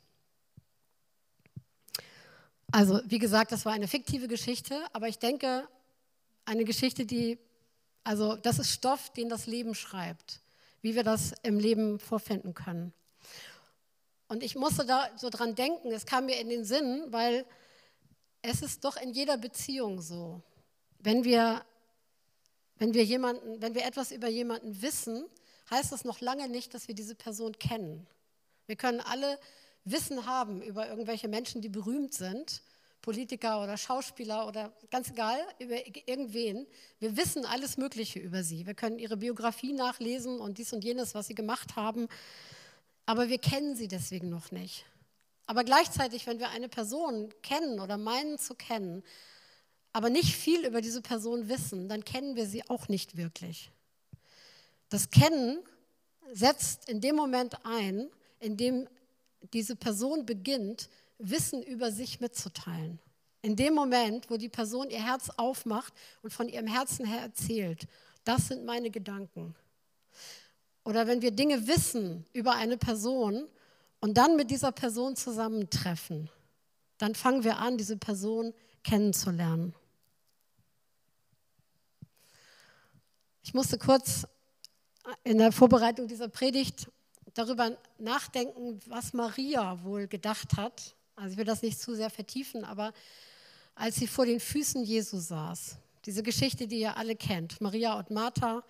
Also, 2.72 3.02
wie 3.06 3.18
gesagt, 3.18 3.52
das 3.52 3.66
war 3.66 3.74
eine 3.74 3.88
fiktive 3.88 4.28
Geschichte, 4.28 4.80
aber 4.93 5.08
ich 5.08 5.18
denke, 5.18 5.68
eine 6.45 6.66
Geschichte, 6.66 7.06
die, 7.06 7.39
also, 8.04 8.36
das 8.36 8.60
ist 8.60 8.72
Stoff, 8.72 9.12
den 9.14 9.30
das 9.30 9.47
Leben 9.47 9.74
schreibt, 9.74 10.41
wie 10.82 10.93
wir 10.93 11.04
das 11.04 11.34
im 11.41 11.58
Leben 11.58 12.00
vorfinden 12.00 12.54
können. 12.54 12.93
Und 14.28 14.43
ich 14.43 14.56
musste 14.56 14.86
da 14.86 15.10
so 15.18 15.32
dran 15.32 15.56
denken, 15.56 15.91
es 15.91 16.06
kam 16.06 16.28
mir 16.28 16.39
in 16.39 16.50
den 16.50 16.64
Sinn, 16.64 17.06
weil 17.08 17.45
es 18.43 18.62
ist 18.62 18.86
doch 18.86 18.95
in 18.97 19.12
jeder 19.12 19.38
Beziehung 19.38 20.02
so. 20.02 20.41
Wenn 21.00 21.24
wir, 21.24 21.66
wenn 22.80 22.93
wir 22.93 23.03
jemanden, 23.03 23.61
wenn 23.61 23.75
wir 23.75 23.86
etwas 23.86 24.11
über 24.11 24.27
jemanden 24.27 24.82
wissen, 24.82 25.25
heißt 25.69 25.91
das 25.91 26.05
noch 26.05 26.21
lange 26.21 26.49
nicht, 26.49 26.73
dass 26.73 26.88
wir 26.88 26.95
diese 26.95 27.15
Person 27.15 27.53
kennen. 27.59 28.07
Wir 28.65 28.75
können 28.75 29.01
alle 29.01 29.39
Wissen 29.84 30.25
haben 30.25 30.61
über 30.61 30.88
irgendwelche 30.89 31.27
Menschen, 31.27 31.61
die 31.61 31.69
berühmt 31.69 32.13
sind. 32.13 32.61
Politiker 33.01 33.63
oder 33.63 33.77
Schauspieler 33.77 34.45
oder 34.47 34.73
ganz 34.91 35.09
egal, 35.09 35.39
über 35.57 35.75
irgendwen. 36.05 36.67
Wir 36.99 37.15
wissen 37.15 37.45
alles 37.45 37.77
Mögliche 37.77 38.19
über 38.19 38.43
sie. 38.43 38.65
Wir 38.65 38.73
können 38.73 38.99
ihre 38.99 39.17
Biografie 39.17 39.71
nachlesen 39.71 40.39
und 40.39 40.57
dies 40.57 40.73
und 40.73 40.84
jenes, 40.84 41.15
was 41.15 41.27
sie 41.27 41.36
gemacht 41.36 41.75
haben. 41.77 42.07
Aber 43.05 43.30
wir 43.30 43.38
kennen 43.38 43.75
sie 43.75 43.88
deswegen 43.88 44.30
noch 44.30 44.51
nicht. 44.51 44.86
Aber 45.45 45.63
gleichzeitig, 45.63 46.27
wenn 46.27 46.39
wir 46.39 46.49
eine 46.49 46.69
Person 46.69 47.34
kennen 47.41 47.80
oder 47.80 47.97
meinen 47.97 48.38
zu 48.38 48.53
kennen, 48.53 49.01
aber 49.93 50.09
nicht 50.09 50.35
viel 50.35 50.65
über 50.65 50.81
diese 50.81 51.01
Person 51.01 51.49
wissen, 51.49 51.89
dann 51.89 52.05
kennen 52.05 52.35
wir 52.35 52.45
sie 52.45 52.67
auch 52.69 52.87
nicht 52.87 53.17
wirklich. 53.17 53.71
Das 54.89 55.09
Kennen 55.09 55.59
setzt 56.31 56.89
in 56.89 57.01
dem 57.01 57.15
Moment 57.15 57.65
ein, 57.65 58.09
in 58.39 58.57
dem 58.57 58.87
diese 59.53 59.75
Person 59.75 60.25
beginnt, 60.25 60.89
Wissen 61.21 61.61
über 61.61 61.91
sich 61.91 62.21
mitzuteilen. 62.21 62.97
In 63.41 63.57
dem 63.57 63.73
Moment, 63.73 64.29
wo 64.29 64.37
die 64.37 64.47
Person 64.47 64.89
ihr 64.89 65.05
Herz 65.05 65.29
aufmacht 65.35 65.93
und 66.23 66.31
von 66.31 66.47
ihrem 66.47 66.67
Herzen 66.67 67.05
her 67.05 67.19
erzählt, 67.19 67.87
das 68.23 68.47
sind 68.47 68.65
meine 68.65 68.89
Gedanken. 68.89 69.53
Oder 70.85 71.07
wenn 71.07 71.21
wir 71.21 71.31
Dinge 71.31 71.67
wissen 71.67 72.25
über 72.31 72.53
eine 72.53 72.77
Person 72.77 73.47
und 73.99 74.17
dann 74.17 74.37
mit 74.37 74.49
dieser 74.49 74.71
Person 74.71 75.17
zusammentreffen, 75.17 76.29
dann 76.97 77.15
fangen 77.15 77.43
wir 77.43 77.57
an, 77.57 77.77
diese 77.77 77.97
Person 77.97 78.53
kennenzulernen. 78.84 79.73
Ich 83.43 83.53
musste 83.53 83.77
kurz 83.77 84.27
in 85.23 85.39
der 85.39 85.51
Vorbereitung 85.51 86.07
dieser 86.07 86.27
Predigt 86.27 86.88
darüber 87.34 87.77
nachdenken, 87.97 88.80
was 88.86 89.13
Maria 89.13 89.84
wohl 89.84 90.07
gedacht 90.07 90.55
hat. 90.57 90.95
Also 91.15 91.32
ich 91.32 91.38
will 91.38 91.45
das 91.45 91.61
nicht 91.61 91.80
zu 91.80 91.95
sehr 91.95 92.09
vertiefen, 92.09 92.63
aber 92.63 92.93
als 93.75 93.95
sie 93.95 94.07
vor 94.07 94.25
den 94.25 94.39
Füßen 94.39 94.84
Jesu 94.84 95.17
saß, 95.17 95.77
diese 96.05 96.23
Geschichte, 96.23 96.67
die 96.67 96.82
ihr 96.82 96.97
alle 96.97 97.15
kennt, 97.15 97.59
Maria 97.61 97.97
und 97.97 98.11
Martha, 98.11 98.63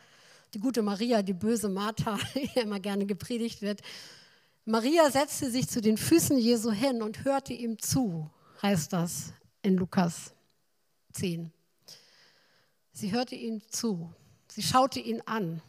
die 0.54 0.60
gute 0.60 0.82
Maria, 0.82 1.22
die 1.22 1.34
böse 1.34 1.70
Martha, 1.70 2.18
die 2.36 2.60
immer 2.60 2.80
gerne 2.80 3.06
gepredigt 3.06 3.62
wird. 3.62 3.82
Maria 4.66 5.10
setzte 5.12 5.50
sich 5.50 5.68
zu 5.68 5.82
den 5.82 5.98
Füßen 5.98 6.38
Jesu 6.38 6.72
hin 6.72 7.02
und 7.02 7.24
hörte 7.24 7.54
ihm 7.54 7.80
zu, 7.80 8.30
heißt 8.62 8.94
das 8.94 9.34
in 9.62 9.78
Lukas 9.78 10.34
10. 11.14 11.52
Sie 12.94 13.12
hörte 13.12 13.36
ihm 13.36 13.62
zu, 13.70 14.14
sie 14.50 14.64
schaute 14.64 15.00
ihn 15.00 15.22
an 15.26 15.62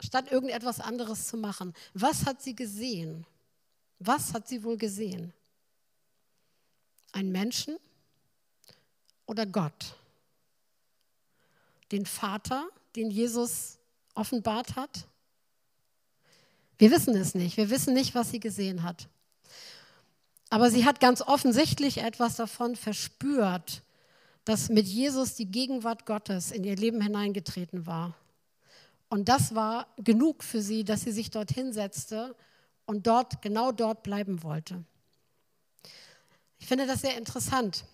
statt 0.00 0.30
irgendetwas 0.30 0.80
anderes 0.80 1.26
zu 1.26 1.36
machen. 1.36 1.74
Was 1.94 2.26
hat 2.26 2.42
sie 2.42 2.54
gesehen? 2.54 3.26
Was 3.98 4.32
hat 4.32 4.48
sie 4.48 4.62
wohl 4.62 4.76
gesehen? 4.76 5.32
Ein 7.12 7.32
Menschen 7.32 7.76
oder 9.26 9.46
Gott? 9.46 9.96
Den 11.90 12.06
Vater, 12.06 12.68
den 12.96 13.10
Jesus 13.10 13.78
offenbart 14.14 14.76
hat? 14.76 15.06
Wir 16.76 16.90
wissen 16.90 17.16
es 17.16 17.34
nicht. 17.34 17.56
Wir 17.56 17.70
wissen 17.70 17.94
nicht, 17.94 18.14
was 18.14 18.30
sie 18.30 18.40
gesehen 18.40 18.82
hat. 18.82 19.08
Aber 20.50 20.70
sie 20.70 20.84
hat 20.84 21.00
ganz 21.00 21.20
offensichtlich 21.20 21.98
etwas 21.98 22.36
davon 22.36 22.76
verspürt, 22.76 23.82
dass 24.44 24.70
mit 24.70 24.86
Jesus 24.86 25.34
die 25.34 25.50
Gegenwart 25.50 26.06
Gottes 26.06 26.50
in 26.52 26.64
ihr 26.64 26.76
Leben 26.76 27.02
hineingetreten 27.02 27.86
war. 27.86 28.14
Und 29.10 29.28
das 29.28 29.54
war 29.54 29.86
genug 29.98 30.42
für 30.42 30.62
sie, 30.62 30.84
dass 30.84 31.02
sie 31.02 31.12
sich 31.12 31.30
dorthin 31.30 31.72
setzte 31.72 32.34
und 32.86 33.06
dort, 33.06 33.42
genau 33.42 33.72
dort 33.72 34.02
bleiben 34.02 34.42
wollte. 34.42 34.84
Ich 36.58 36.66
finde 36.66 36.86
das 36.86 37.02
sehr 37.02 37.16
interessant, 37.16 37.84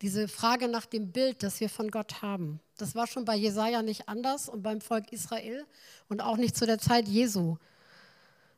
diese 0.00 0.28
Frage 0.28 0.68
nach 0.68 0.86
dem 0.86 1.12
Bild, 1.12 1.42
das 1.42 1.60
wir 1.60 1.68
von 1.68 1.90
Gott 1.90 2.22
haben. 2.22 2.60
Das 2.76 2.94
war 2.94 3.06
schon 3.06 3.24
bei 3.24 3.34
Jesaja 3.34 3.82
nicht 3.82 4.08
anders 4.08 4.48
und 4.48 4.62
beim 4.62 4.80
Volk 4.80 5.12
Israel 5.12 5.66
und 6.08 6.20
auch 6.20 6.36
nicht 6.36 6.56
zu 6.56 6.66
der 6.66 6.78
Zeit 6.78 7.08
Jesu. 7.08 7.56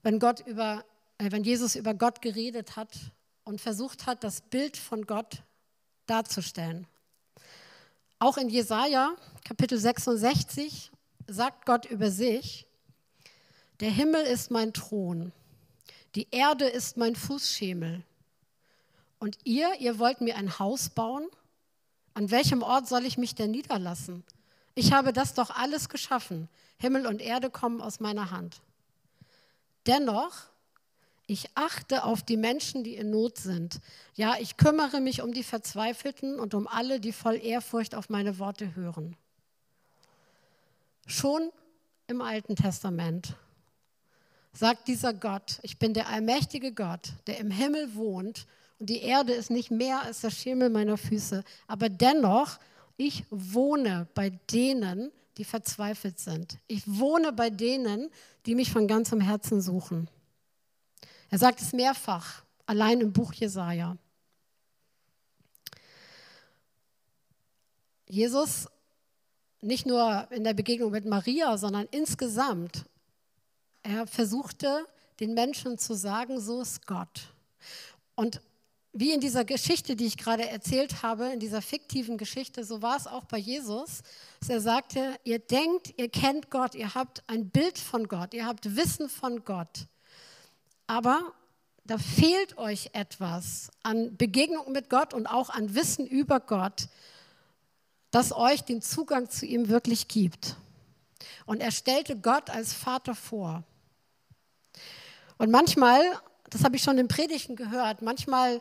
Wenn, 0.03 0.19
Gott 0.19 0.47
über, 0.47 0.85
wenn 1.29 1.45
Jesus 1.45 1.75
über 1.75 1.95
Gott 1.95 2.23
geredet 2.23 2.77
hat 2.77 2.97
und 3.45 3.61
versucht 3.61 4.07
hat, 4.07 4.25
das 4.25 4.41
Bild 4.41 4.77
von 4.77 5.07
Gott 5.07 5.43
darzustellen. 6.07 6.87
Auch 8.19 8.37
in 8.37 8.49
Jesaja, 8.49 9.15
Kapitel 9.45 9.79
66 9.79 10.91
sagt 11.27 11.67
Gott 11.67 11.85
über 11.87 12.11
sich, 12.11 12.67
der 13.81 13.91
Himmel 13.91 14.23
ist 14.23 14.51
mein 14.51 14.73
Thron, 14.73 15.33
die 16.15 16.29
Erde 16.31 16.67
ist 16.67 16.97
mein 16.97 17.17
Fußschemel. 17.17 18.03
Und 19.19 19.39
ihr, 19.45 19.79
ihr 19.79 19.99
wollt 19.99 20.21
mir 20.23 20.37
ein 20.37 20.59
Haus 20.59 20.89
bauen? 20.89 21.29
An 22.15 22.31
welchem 22.31 22.63
Ort 22.63 22.89
soll 22.89 23.05
ich 23.05 23.19
mich 23.19 23.35
denn 23.35 23.51
niederlassen? 23.51 24.25
Ich 24.75 24.93
habe 24.93 25.13
das 25.13 25.35
doch 25.35 25.51
alles 25.51 25.89
geschaffen. 25.89 26.49
Himmel 26.79 27.07
und 27.07 27.21
Erde 27.21 27.51
kommen 27.51 27.81
aus 27.81 28.01
meiner 28.01 28.31
Hand. 28.31 28.61
Dennoch, 29.87 30.50
ich 31.31 31.49
achte 31.55 32.03
auf 32.03 32.25
die 32.25 32.37
Menschen, 32.37 32.83
die 32.83 32.97
in 32.97 33.11
Not 33.11 33.39
sind. 33.39 33.79
Ja, 34.15 34.35
ich 34.41 34.57
kümmere 34.57 35.01
mich 35.01 35.23
um 35.23 35.33
die 35.33 35.45
Verzweifelten 35.45 36.41
und 36.41 36.55
um 36.55 36.67
alle, 36.67 36.99
die 36.99 37.13
voll 37.13 37.37
Ehrfurcht 37.37 37.95
auf 37.95 38.09
meine 38.09 38.41
Worte 38.41 38.75
hören. 38.75 39.17
Schon 41.07 41.53
im 42.09 42.21
Alten 42.21 42.57
Testament 42.57 43.37
sagt 44.53 44.89
dieser 44.89 45.15
Gott, 45.15 45.61
ich 45.63 45.79
bin 45.79 45.95
der 45.95 46.09
allmächtige 46.09 46.73
Gott, 46.73 47.13
der 47.29 47.39
im 47.39 47.53
Himmel 47.53 47.95
wohnt 47.95 48.49
und 48.81 48.91
die 48.91 49.03
Erde 49.03 49.33
ist 49.33 49.51
nicht 49.51 49.71
mehr 49.71 50.03
als 50.03 50.23
der 50.23 50.31
Schemel 50.31 50.69
meiner 50.69 50.97
Füße, 50.97 51.45
aber 51.69 51.89
dennoch, 51.89 52.59
ich 52.97 53.25
wohne 53.31 54.09
bei 54.15 54.31
denen, 54.51 55.13
die 55.39 55.45
verzweifelt 55.45 56.19
sind. 56.19 56.59
Ich 56.67 56.83
wohne 56.87 57.33
bei 57.33 57.51
denen, 57.51 58.11
die 58.47 58.57
mich 58.57 58.73
von 58.73 58.89
ganzem 58.89 59.21
Herzen 59.21 59.61
suchen. 59.61 60.11
Er 61.31 61.39
sagt 61.39 61.61
es 61.61 61.73
mehrfach, 61.73 62.43
allein 62.67 63.01
im 63.01 63.13
Buch 63.13 63.33
Jesaja. 63.33 63.97
Jesus 68.07 68.69
nicht 69.61 69.87
nur 69.87 70.27
in 70.31 70.45
der 70.45 70.55
Begegnung 70.55 70.91
mit 70.91 71.05
Maria, 71.05 71.57
sondern 71.57 71.87
insgesamt. 71.91 72.85
Er 73.83 74.07
versuchte 74.07 74.87
den 75.21 75.35
Menschen 75.35 75.79
zu 75.79 75.95
sagen, 75.95 76.41
so 76.41 76.63
ist 76.63 76.87
Gott. 76.87 77.33
Und 78.15 78.41
wie 78.93 79.13
in 79.13 79.21
dieser 79.21 79.45
Geschichte, 79.45 79.95
die 79.95 80.07
ich 80.07 80.17
gerade 80.17 80.49
erzählt 80.49 81.03
habe, 81.03 81.27
in 81.27 81.39
dieser 81.39 81.63
fiktiven 81.63 82.19
Geschichte, 82.19 82.65
so 82.65 82.83
war 82.83 82.97
es 82.97 83.07
auch 83.07 83.25
bei 83.25 83.39
Jesus, 83.39 84.03
dass 84.41 84.49
er 84.49 84.61
sagte, 84.61 85.21
ihr 85.23 85.39
denkt, 85.39 85.95
ihr 85.97 86.09
kennt 86.09 86.51
Gott, 86.51 86.75
ihr 86.75 86.95
habt 86.95 87.23
ein 87.29 87.51
Bild 87.51 87.79
von 87.79 88.09
Gott, 88.09 88.35
ihr 88.35 88.47
habt 88.47 88.75
Wissen 88.77 89.09
von 89.09 89.45
Gott. 89.45 89.87
Aber 90.91 91.33
da 91.85 91.99
fehlt 91.99 92.59
euch 92.59 92.91
etwas 92.95 93.71
an 93.85 94.17
Begegnung 94.17 94.73
mit 94.73 94.91
Gott 94.91 95.15
und 95.15 95.29
auch 95.29 95.49
an 95.49 95.77
Wissen 95.77 96.05
über 96.05 96.41
Gott, 96.41 96.89
das 98.11 98.33
euch 98.33 98.63
den 98.63 98.83
Zugang 98.83 99.31
zu 99.31 99.47
ihm 99.47 99.69
wirklich 99.69 100.09
gibt. 100.09 100.57
Und 101.47 101.61
er 101.61 101.71
stellte 101.71 102.17
Gott 102.17 102.51
als 102.51 102.73
Vater 102.73 103.15
vor. 103.15 103.63
Und 105.39 105.53
manchmal, 105.53 106.01
das 106.51 106.65
habe 106.65 106.75
ich 106.75 106.83
schon 106.83 106.99
in 106.99 107.07
Predigten 107.07 107.55
gehört, 107.55 108.03
manchmal 108.03 108.61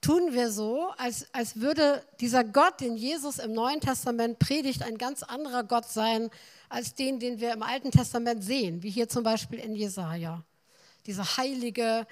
tun 0.00 0.32
wir 0.32 0.50
so, 0.50 0.88
als, 0.96 1.26
als 1.34 1.60
würde 1.60 2.02
dieser 2.20 2.42
Gott, 2.42 2.80
den 2.80 2.96
Jesus 2.96 3.38
im 3.38 3.52
Neuen 3.52 3.82
Testament 3.82 4.38
predigt, 4.38 4.82
ein 4.82 4.96
ganz 4.96 5.22
anderer 5.22 5.62
Gott 5.62 5.84
sein 5.84 6.30
als 6.70 6.94
den, 6.94 7.20
den 7.20 7.38
wir 7.38 7.52
im 7.52 7.62
Alten 7.62 7.90
Testament 7.90 8.42
sehen, 8.42 8.82
wie 8.82 8.88
hier 8.88 9.10
zum 9.10 9.24
Beispiel 9.24 9.58
in 9.58 9.74
Jesaja. 9.74 10.42
Dieser 11.06 11.36
heilige, 11.36 12.06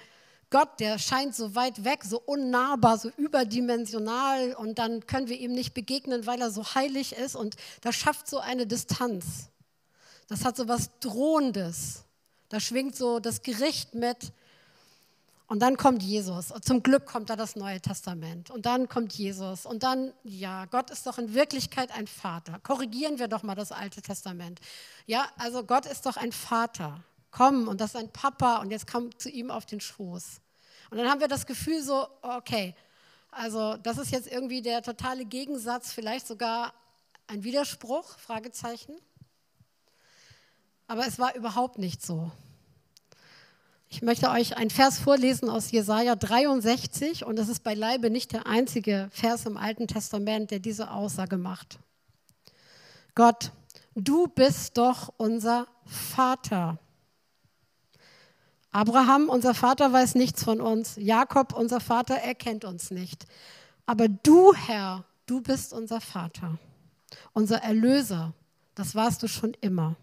Gott, 0.49 0.79
der 0.79 0.99
scheint 0.99 1.35
so 1.35 1.55
weit 1.55 1.83
weg, 1.83 2.03
so 2.03 2.19
unnahbar, 2.19 2.97
so 2.97 3.09
überdimensional 3.17 4.53
und 4.53 4.79
dann 4.79 5.05
können 5.05 5.27
wir 5.27 5.37
ihm 5.37 5.53
nicht 5.53 5.73
begegnen, 5.73 6.25
weil 6.25 6.41
er 6.41 6.51
so 6.51 6.75
heilig 6.75 7.13
ist 7.13 7.35
und 7.35 7.55
das 7.81 7.95
schafft 7.95 8.27
so 8.27 8.39
eine 8.39 8.67
Distanz. 8.67 9.49
Das 10.27 10.45
hat 10.45 10.57
so 10.57 10.67
was 10.67 10.89
Drohendes. 10.99 12.05
Da 12.49 12.59
schwingt 12.59 12.95
so 12.95 13.19
das 13.19 13.41
Gericht 13.41 13.93
mit. 13.93 14.31
Und 15.47 15.59
dann 15.59 15.77
kommt 15.77 16.01
Jesus. 16.01 16.51
Und 16.51 16.65
zum 16.65 16.81
Glück 16.81 17.05
kommt 17.05 17.29
da 17.29 17.35
das 17.35 17.55
Neue 17.55 17.79
Testament. 17.79 18.49
Und 18.49 18.65
dann 18.65 18.89
kommt 18.89 19.13
Jesus. 19.13 19.65
Und 19.67 19.83
dann, 19.83 20.11
ja, 20.23 20.65
Gott 20.65 20.89
ist 20.89 21.05
doch 21.05 21.19
in 21.19 21.35
Wirklichkeit 21.35 21.91
ein 21.91 22.07
Vater. 22.07 22.59
Korrigieren 22.63 23.19
wir 23.19 23.27
doch 23.27 23.43
mal 23.43 23.53
das 23.53 23.71
Alte 23.71 24.01
Testament. 24.01 24.59
Ja, 25.05 25.27
also 25.37 25.63
Gott 25.63 25.85
ist 25.85 26.07
doch 26.07 26.17
ein 26.17 26.31
Vater 26.31 27.03
komm 27.35 27.67
und 27.67 27.81
das 27.81 27.91
ist 27.91 27.97
ein 27.97 28.09
Papa 28.09 28.57
und 28.57 28.71
jetzt 28.71 28.87
komm 28.87 29.17
zu 29.19 29.29
ihm 29.29 29.51
auf 29.51 29.65
den 29.65 29.81
Schoß. 29.81 30.39
Und 30.89 30.97
dann 30.97 31.09
haben 31.09 31.19
wir 31.19 31.27
das 31.27 31.45
Gefühl 31.45 31.83
so, 31.83 32.07
okay, 32.21 32.73
also 33.29 33.75
das 33.77 33.97
ist 33.97 34.11
jetzt 34.11 34.31
irgendwie 34.31 34.61
der 34.61 34.81
totale 34.81 35.25
Gegensatz, 35.25 35.91
vielleicht 35.91 36.27
sogar 36.27 36.73
ein 37.27 37.43
Widerspruch, 37.43 38.17
Fragezeichen. 38.19 38.95
Aber 40.87 41.05
es 41.05 41.19
war 41.19 41.35
überhaupt 41.35 41.77
nicht 41.77 42.01
so. 42.01 42.31
Ich 43.89 44.01
möchte 44.01 44.29
euch 44.29 44.55
einen 44.55 44.69
Vers 44.69 44.99
vorlesen 44.99 45.49
aus 45.49 45.71
Jesaja 45.71 46.15
63 46.15 47.25
und 47.25 47.37
das 47.37 47.49
ist 47.49 47.63
beileibe 47.63 48.09
nicht 48.09 48.31
der 48.31 48.45
einzige 48.45 49.09
Vers 49.11 49.45
im 49.45 49.57
Alten 49.57 49.87
Testament, 49.87 50.51
der 50.51 50.59
diese 50.59 50.91
Aussage 50.91 51.37
macht. 51.37 51.79
Gott, 53.13 53.51
du 53.95 54.27
bist 54.27 54.77
doch 54.77 55.13
unser 55.17 55.67
Vater. 55.85 56.79
Abraham, 58.75 59.29
unser 59.29 59.53
Vater, 59.53 59.93
weiß 59.93 60.15
nichts 60.15 60.43
von 60.43 60.59
uns. 60.59 60.97
Jakob, 60.97 61.53
unser 61.53 61.79
Vater, 61.79 62.15
erkennt 62.15 62.65
uns 62.65 62.91
nicht. 62.91 63.25
Aber 63.85 64.09
du, 64.09 64.53
Herr, 64.53 65.05
du 65.27 65.39
bist 65.39 65.71
unser 65.71 66.01
Vater, 66.01 66.59
unser 67.31 67.59
Erlöser. 67.59 68.33
Das 68.73 68.93
warst 68.93 69.23
du 69.23 69.29
schon 69.29 69.55
immer. 69.61 69.95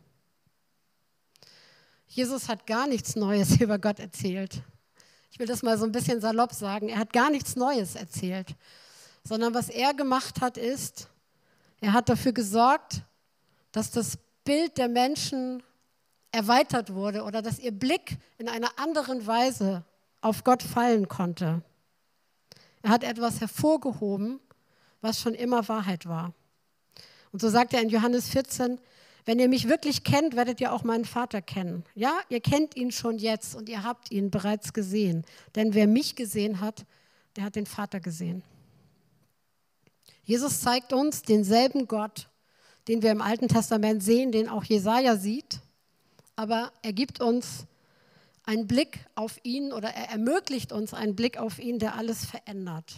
Jesus 2.06 2.48
hat 2.48 2.66
gar 2.66 2.86
nichts 2.86 3.14
Neues 3.14 3.56
über 3.60 3.78
Gott 3.78 3.98
erzählt. 3.98 4.62
Ich 5.30 5.38
will 5.38 5.46
das 5.46 5.62
mal 5.62 5.76
so 5.76 5.84
ein 5.84 5.92
bisschen 5.92 6.22
salopp 6.22 6.54
sagen. 6.54 6.88
Er 6.88 6.98
hat 6.98 7.12
gar 7.12 7.28
nichts 7.28 7.56
Neues 7.56 7.94
erzählt, 7.94 8.56
sondern 9.22 9.52
was 9.52 9.68
er 9.68 9.92
gemacht 9.92 10.40
hat, 10.40 10.56
ist, 10.56 11.10
er 11.82 11.92
hat 11.92 12.08
dafür 12.08 12.32
gesorgt, 12.32 13.02
dass 13.70 13.90
das 13.90 14.16
Bild 14.44 14.78
der 14.78 14.88
Menschen 14.88 15.62
erweitert 16.32 16.94
wurde 16.94 17.22
oder 17.22 17.42
dass 17.42 17.58
ihr 17.58 17.72
Blick 17.72 18.18
in 18.38 18.48
einer 18.48 18.78
anderen 18.78 19.26
Weise 19.26 19.84
auf 20.20 20.44
Gott 20.44 20.62
fallen 20.62 21.08
konnte. 21.08 21.62
Er 22.82 22.90
hat 22.90 23.04
etwas 23.04 23.40
hervorgehoben, 23.40 24.40
was 25.00 25.20
schon 25.20 25.34
immer 25.34 25.68
Wahrheit 25.68 26.06
war. 26.06 26.32
Und 27.30 27.40
so 27.40 27.48
sagt 27.48 27.74
er 27.74 27.82
in 27.82 27.88
Johannes 27.88 28.28
14, 28.28 28.78
wenn 29.24 29.38
ihr 29.38 29.48
mich 29.48 29.68
wirklich 29.68 30.02
kennt, 30.02 30.34
werdet 30.34 30.60
ihr 30.60 30.72
auch 30.72 30.82
meinen 30.82 31.04
Vater 31.04 31.42
kennen. 31.42 31.84
Ja, 31.94 32.18
ihr 32.28 32.40
kennt 32.40 32.76
ihn 32.76 32.90
schon 32.90 33.18
jetzt 33.18 33.54
und 33.54 33.68
ihr 33.68 33.84
habt 33.84 34.10
ihn 34.10 34.30
bereits 34.30 34.72
gesehen. 34.72 35.24
Denn 35.54 35.74
wer 35.74 35.86
mich 35.86 36.16
gesehen 36.16 36.60
hat, 36.60 36.84
der 37.36 37.44
hat 37.44 37.54
den 37.54 37.66
Vater 37.66 38.00
gesehen. 38.00 38.42
Jesus 40.24 40.60
zeigt 40.60 40.92
uns 40.92 41.22
denselben 41.22 41.86
Gott, 41.86 42.28
den 42.88 43.02
wir 43.02 43.12
im 43.12 43.22
Alten 43.22 43.48
Testament 43.48 44.02
sehen, 44.02 44.32
den 44.32 44.48
auch 44.48 44.64
Jesaja 44.64 45.16
sieht. 45.16 45.60
Aber 46.36 46.72
er 46.82 46.92
gibt 46.92 47.20
uns 47.20 47.66
einen 48.44 48.66
Blick 48.66 49.06
auf 49.14 49.38
ihn 49.44 49.72
oder 49.72 49.90
er 49.90 50.10
ermöglicht 50.10 50.72
uns 50.72 50.94
einen 50.94 51.14
Blick 51.14 51.38
auf 51.38 51.58
ihn, 51.58 51.78
der 51.78 51.94
alles 51.94 52.24
verändert. 52.24 52.94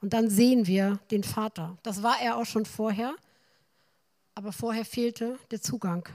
Und 0.00 0.12
dann 0.14 0.30
sehen 0.30 0.66
wir 0.66 0.98
den 1.10 1.22
Vater. 1.22 1.76
Das 1.82 2.02
war 2.02 2.20
er 2.20 2.36
auch 2.36 2.46
schon 2.46 2.66
vorher 2.66 3.14
aber 4.34 4.52
vorher 4.52 4.84
fehlte 4.84 5.38
der 5.50 5.60
Zugang. 5.60 6.08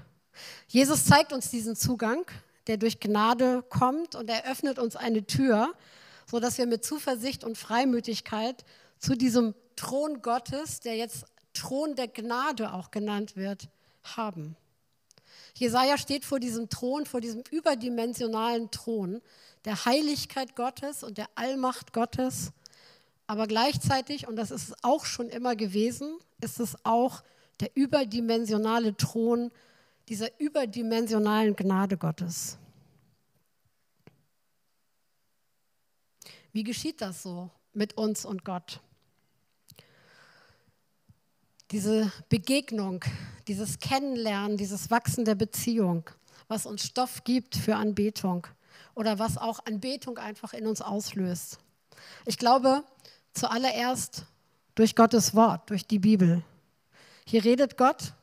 Jesus 0.68 1.05
zeigt 1.05 1.34
uns 1.34 1.49
diesen 1.49 1.76
Zugang, 1.76 2.26
der 2.68 2.78
durch 2.78 2.99
Gnade 2.99 3.64
kommt 3.70 4.16
und 4.16 4.30
er 4.30 4.49
öffnet 4.49 4.80
uns 4.80 4.95
eine 4.95 5.26
Tür, 5.26 5.74
sodass 6.30 6.58
wir 6.58 6.68
mit 6.68 6.84
Zuversicht 6.84 7.43
und 7.43 7.58
Freimütigkeit 7.58 8.66
zu 8.99 9.16
diesem 9.16 9.55
Thron 9.76 10.22
Gottes, 10.22 10.80
der 10.80 10.95
jetzt 10.95 11.26
Thron 11.53 11.95
der 11.95 12.08
Gnade 12.08 12.74
auch 12.74 12.91
genannt 12.91 13.36
wird, 13.36 13.70
haben. 14.03 14.55
Jesaja 15.58 15.97
steht 15.97 16.24
vor 16.24 16.39
diesem 16.39 16.70
Thron, 16.70 17.08
vor 17.08 17.20
diesem 17.20 17.41
überdimensionalen 17.49 18.70
Thron 18.70 19.22
der 19.66 19.86
Heiligkeit 19.86 20.55
Gottes 20.55 21.03
und 21.03 21.18
der 21.18 21.28
Allmacht 21.34 21.93
Gottes. 21.93 22.51
Aber 23.26 23.47
gleichzeitig, 23.47 24.28
und 24.28 24.36
das 24.36 24.51
ist 24.51 24.70
es 24.70 24.76
auch 24.84 25.05
schon 25.05 25.30
immer 25.30 25.55
gewesen, 25.55 26.20
ist 26.41 26.60
es 26.60 26.76
auch 26.86 27.24
der 27.60 27.76
überdimensionale 27.76 28.95
Thron 28.95 29.51
dieser 30.10 30.39
überdimensionalen 30.39 31.55
Gnade 31.55 31.97
Gottes. 31.97 32.60
Wie 36.53 36.64
geschieht 36.64 37.01
das 37.01 37.24
so 37.24 37.49
mit 37.74 37.97
uns 37.97 38.26
und 38.26 38.45
Gott? 38.45 38.80
Diese 41.72 42.11
Begegnung, 42.30 43.03
dieses 43.47 43.80
Kennenlernen, 43.80 44.57
dieses 44.57 44.89
Wachsen 44.89 45.26
der 45.26 45.36
Beziehung, 45.36 46.09
was 46.47 46.65
uns 46.65 46.86
Stoff 46.86 47.24
gibt 47.26 47.55
für 47.57 47.76
Anbetung 47.76 48.47
oder 48.95 49.20
was 49.20 49.38
auch 49.38 49.59
Anbetung 49.65 50.18
einfach 50.18 50.53
in 50.53 50.65
uns 50.65 50.82
auslöst. 50.82 51.59
Ich 52.26 52.38
glaube, 52.38 52.84
zuallererst 53.34 54.26
durch 54.76 54.95
Gottes 54.95 55.36
Wort, 55.36 55.70
durch 55.70 55.86
die 55.86 55.99
Bibel. 55.99 56.43
Hier 57.26 57.43
redet 57.43 57.78
Gott, 57.78 58.13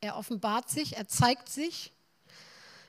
er 0.00 0.16
offenbart 0.16 0.68
sich, 0.68 0.96
er 0.96 1.08
zeigt 1.08 1.48
sich. 1.48 1.92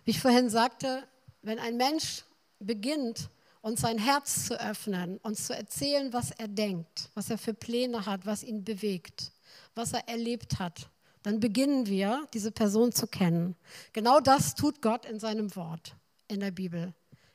Wie 0.03 0.11
ich 0.11 0.19
vorhin 0.19 0.49
sagte, 0.49 1.07
wenn 1.41 1.59
ein 1.59 1.77
Mensch 1.77 2.23
beginnt, 2.59 3.29
uns 3.61 3.81
sein 3.81 3.99
Herz 3.99 4.47
zu 4.47 4.59
öffnen, 4.59 5.17
uns 5.19 5.47
zu 5.47 5.55
erzählen, 5.55 6.11
was 6.13 6.31
er 6.31 6.47
denkt, 6.47 7.09
was 7.13 7.29
er 7.29 7.37
für 7.37 7.53
Pläne 7.53 8.05
hat, 8.05 8.25
was 8.25 8.43
ihn 8.43 8.63
bewegt, 8.63 9.31
was 9.75 9.93
er 9.93 10.07
erlebt 10.07 10.59
hat, 10.59 10.89
dann 11.23 11.39
beginnen 11.39 11.85
wir, 11.85 12.27
diese 12.33 12.51
Person 12.51 12.91
zu 12.91 13.07
kennen. 13.07 13.55
Genau 13.93 14.19
das 14.19 14.55
tut 14.55 14.81
Gott 14.81 15.05
in 15.05 15.19
seinem 15.19 15.55
Wort, 15.55 15.95
in 16.27 16.39
der 16.39 16.51
Bibel. 16.51 16.93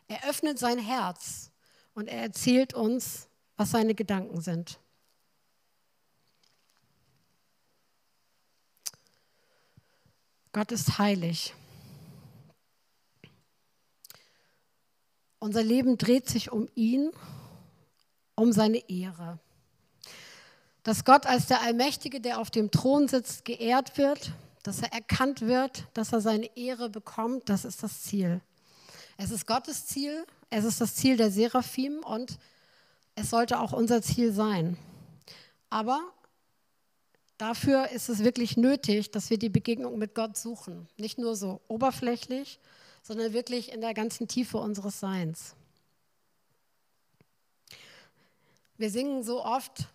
Er 0.08 0.28
öffnet 0.28 0.58
sein 0.58 0.78
Herz 0.78 1.50
und 1.94 2.08
er 2.08 2.22
erzählt 2.22 2.74
uns, 2.74 3.28
was 3.56 3.70
seine 3.70 3.94
Gedanken 3.94 4.40
sind. 4.40 4.78
Gott 10.52 10.72
ist 10.72 10.98
heilig. 10.98 11.54
Unser 15.38 15.62
Leben 15.62 15.98
dreht 15.98 16.28
sich 16.28 16.50
um 16.50 16.68
ihn, 16.74 17.12
um 18.34 18.52
seine 18.52 18.78
Ehre. 18.88 19.38
Dass 20.86 21.04
Gott 21.04 21.26
als 21.26 21.46
der 21.46 21.62
Allmächtige, 21.62 22.20
der 22.20 22.38
auf 22.38 22.48
dem 22.48 22.70
Thron 22.70 23.08
sitzt, 23.08 23.44
geehrt 23.44 23.98
wird, 23.98 24.30
dass 24.62 24.82
er 24.82 24.92
erkannt 24.92 25.40
wird, 25.40 25.88
dass 25.94 26.12
er 26.12 26.20
seine 26.20 26.56
Ehre 26.56 26.88
bekommt, 26.88 27.48
das 27.48 27.64
ist 27.64 27.82
das 27.82 28.02
Ziel. 28.02 28.40
Es 29.16 29.32
ist 29.32 29.48
Gottes 29.48 29.86
Ziel, 29.86 30.24
es 30.48 30.64
ist 30.64 30.80
das 30.80 30.94
Ziel 30.94 31.16
der 31.16 31.32
Seraphim 31.32 32.04
und 32.04 32.38
es 33.16 33.30
sollte 33.30 33.58
auch 33.58 33.72
unser 33.72 34.00
Ziel 34.00 34.32
sein. 34.32 34.78
Aber 35.70 36.00
Dafür 37.38 37.90
ist 37.90 38.08
es 38.08 38.20
wirklich 38.20 38.56
nötig, 38.56 39.10
dass 39.10 39.28
wir 39.28 39.38
die 39.38 39.50
Begegnung 39.50 39.98
mit 39.98 40.14
Gott 40.14 40.38
suchen. 40.38 40.88
Nicht 40.96 41.18
nur 41.18 41.36
so 41.36 41.60
oberflächlich, 41.68 42.58
sondern 43.02 43.34
wirklich 43.34 43.72
in 43.72 43.82
der 43.82 43.92
ganzen 43.92 44.26
Tiefe 44.26 44.56
unseres 44.56 45.00
Seins. 45.00 45.54
Wir 48.78 48.90
singen 48.90 49.22
so 49.22 49.44
oft 49.44 49.86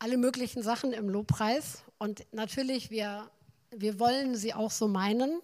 alle 0.00 0.16
möglichen 0.16 0.62
Sachen 0.62 0.94
im 0.94 1.10
Lobpreis 1.10 1.82
und 1.98 2.24
natürlich, 2.32 2.90
wir, 2.90 3.30
wir 3.70 4.00
wollen 4.00 4.34
sie 4.34 4.54
auch 4.54 4.70
so 4.70 4.88
meinen. 4.88 5.40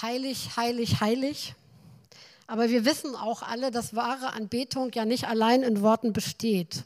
Heilig, 0.00 0.56
heilig, 0.56 1.00
heilig. 1.00 1.54
Aber 2.46 2.70
wir 2.70 2.84
wissen 2.84 3.16
auch 3.16 3.42
alle, 3.42 3.72
dass 3.72 3.96
wahre 3.96 4.32
Anbetung 4.32 4.92
ja 4.94 5.04
nicht 5.04 5.26
allein 5.26 5.64
in 5.64 5.82
Worten 5.82 6.12
besteht. 6.12 6.84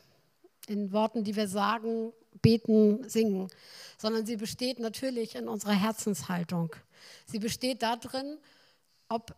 In 0.67 0.93
Worten, 0.93 1.25
die 1.25 1.37
wir 1.37 1.47
sagen 1.47 2.15
beten, 2.41 3.07
singen, 3.07 3.49
sondern 3.99 4.25
sie 4.25 4.37
besteht 4.37 4.79
natürlich 4.79 5.35
in 5.35 5.47
unserer 5.47 5.73
Herzenshaltung. 5.73 6.75
Sie 7.27 7.39
besteht 7.39 7.83
darin, 7.83 8.39
ob, 9.11 9.37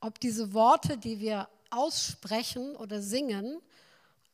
ob 0.00 0.20
diese 0.20 0.52
Worte, 0.52 0.98
die 0.98 1.18
wir 1.18 1.48
aussprechen 1.70 2.76
oder 2.76 3.00
singen, 3.00 3.58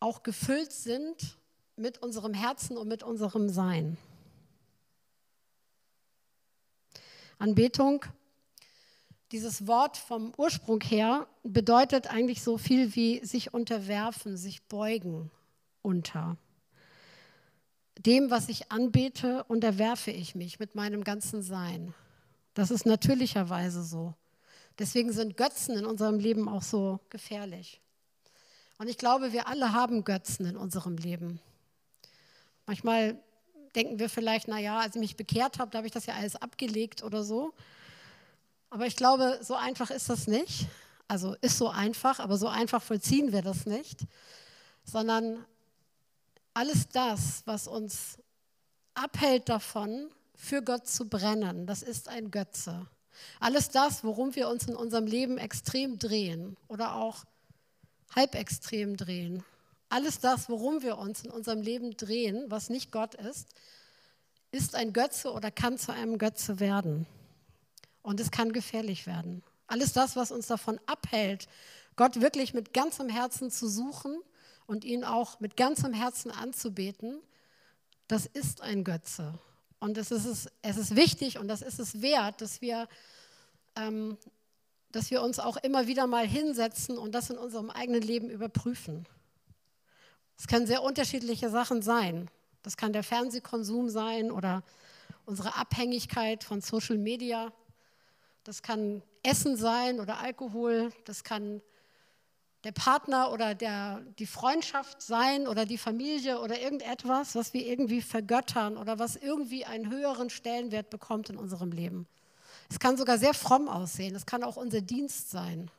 auch 0.01 0.25
gefüllt 0.25 0.73
sind 0.73 1.37
mit 1.77 1.99
unserem 1.99 2.35
Herzen 2.35 2.77
und 2.77 2.89
mit 2.89 3.03
unserem 3.03 3.49
Sein. 3.49 3.99
Anbetung, 7.39 8.05
dieses 9.33 9.67
Wort 9.67 9.97
vom 9.97 10.33
Ursprung 10.37 10.81
her 10.81 11.27
bedeutet 11.43 12.07
eigentlich 12.07 12.43
so 12.43 12.59
viel 12.59 12.95
wie 12.95 13.25
sich 13.25 13.53
unterwerfen, 13.53 14.37
sich 14.37 14.63
beugen 14.63 15.31
unter. 15.83 16.37
Dem, 17.99 18.31
was 18.31 18.49
ich 18.49 18.71
anbete, 18.71 19.45
unterwerfe 19.45 20.11
ich 20.11 20.35
mich 20.35 20.59
mit 20.59 20.75
meinem 20.75 21.03
ganzen 21.03 21.43
Sein. 21.43 21.95
Das 22.55 22.71
ist 22.71 22.87
natürlicherweise 22.87 23.83
so. 23.83 24.15
Deswegen 24.79 25.13
sind 25.13 25.37
Götzen 25.37 25.77
in 25.77 25.87
unserem 25.87 26.19
Leben 26.19 26.49
auch 26.49 26.63
so 26.63 27.01
gefährlich. 27.11 27.81
Und 28.79 28.89
ich 28.89 28.99
glaube, 28.99 29.33
wir 29.33 29.49
alle 29.49 29.73
haben 29.73 30.05
Götzen 30.05 30.47
in 30.47 30.57
unserem 30.57 30.97
Leben. 30.97 31.41
Manchmal 32.67 33.19
denken 33.75 33.99
wir 33.99 34.09
vielleicht, 34.09 34.49
naja, 34.49 34.81
als 34.81 34.97
ich 34.97 35.01
mich 35.01 35.17
bekehrt 35.17 35.59
habe, 35.59 35.71
da 35.71 35.79
habe 35.79 35.87
ich 35.87 35.93
das 35.93 36.07
ja 36.07 36.15
alles 36.15 36.37
abgelegt 36.37 37.03
oder 37.03 37.23
so. 37.23 37.55
Aber 38.71 38.87
ich 38.87 38.97
glaube, 38.97 39.39
so 39.43 39.55
einfach 39.55 39.91
ist 39.91 40.09
das 40.09 40.27
nicht. 40.27 40.67
Also 41.09 41.35
ist 41.41 41.59
so 41.59 41.69
einfach, 41.69 42.19
aber 42.19 42.37
so 42.37 42.49
einfach 42.49 42.83
vollziehen 42.83 43.33
wir 43.33 43.43
das 43.43 43.67
nicht. 43.67 44.01
Sondern 44.85 45.45
alles 46.55 46.89
das, 46.89 47.43
was 47.45 47.69
uns 47.69 48.19
abhält 48.95 49.49
davon, 49.49 50.11
für 50.35 50.63
Gott 50.63 50.87
zu 50.87 51.09
brennen, 51.09 51.67
das 51.67 51.83
ist 51.83 52.09
ein 52.09 52.31
Götze. 52.31 52.87
Alles 53.41 53.71
das, 53.71 54.05
worum 54.05 54.35
wir 54.35 54.49
uns 54.49 54.67
in 54.69 54.77
unserem 54.77 55.07
Leben 55.07 55.39
extrem 55.39 55.99
drehen 55.99 56.57
oder 56.69 56.97
auch 56.97 57.25
halb 58.15 58.35
extrem 58.35 58.97
drehen. 58.97 59.43
Alles 59.89 60.19
das, 60.19 60.49
worum 60.49 60.83
wir 60.83 60.99
uns 60.99 61.23
in 61.23 61.31
unserem 61.31 61.63
Leben 61.63 61.97
drehen, 61.97 62.45
was 62.49 62.71
nicht 62.71 62.91
Gott 62.91 63.15
ist, 63.15 63.49
ist 64.51 64.75
ein 64.75 64.93
Götze 64.93 65.33
oder 65.33 65.51
kann 65.51 65.79
zu 65.79 65.93
einem 65.93 66.19
Götze 66.19 66.61
werden. 66.61 67.07
Und 68.03 68.21
es 68.21 68.31
kann 68.31 68.53
gefährlich 68.53 69.07
werden. 69.07 69.43
Alles 69.67 69.93
das, 69.93 70.17
was 70.17 70.31
uns 70.31 70.47
davon 70.47 70.81
abhält, 70.87 71.49
Gott 71.97 72.21
wirklich 72.21 72.55
mit 72.55 72.73
ganzem 72.73 73.09
Herzen 73.09 73.51
zu 73.51 73.69
suchen 73.69 74.21
und 74.67 74.85
ihn 74.85 75.05
auch 75.05 75.41
mit 75.41 75.57
ganzem 75.57 75.93
Herzen 75.93 76.31
anzubeten, 76.31 77.21
das 78.09 78.27
ist 78.27 78.61
ein 78.61 78.85
Götze. 78.85 79.39
Und 79.79 79.99
es 79.99 80.11
ist, 80.11 80.51
es 80.63 80.77
ist 80.77 80.97
wichtig 80.97 81.39
und 81.39 81.49
das 81.49 81.63
ist 81.63 81.79
es 81.79 82.01
wert, 82.01 82.41
dass 82.41 82.61
wir, 82.61 82.89
ähm, 83.77 84.17
dass 84.93 85.11
wir 85.11 85.23
uns 85.23 85.39
auch 85.39 85.57
immer 85.59 85.87
wieder 85.87 86.07
mal 86.07 86.27
hinsetzen 86.27 86.99
und 86.99 87.13
das 87.13 87.31
in 87.31 87.39
unserem 87.39 87.71
eigenen 87.71 88.03
Leben 88.03 88.31
überprüfen. 88.31 89.07
Es 90.39 90.47
können 90.47 90.67
sehr 90.67 90.83
unterschiedliche 90.83 91.51
Sachen 91.51 91.83
sein. 91.83 92.31
Das 92.63 92.77
kann 92.77 92.93
der 92.93 93.03
Fernsehkonsum 93.03 93.89
sein 93.89 94.31
oder 94.31 94.63
unsere 95.25 95.57
Abhängigkeit 95.57 96.45
von 96.45 96.61
Social 96.61 96.99
Media. 96.99 97.53
Das 98.45 98.63
kann 98.63 99.03
Essen 99.23 99.57
sein 99.57 100.01
oder 100.01 100.19
Alkohol. 100.19 100.93
Das 101.05 101.25
kann 101.25 101.63
der 102.65 102.73
Partner 102.73 103.33
oder 103.33 103.55
der, 103.55 104.01
die 104.19 104.27
Freundschaft 104.27 105.01
sein 105.01 105.47
oder 105.47 105.67
die 105.67 105.79
Familie 105.79 106.41
oder 106.41 106.61
irgendetwas, 106.61 107.35
was 107.35 107.55
wir 107.55 107.65
irgendwie 107.65 108.03
vergöttern 108.03 108.77
oder 108.77 108.99
was 108.99 109.17
irgendwie 109.17 109.65
einen 109.65 109.91
höheren 109.91 110.31
Stellenwert 110.31 110.91
bekommt 110.91 111.31
in 111.31 111.37
unserem 111.37 111.71
Leben. 111.71 112.09
Es 112.69 112.81
kann 112.81 112.97
sogar 112.97 113.19
sehr 113.19 113.35
fromm 113.35 113.69
aussehen. 113.69 114.15
Es 114.17 114.27
kann 114.27 114.43
auch 114.43 114.57
unser 114.57 114.81
Dienst 114.81 115.31
sein. 115.31 115.71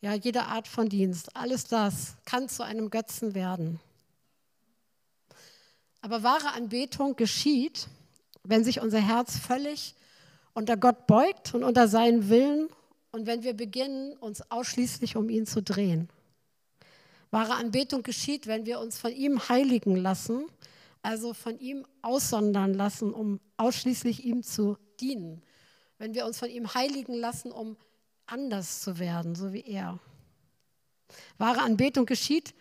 Ja, 0.00 0.14
jede 0.14 0.44
Art 0.44 0.68
von 0.68 0.88
Dienst. 0.88 1.34
Alles 1.34 1.64
das 1.64 2.16
kann 2.24 2.48
zu 2.48 2.62
einem 2.62 2.90
Götzen 2.90 3.34
werden. 3.34 3.80
Aber 6.02 6.22
wahre 6.22 6.52
Anbetung 6.52 7.16
geschieht, 7.16 7.88
wenn 8.44 8.62
sich 8.62 8.80
unser 8.80 9.00
Herz 9.00 9.38
völlig 9.38 9.94
unter 10.54 10.76
Gott 10.76 11.06
beugt 11.06 11.54
und 11.54 11.64
unter 11.64 11.88
seinen 11.88 12.28
Willen 12.28 12.68
und 13.10 13.26
wenn 13.26 13.42
wir 13.42 13.54
beginnen, 13.54 14.16
uns 14.18 14.50
ausschließlich 14.50 15.16
um 15.16 15.28
ihn 15.28 15.46
zu 15.46 15.62
drehen. 15.62 16.08
Wahre 17.30 17.54
Anbetung 17.54 18.02
geschieht, 18.02 18.46
wenn 18.46 18.66
wir 18.66 18.78
uns 18.78 18.98
von 18.98 19.12
ihm 19.12 19.48
heiligen 19.48 19.96
lassen, 19.96 20.46
also 21.02 21.34
von 21.34 21.58
ihm 21.58 21.86
aussondern 22.02 22.74
lassen, 22.74 23.12
um 23.12 23.40
ausschließlich 23.56 24.24
ihm 24.24 24.42
zu 24.42 24.76
dienen. 25.00 25.42
Wenn 25.98 26.14
wir 26.14 26.26
uns 26.26 26.38
von 26.38 26.50
ihm 26.50 26.72
heiligen 26.74 27.14
lassen, 27.14 27.50
um 27.52 27.76
anders 28.26 28.80
zu 28.80 28.98
werden, 28.98 29.34
so 29.34 29.52
wie 29.52 29.62
er. 29.62 29.98
Wahre 31.38 31.62
Anbetung 31.62 32.06
geschieht, 32.06 32.54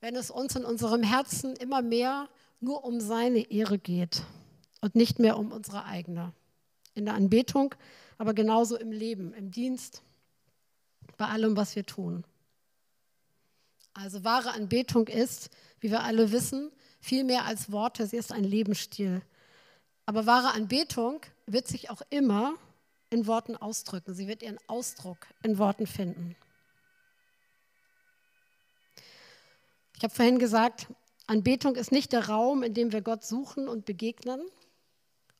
wenn 0.00 0.16
es 0.16 0.30
uns 0.30 0.56
in 0.56 0.64
unserem 0.64 1.02
Herzen 1.02 1.54
immer 1.56 1.82
mehr 1.82 2.28
nur 2.60 2.84
um 2.84 3.00
seine 3.00 3.50
Ehre 3.50 3.78
geht 3.78 4.22
und 4.80 4.94
nicht 4.94 5.18
mehr 5.18 5.38
um 5.38 5.52
unsere 5.52 5.84
eigene. 5.84 6.32
In 6.94 7.04
der 7.04 7.14
Anbetung 7.14 7.74
aber 8.22 8.34
genauso 8.34 8.76
im 8.76 8.92
Leben, 8.92 9.34
im 9.34 9.50
Dienst, 9.50 10.00
bei 11.16 11.26
allem, 11.26 11.56
was 11.56 11.74
wir 11.74 11.84
tun. 11.84 12.22
Also 13.94 14.22
wahre 14.22 14.52
Anbetung 14.52 15.08
ist, 15.08 15.50
wie 15.80 15.90
wir 15.90 16.04
alle 16.04 16.30
wissen, 16.30 16.70
viel 17.00 17.24
mehr 17.24 17.44
als 17.46 17.72
Worte, 17.72 18.06
sie 18.06 18.16
ist 18.16 18.30
ein 18.30 18.44
Lebensstil. 18.44 19.22
Aber 20.06 20.24
wahre 20.26 20.54
Anbetung 20.54 21.20
wird 21.46 21.66
sich 21.66 21.90
auch 21.90 22.02
immer 22.10 22.54
in 23.12 23.26
Worten 23.26 23.56
ausdrücken. 23.56 24.14
Sie 24.14 24.28
wird 24.28 24.42
ihren 24.42 24.58
Ausdruck 24.66 25.18
in 25.42 25.58
Worten 25.58 25.86
finden. 25.86 26.36
Ich 29.96 30.02
habe 30.02 30.14
vorhin 30.14 30.38
gesagt, 30.38 30.88
Anbetung 31.26 31.76
ist 31.76 31.92
nicht 31.92 32.12
der 32.12 32.28
Raum, 32.28 32.62
in 32.62 32.74
dem 32.74 32.92
wir 32.92 33.02
Gott 33.02 33.24
suchen 33.24 33.68
und 33.68 33.84
begegnen, 33.84 34.40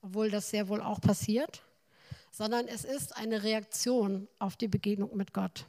obwohl 0.02 0.30
das 0.30 0.50
sehr 0.50 0.68
wohl 0.68 0.80
auch 0.80 1.00
passiert 1.00 1.62
sondern 2.32 2.66
es 2.66 2.84
ist 2.84 3.16
eine 3.16 3.42
Reaktion 3.42 4.26
auf 4.38 4.56
die 4.56 4.68
Begegnung 4.68 5.14
mit 5.16 5.34
Gott. 5.34 5.66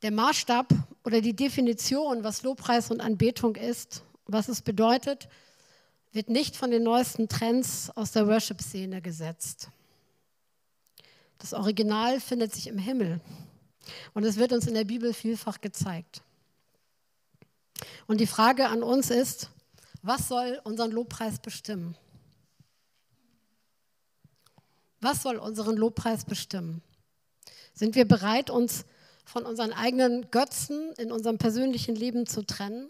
Der 0.00 0.10
Maßstab 0.10 0.72
oder 1.04 1.20
die 1.20 1.36
Definition, 1.36 2.24
was 2.24 2.42
Lobpreis 2.42 2.90
und 2.90 3.00
Anbetung 3.00 3.54
ist, 3.54 4.02
was 4.26 4.48
es 4.48 4.62
bedeutet, 4.62 5.28
wird 6.12 6.28
nicht 6.28 6.56
von 6.56 6.70
den 6.70 6.82
neuesten 6.82 7.28
Trends 7.28 7.90
aus 7.90 8.12
der 8.12 8.26
Worship-Szene 8.26 9.00
gesetzt. 9.00 9.68
Das 11.38 11.54
Original 11.54 12.20
findet 12.20 12.54
sich 12.54 12.68
im 12.68 12.78
Himmel 12.78 13.20
und 14.14 14.24
es 14.24 14.36
wird 14.36 14.52
uns 14.52 14.66
in 14.66 14.74
der 14.74 14.84
Bibel 14.84 15.12
vielfach 15.12 15.60
gezeigt. 15.60 16.22
Und 18.06 18.20
die 18.20 18.26
Frage 18.26 18.68
an 18.68 18.82
uns 18.82 19.10
ist, 19.10 19.50
was 20.02 20.28
soll 20.28 20.60
unseren 20.64 20.92
Lobpreis 20.92 21.38
bestimmen? 21.38 21.96
Was 25.00 25.22
soll 25.22 25.36
unseren 25.36 25.76
Lobpreis 25.76 26.24
bestimmen? 26.24 26.82
Sind 27.74 27.94
wir 27.96 28.06
bereit, 28.06 28.50
uns 28.50 28.84
von 29.24 29.44
unseren 29.44 29.72
eigenen 29.72 30.30
Götzen 30.30 30.92
in 30.98 31.10
unserem 31.10 31.38
persönlichen 31.38 31.96
Leben 31.96 32.26
zu 32.26 32.42
trennen? 32.44 32.88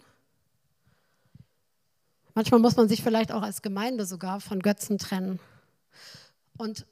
Manchmal 2.34 2.60
muss 2.60 2.76
man 2.76 2.88
sich 2.88 3.02
vielleicht 3.02 3.32
auch 3.32 3.42
als 3.42 3.62
Gemeinde 3.62 4.06
sogar 4.06 4.40
von 4.40 4.60
Götzen 4.60 4.98
trennen. 4.98 5.38
Und 6.56 6.86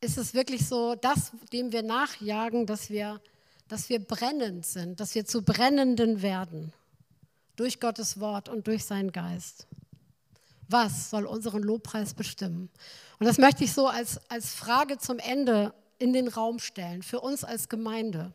ist 0.00 0.18
es 0.18 0.34
wirklich 0.34 0.66
so, 0.66 0.96
das, 0.96 1.32
dem 1.52 1.72
wir 1.72 1.82
nachjagen, 1.82 2.66
dass 2.66 2.90
wir, 2.90 3.20
dass 3.68 3.88
wir 3.88 4.00
brennend 4.00 4.66
sind, 4.66 4.98
dass 4.98 5.14
wir 5.14 5.24
zu 5.24 5.42
Brennenden 5.42 6.22
werden 6.22 6.72
durch 7.56 7.78
Gottes 7.78 8.18
Wort 8.18 8.48
und 8.48 8.66
durch 8.66 8.84
seinen 8.84 9.12
Geist? 9.12 9.68
Was 10.68 11.10
soll 11.10 11.26
unseren 11.26 11.62
Lobpreis 11.62 12.14
bestimmen? 12.14 12.70
Und 13.20 13.26
das 13.26 13.38
möchte 13.38 13.62
ich 13.62 13.72
so 13.72 13.86
als, 13.86 14.20
als 14.30 14.54
Frage 14.54 14.98
zum 14.98 15.18
Ende 15.18 15.72
in 15.98 16.12
den 16.12 16.26
Raum 16.26 16.58
stellen, 16.58 17.02
für 17.02 17.20
uns 17.20 17.44
als 17.44 17.68
Gemeinde, 17.68 18.32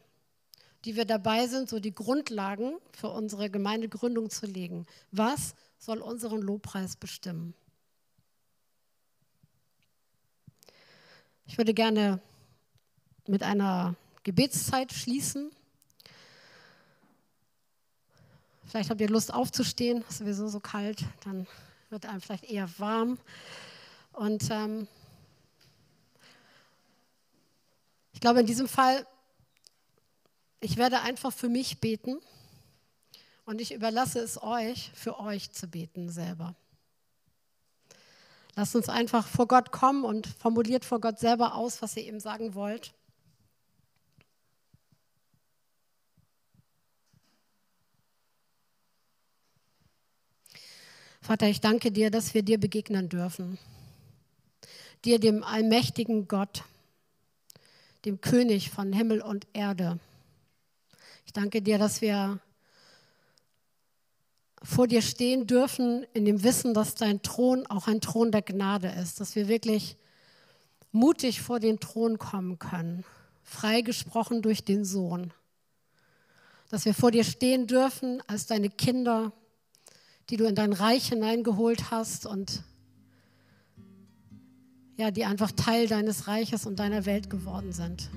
die 0.86 0.96
wir 0.96 1.04
dabei 1.04 1.48
sind, 1.48 1.68
so 1.68 1.82
die 1.82 1.94
Grundlagen 1.94 2.78
für 2.94 3.10
unsere 3.10 3.50
Gemeindegründung 3.50 4.30
zu 4.30 4.46
legen. 4.46 4.86
Was 5.12 5.56
soll 5.78 6.00
unseren 6.00 6.42
Lobpreis 6.42 6.96
bestimmen? 6.96 7.54
Ich 11.46 11.58
würde 11.58 11.74
gerne 11.74 12.20
mit 13.28 13.44
einer 13.44 13.96
Gebetszeit 14.24 14.92
schließen. 14.92 15.52
Vielleicht 18.66 18.90
habt 18.90 19.00
ihr 19.00 19.10
Lust 19.10 19.34
aufzustehen, 19.34 20.04
ist 20.10 20.18
sowieso 20.18 20.50
so 20.50 20.60
kalt, 20.60 21.06
dann 21.24 21.48
wird 21.90 22.06
einem 22.06 22.20
vielleicht 22.20 22.44
eher 22.44 22.70
warm. 22.80 23.18
Und 24.12 24.50
ähm, 24.52 24.88
ich 28.12 28.20
glaube, 28.20 28.42
in 28.42 28.46
diesem 28.46 28.68
Fall, 28.68 29.08
ich 30.60 30.76
werde 30.76 31.00
einfach 31.02 31.32
für 31.32 31.48
mich 31.48 31.80
beten 31.80 32.20
und 33.48 33.60
ich 33.60 33.74
überlasse 33.74 34.20
es 34.20 34.40
euch, 34.44 34.92
für 34.94 35.20
euch 35.20 35.52
zu 35.52 35.68
beten 35.68 36.10
selber. 36.10 36.56
Lasst 38.56 38.76
uns 38.76 38.90
einfach 38.90 39.28
vor 39.28 39.48
Gott 39.48 39.72
kommen 39.72 40.04
und 40.04 40.28
formuliert 40.28 40.86
vor 40.86 41.02
Gott 41.02 41.18
selber 41.18 41.56
aus, 41.56 41.82
was 41.82 41.98
ihr 41.98 42.04
ihm 42.04 42.20
sagen 42.20 42.54
wollt. 42.54 42.94
Vater, 51.22 51.48
ich 51.48 51.62
danke 51.62 51.92
dir, 51.92 52.12
dass 52.12 52.36
wir 52.36 52.44
dir 52.44 52.60
begegnen 52.60 53.10
dürfen 53.10 53.58
dir, 55.06 55.20
dem 55.20 55.44
allmächtigen 55.44 56.28
Gott, 56.28 56.64
dem 58.06 58.22
König 58.22 58.70
von 58.70 58.94
Himmel 58.94 59.22
und 59.22 59.48
Erde. 59.54 60.00
Ich 61.26 61.34
danke 61.34 61.62
dir, 61.62 61.78
dass 61.78 62.02
wir 62.02 62.40
vor 64.64 64.88
dir 64.88 65.02
stehen 65.02 65.48
dürfen 65.48 66.06
in 66.14 66.26
dem 66.26 66.44
Wissen, 66.44 66.74
dass 66.74 66.96
dein 66.96 67.22
Thron 67.22 67.68
auch 67.68 67.88
ein 67.88 68.02
Thron 68.02 68.32
der 68.32 68.42
Gnade 68.42 68.88
ist, 68.90 69.20
dass 69.20 69.36
wir 69.36 69.48
wirklich 69.48 69.98
mutig 70.92 71.42
vor 71.42 71.60
den 71.60 71.80
Thron 71.80 72.18
kommen 72.18 72.60
können, 72.60 73.04
freigesprochen 73.44 74.42
durch 74.42 74.64
den 74.64 74.84
Sohn, 74.84 75.32
dass 76.70 76.86
wir 76.86 76.94
vor 76.94 77.12
dir 77.12 77.24
stehen 77.24 77.68
dürfen 77.68 78.22
als 78.28 78.48
deine 78.48 78.70
Kinder, 78.70 79.32
die 80.30 80.38
du 80.38 80.46
in 80.46 80.56
dein 80.56 80.74
Reich 80.74 81.10
hineingeholt 81.10 81.92
hast 81.92 82.26
und 82.26 82.64
ja, 84.98 85.12
die 85.12 85.26
einfach 85.26 85.52
Teil 85.52 85.88
deines 85.88 86.28
Reiches 86.28 86.66
und 86.66 86.80
deiner 86.80 87.06
Welt 87.06 87.30
geworden 87.30 87.72
sind. 87.72 88.10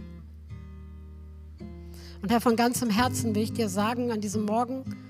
Und 2.22 2.30
Herr, 2.30 2.40
von 2.40 2.56
ganzem 2.56 2.88
Herzen 2.88 3.34
will 3.34 3.42
ich 3.42 3.52
dir 3.52 3.68
sagen 3.68 4.10
an 4.10 4.20
diesem 4.20 4.46
Morgen, 4.46 5.09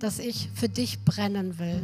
dass 0.00 0.18
ich 0.18 0.48
für 0.54 0.68
dich 0.68 1.04
brennen 1.04 1.58
will. 1.58 1.82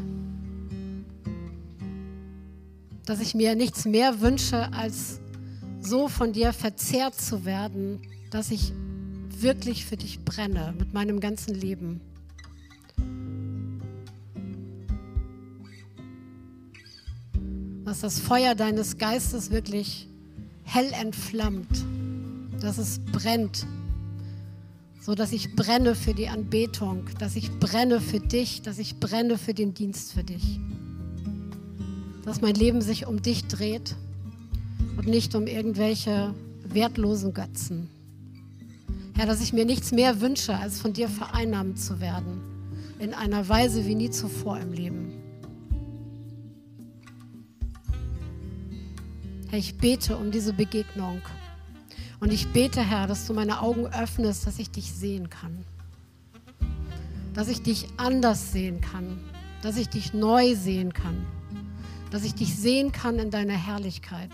dass 3.06 3.20
ich 3.20 3.34
mir 3.34 3.54
nichts 3.54 3.84
mehr 3.84 4.20
wünsche, 4.20 4.72
als 4.72 5.20
so 5.80 6.08
von 6.08 6.32
dir 6.32 6.52
verzehrt 6.52 7.14
zu 7.14 7.44
werden, 7.44 8.00
dass 8.30 8.50
ich 8.50 8.72
wirklich 9.38 9.86
für 9.86 9.96
dich 9.96 10.24
brenne 10.24 10.74
mit 10.76 10.92
meinem 10.92 11.20
ganzen 11.20 11.54
Leben. 11.54 12.00
Dass 17.84 18.00
das 18.00 18.18
Feuer 18.18 18.56
deines 18.56 18.98
Geistes 18.98 19.52
wirklich 19.52 20.08
hell 20.64 20.92
entflammt, 21.00 21.84
dass 22.60 22.78
es 22.78 22.98
brennt, 23.12 23.66
so 25.06 25.14
dass 25.14 25.30
ich 25.30 25.54
brenne 25.54 25.94
für 25.94 26.14
die 26.14 26.28
Anbetung, 26.28 27.04
dass 27.20 27.36
ich 27.36 27.60
brenne 27.60 28.00
für 28.00 28.18
dich, 28.18 28.62
dass 28.62 28.80
ich 28.80 28.98
brenne 28.98 29.38
für 29.38 29.54
den 29.54 29.72
Dienst 29.72 30.12
für 30.12 30.24
dich. 30.24 30.58
Dass 32.24 32.40
mein 32.40 32.56
Leben 32.56 32.82
sich 32.82 33.06
um 33.06 33.22
dich 33.22 33.46
dreht 33.46 33.94
und 34.96 35.06
nicht 35.06 35.36
um 35.36 35.46
irgendwelche 35.46 36.34
wertlosen 36.64 37.34
Götzen. 37.34 37.88
Herr, 39.14 39.26
dass 39.26 39.40
ich 39.40 39.52
mir 39.52 39.64
nichts 39.64 39.92
mehr 39.92 40.20
wünsche, 40.20 40.58
als 40.58 40.80
von 40.80 40.92
dir 40.92 41.08
vereinnahmt 41.08 41.78
zu 41.78 42.00
werden, 42.00 42.40
in 42.98 43.14
einer 43.14 43.48
Weise 43.48 43.86
wie 43.86 43.94
nie 43.94 44.10
zuvor 44.10 44.58
im 44.58 44.72
Leben. 44.72 45.12
Herr, 49.50 49.60
ich 49.60 49.78
bete 49.78 50.16
um 50.16 50.32
diese 50.32 50.52
Begegnung. 50.52 51.22
Und 52.18 52.32
ich 52.32 52.52
bete, 52.52 52.80
Herr, 52.80 53.06
dass 53.06 53.26
du 53.26 53.34
meine 53.34 53.60
Augen 53.60 53.86
öffnest, 53.86 54.46
dass 54.46 54.58
ich 54.58 54.70
dich 54.70 54.92
sehen 54.92 55.28
kann. 55.28 55.64
Dass 57.34 57.48
ich 57.48 57.62
dich 57.62 57.88
anders 57.98 58.52
sehen 58.52 58.80
kann. 58.80 59.18
Dass 59.62 59.76
ich 59.76 59.88
dich 59.88 60.14
neu 60.14 60.54
sehen 60.54 60.94
kann. 60.94 61.26
Dass 62.10 62.24
ich 62.24 62.34
dich 62.34 62.56
sehen 62.56 62.92
kann 62.92 63.18
in 63.18 63.30
deiner 63.30 63.54
Herrlichkeit. 63.54 64.30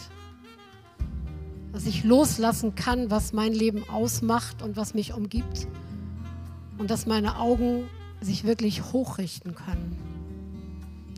Dass 1.72 1.86
ich 1.86 2.04
loslassen 2.04 2.76
kann, 2.76 3.10
was 3.10 3.32
mein 3.32 3.52
Leben 3.52 3.88
ausmacht 3.88 4.62
und 4.62 4.76
was 4.76 4.94
mich 4.94 5.12
umgibt. 5.12 5.66
Und 6.78 6.90
dass 6.90 7.06
meine 7.06 7.38
Augen 7.38 7.88
sich 8.20 8.44
wirklich 8.44 8.92
hochrichten 8.92 9.56
können. 9.56 9.96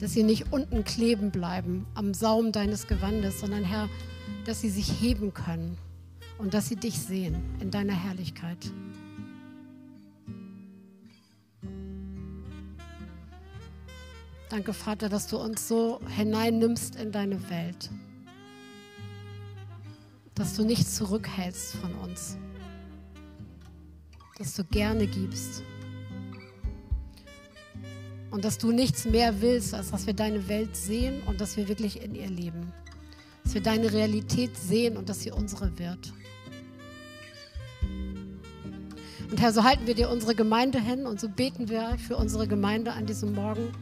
Dass 0.01 0.15
sie 0.15 0.23
nicht 0.23 0.51
unten 0.51 0.85
kleben 0.85 1.31
bleiben 1.31 1.87
am 1.95 2.15
Saum 2.15 2.53
deines 2.53 2.87
Gewandes, 2.87 3.41
sondern 3.41 3.65
Herr, 3.65 3.91
dass 4.47 4.63
sie 4.63 4.71
sich 4.71 4.91
heben 5.01 5.35
können 5.35 5.77
und 6.39 6.55
dass 6.55 6.69
sie 6.69 6.77
dich 6.77 6.99
sehen 6.99 7.43
in 7.61 7.71
deiner 7.71 7.95
Herrlichkeit. 7.95 8.71
Danke, 14.55 14.73
Vater, 14.73 15.09
dass 15.09 15.27
du 15.27 15.37
uns 15.37 15.67
so 15.67 16.01
hineinnimmst 16.17 16.97
in 16.97 17.11
deine 17.11 17.51
Welt. 17.51 17.91
Dass 20.35 20.55
du 20.55 20.65
nichts 20.65 20.95
zurückhältst 20.95 21.75
von 21.77 21.93
uns. 21.97 22.37
Dass 24.39 24.55
du 24.55 24.63
gerne 24.65 25.07
gibst. 25.07 25.63
Und 28.31 28.45
dass 28.45 28.59
du 28.59 28.71
nichts 28.71 29.05
mehr 29.05 29.41
willst, 29.41 29.75
als 29.75 29.91
dass 29.91 30.07
wir 30.07 30.15
deine 30.15 30.47
Welt 30.49 30.77
sehen 30.77 31.23
und 31.27 31.41
dass 31.41 31.57
wir 31.57 31.67
wirklich 31.67 32.03
in 32.03 32.15
ihr 32.15 32.29
leben. 32.29 32.73
Dass 33.45 33.55
wir 33.55 33.63
deine 33.63 33.93
Realität 33.93 34.57
sehen 34.57 34.97
und 34.97 35.09
dass 35.09 35.21
sie 35.21 35.31
unsere 35.31 35.79
wird. 35.79 36.13
Und 39.31 39.41
Herr, 39.41 39.53
so 39.53 39.65
halten 39.65 39.87
wir 39.87 39.95
dir 39.95 40.11
unsere 40.11 40.35
Gemeinde 40.35 40.81
hin 40.81 41.07
und 41.07 41.21
so 41.21 41.29
beten 41.29 41.69
wir 41.69 41.97
für 41.99 42.17
unsere 42.17 42.47
Gemeinde 42.47 42.93
an 42.93 43.07
diesem 43.07 43.35
Morgen. 43.35 43.73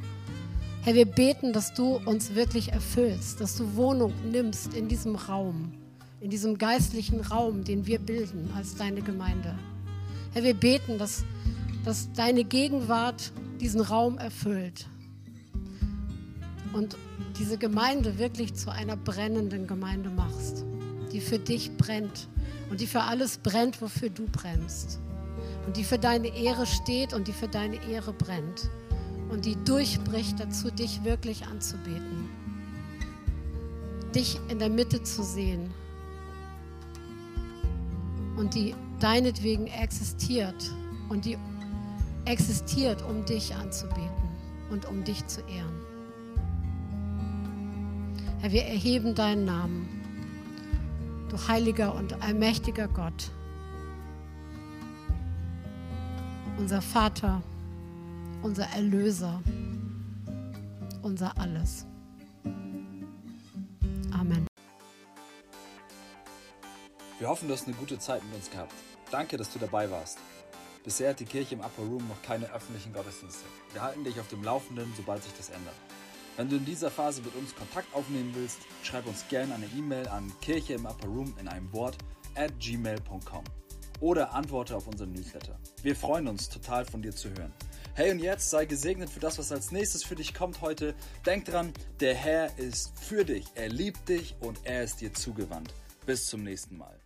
Herr, 0.82 0.94
wir 0.94 1.06
beten, 1.06 1.52
dass 1.52 1.74
du 1.74 2.00
uns 2.06 2.34
wirklich 2.34 2.72
erfüllst, 2.72 3.40
dass 3.40 3.56
du 3.56 3.76
Wohnung 3.76 4.12
nimmst 4.30 4.74
in 4.74 4.88
diesem 4.88 5.14
Raum, 5.14 5.72
in 6.20 6.30
diesem 6.30 6.58
geistlichen 6.58 7.20
Raum, 7.20 7.64
den 7.64 7.86
wir 7.86 7.98
bilden 7.98 8.50
als 8.56 8.76
deine 8.76 9.02
Gemeinde. 9.02 9.54
Herr, 10.32 10.42
wir 10.42 10.54
beten, 10.54 10.98
dass, 10.98 11.24
dass 11.84 12.10
deine 12.12 12.44
Gegenwart 12.44 13.32
diesen 13.60 13.80
Raum 13.80 14.18
erfüllt 14.18 14.88
und 16.72 16.96
diese 17.38 17.58
Gemeinde 17.58 18.18
wirklich 18.18 18.54
zu 18.54 18.70
einer 18.70 18.96
brennenden 18.96 19.66
Gemeinde 19.66 20.10
machst, 20.10 20.64
die 21.12 21.20
für 21.20 21.38
dich 21.38 21.76
brennt 21.76 22.28
und 22.70 22.80
die 22.80 22.86
für 22.86 23.02
alles 23.02 23.38
brennt, 23.38 23.80
wofür 23.82 24.10
du 24.10 24.26
brennst 24.26 24.98
und 25.66 25.76
die 25.76 25.84
für 25.84 25.98
deine 25.98 26.28
Ehre 26.28 26.66
steht 26.66 27.12
und 27.12 27.28
die 27.28 27.32
für 27.32 27.48
deine 27.48 27.76
Ehre 27.88 28.12
brennt 28.12 28.70
und 29.30 29.44
die 29.44 29.56
durchbricht 29.64 30.40
dazu, 30.40 30.70
dich 30.70 31.04
wirklich 31.04 31.46
anzubeten, 31.46 32.28
dich 34.14 34.38
in 34.48 34.58
der 34.58 34.70
Mitte 34.70 35.02
zu 35.02 35.22
sehen 35.22 35.70
und 38.36 38.54
die 38.54 38.74
deinetwegen 39.00 39.66
existiert 39.66 40.70
und 41.08 41.24
die 41.24 41.38
existiert, 42.24 43.02
um 43.02 43.24
dich 43.24 43.54
anzubeten 43.54 44.10
und 44.70 44.86
um 44.86 45.04
dich 45.04 45.26
zu 45.26 45.40
ehren. 45.42 45.71
Herr, 48.42 48.52
wir 48.52 48.64
erheben 48.64 49.14
deinen 49.14 49.46
Namen, 49.46 49.88
du 51.30 51.48
heiliger 51.48 51.94
und 51.94 52.20
allmächtiger 52.22 52.88
Gott. 52.88 53.30
unser 56.62 56.82
Vater, 56.82 57.42
unser 58.42 58.64
Erlöser, 58.66 59.42
unser 61.02 61.36
Alles. 61.36 61.86
Amen. 64.12 64.46
Wir 67.18 67.28
hoffen, 67.28 67.48
du 67.48 67.54
hast 67.54 67.66
eine 67.66 67.74
gute 67.74 67.98
Zeit 67.98 68.22
mit 68.24 68.34
uns 68.34 68.50
gehabt. 68.50 68.72
Danke, 69.10 69.36
dass 69.36 69.52
du 69.52 69.58
dabei 69.58 69.90
warst. 69.90 70.18
Bisher 70.84 71.10
hat 71.10 71.20
die 71.20 71.24
Kirche 71.24 71.54
im 71.54 71.60
Upper 71.60 71.82
Room 71.82 72.06
noch 72.08 72.22
keine 72.22 72.52
öffentlichen 72.52 72.92
Gottesdienste. 72.92 73.44
Wir 73.72 73.82
halten 73.82 74.04
dich 74.04 74.20
auf 74.20 74.28
dem 74.28 74.42
Laufenden, 74.42 74.92
sobald 74.96 75.22
sich 75.22 75.32
das 75.36 75.50
ändert. 75.50 75.74
Wenn 76.36 76.48
du 76.48 76.56
in 76.56 76.64
dieser 76.64 76.90
Phase 76.90 77.20
mit 77.22 77.34
uns 77.34 77.54
Kontakt 77.54 77.94
aufnehmen 77.94 78.32
willst, 78.34 78.58
schreib 78.82 79.06
uns 79.06 79.26
gerne 79.28 79.54
eine 79.54 79.66
E-Mail 79.76 80.08
an 80.08 80.32
kirche 80.40 80.74
im 80.74 80.86
Upper 80.86 81.06
Room 81.06 81.34
in 81.38 81.46
einem 81.46 81.70
Wort 81.72 81.98
at 82.34 82.58
gmail.com 82.58 83.44
oder 84.00 84.32
antworte 84.32 84.74
auf 84.74 84.86
unseren 84.86 85.12
Newsletter. 85.12 85.58
Wir 85.82 85.94
freuen 85.94 86.26
uns 86.28 86.48
total 86.48 86.84
von 86.86 87.02
dir 87.02 87.14
zu 87.14 87.28
hören. 87.30 87.52
Hey 87.94 88.10
und 88.10 88.20
jetzt 88.20 88.48
sei 88.48 88.64
gesegnet 88.64 89.10
für 89.10 89.20
das, 89.20 89.38
was 89.38 89.52
als 89.52 89.70
nächstes 89.70 90.02
für 90.02 90.14
dich 90.14 90.32
kommt 90.32 90.62
heute. 90.62 90.94
Denk 91.26 91.44
dran, 91.44 91.74
der 92.00 92.14
Herr 92.14 92.58
ist 92.58 92.98
für 92.98 93.24
dich, 93.24 93.44
er 93.54 93.68
liebt 93.68 94.08
dich 94.08 94.34
und 94.40 94.60
er 94.64 94.82
ist 94.82 95.02
dir 95.02 95.12
zugewandt. 95.12 95.74
Bis 96.06 96.26
zum 96.26 96.42
nächsten 96.42 96.78
Mal. 96.78 97.01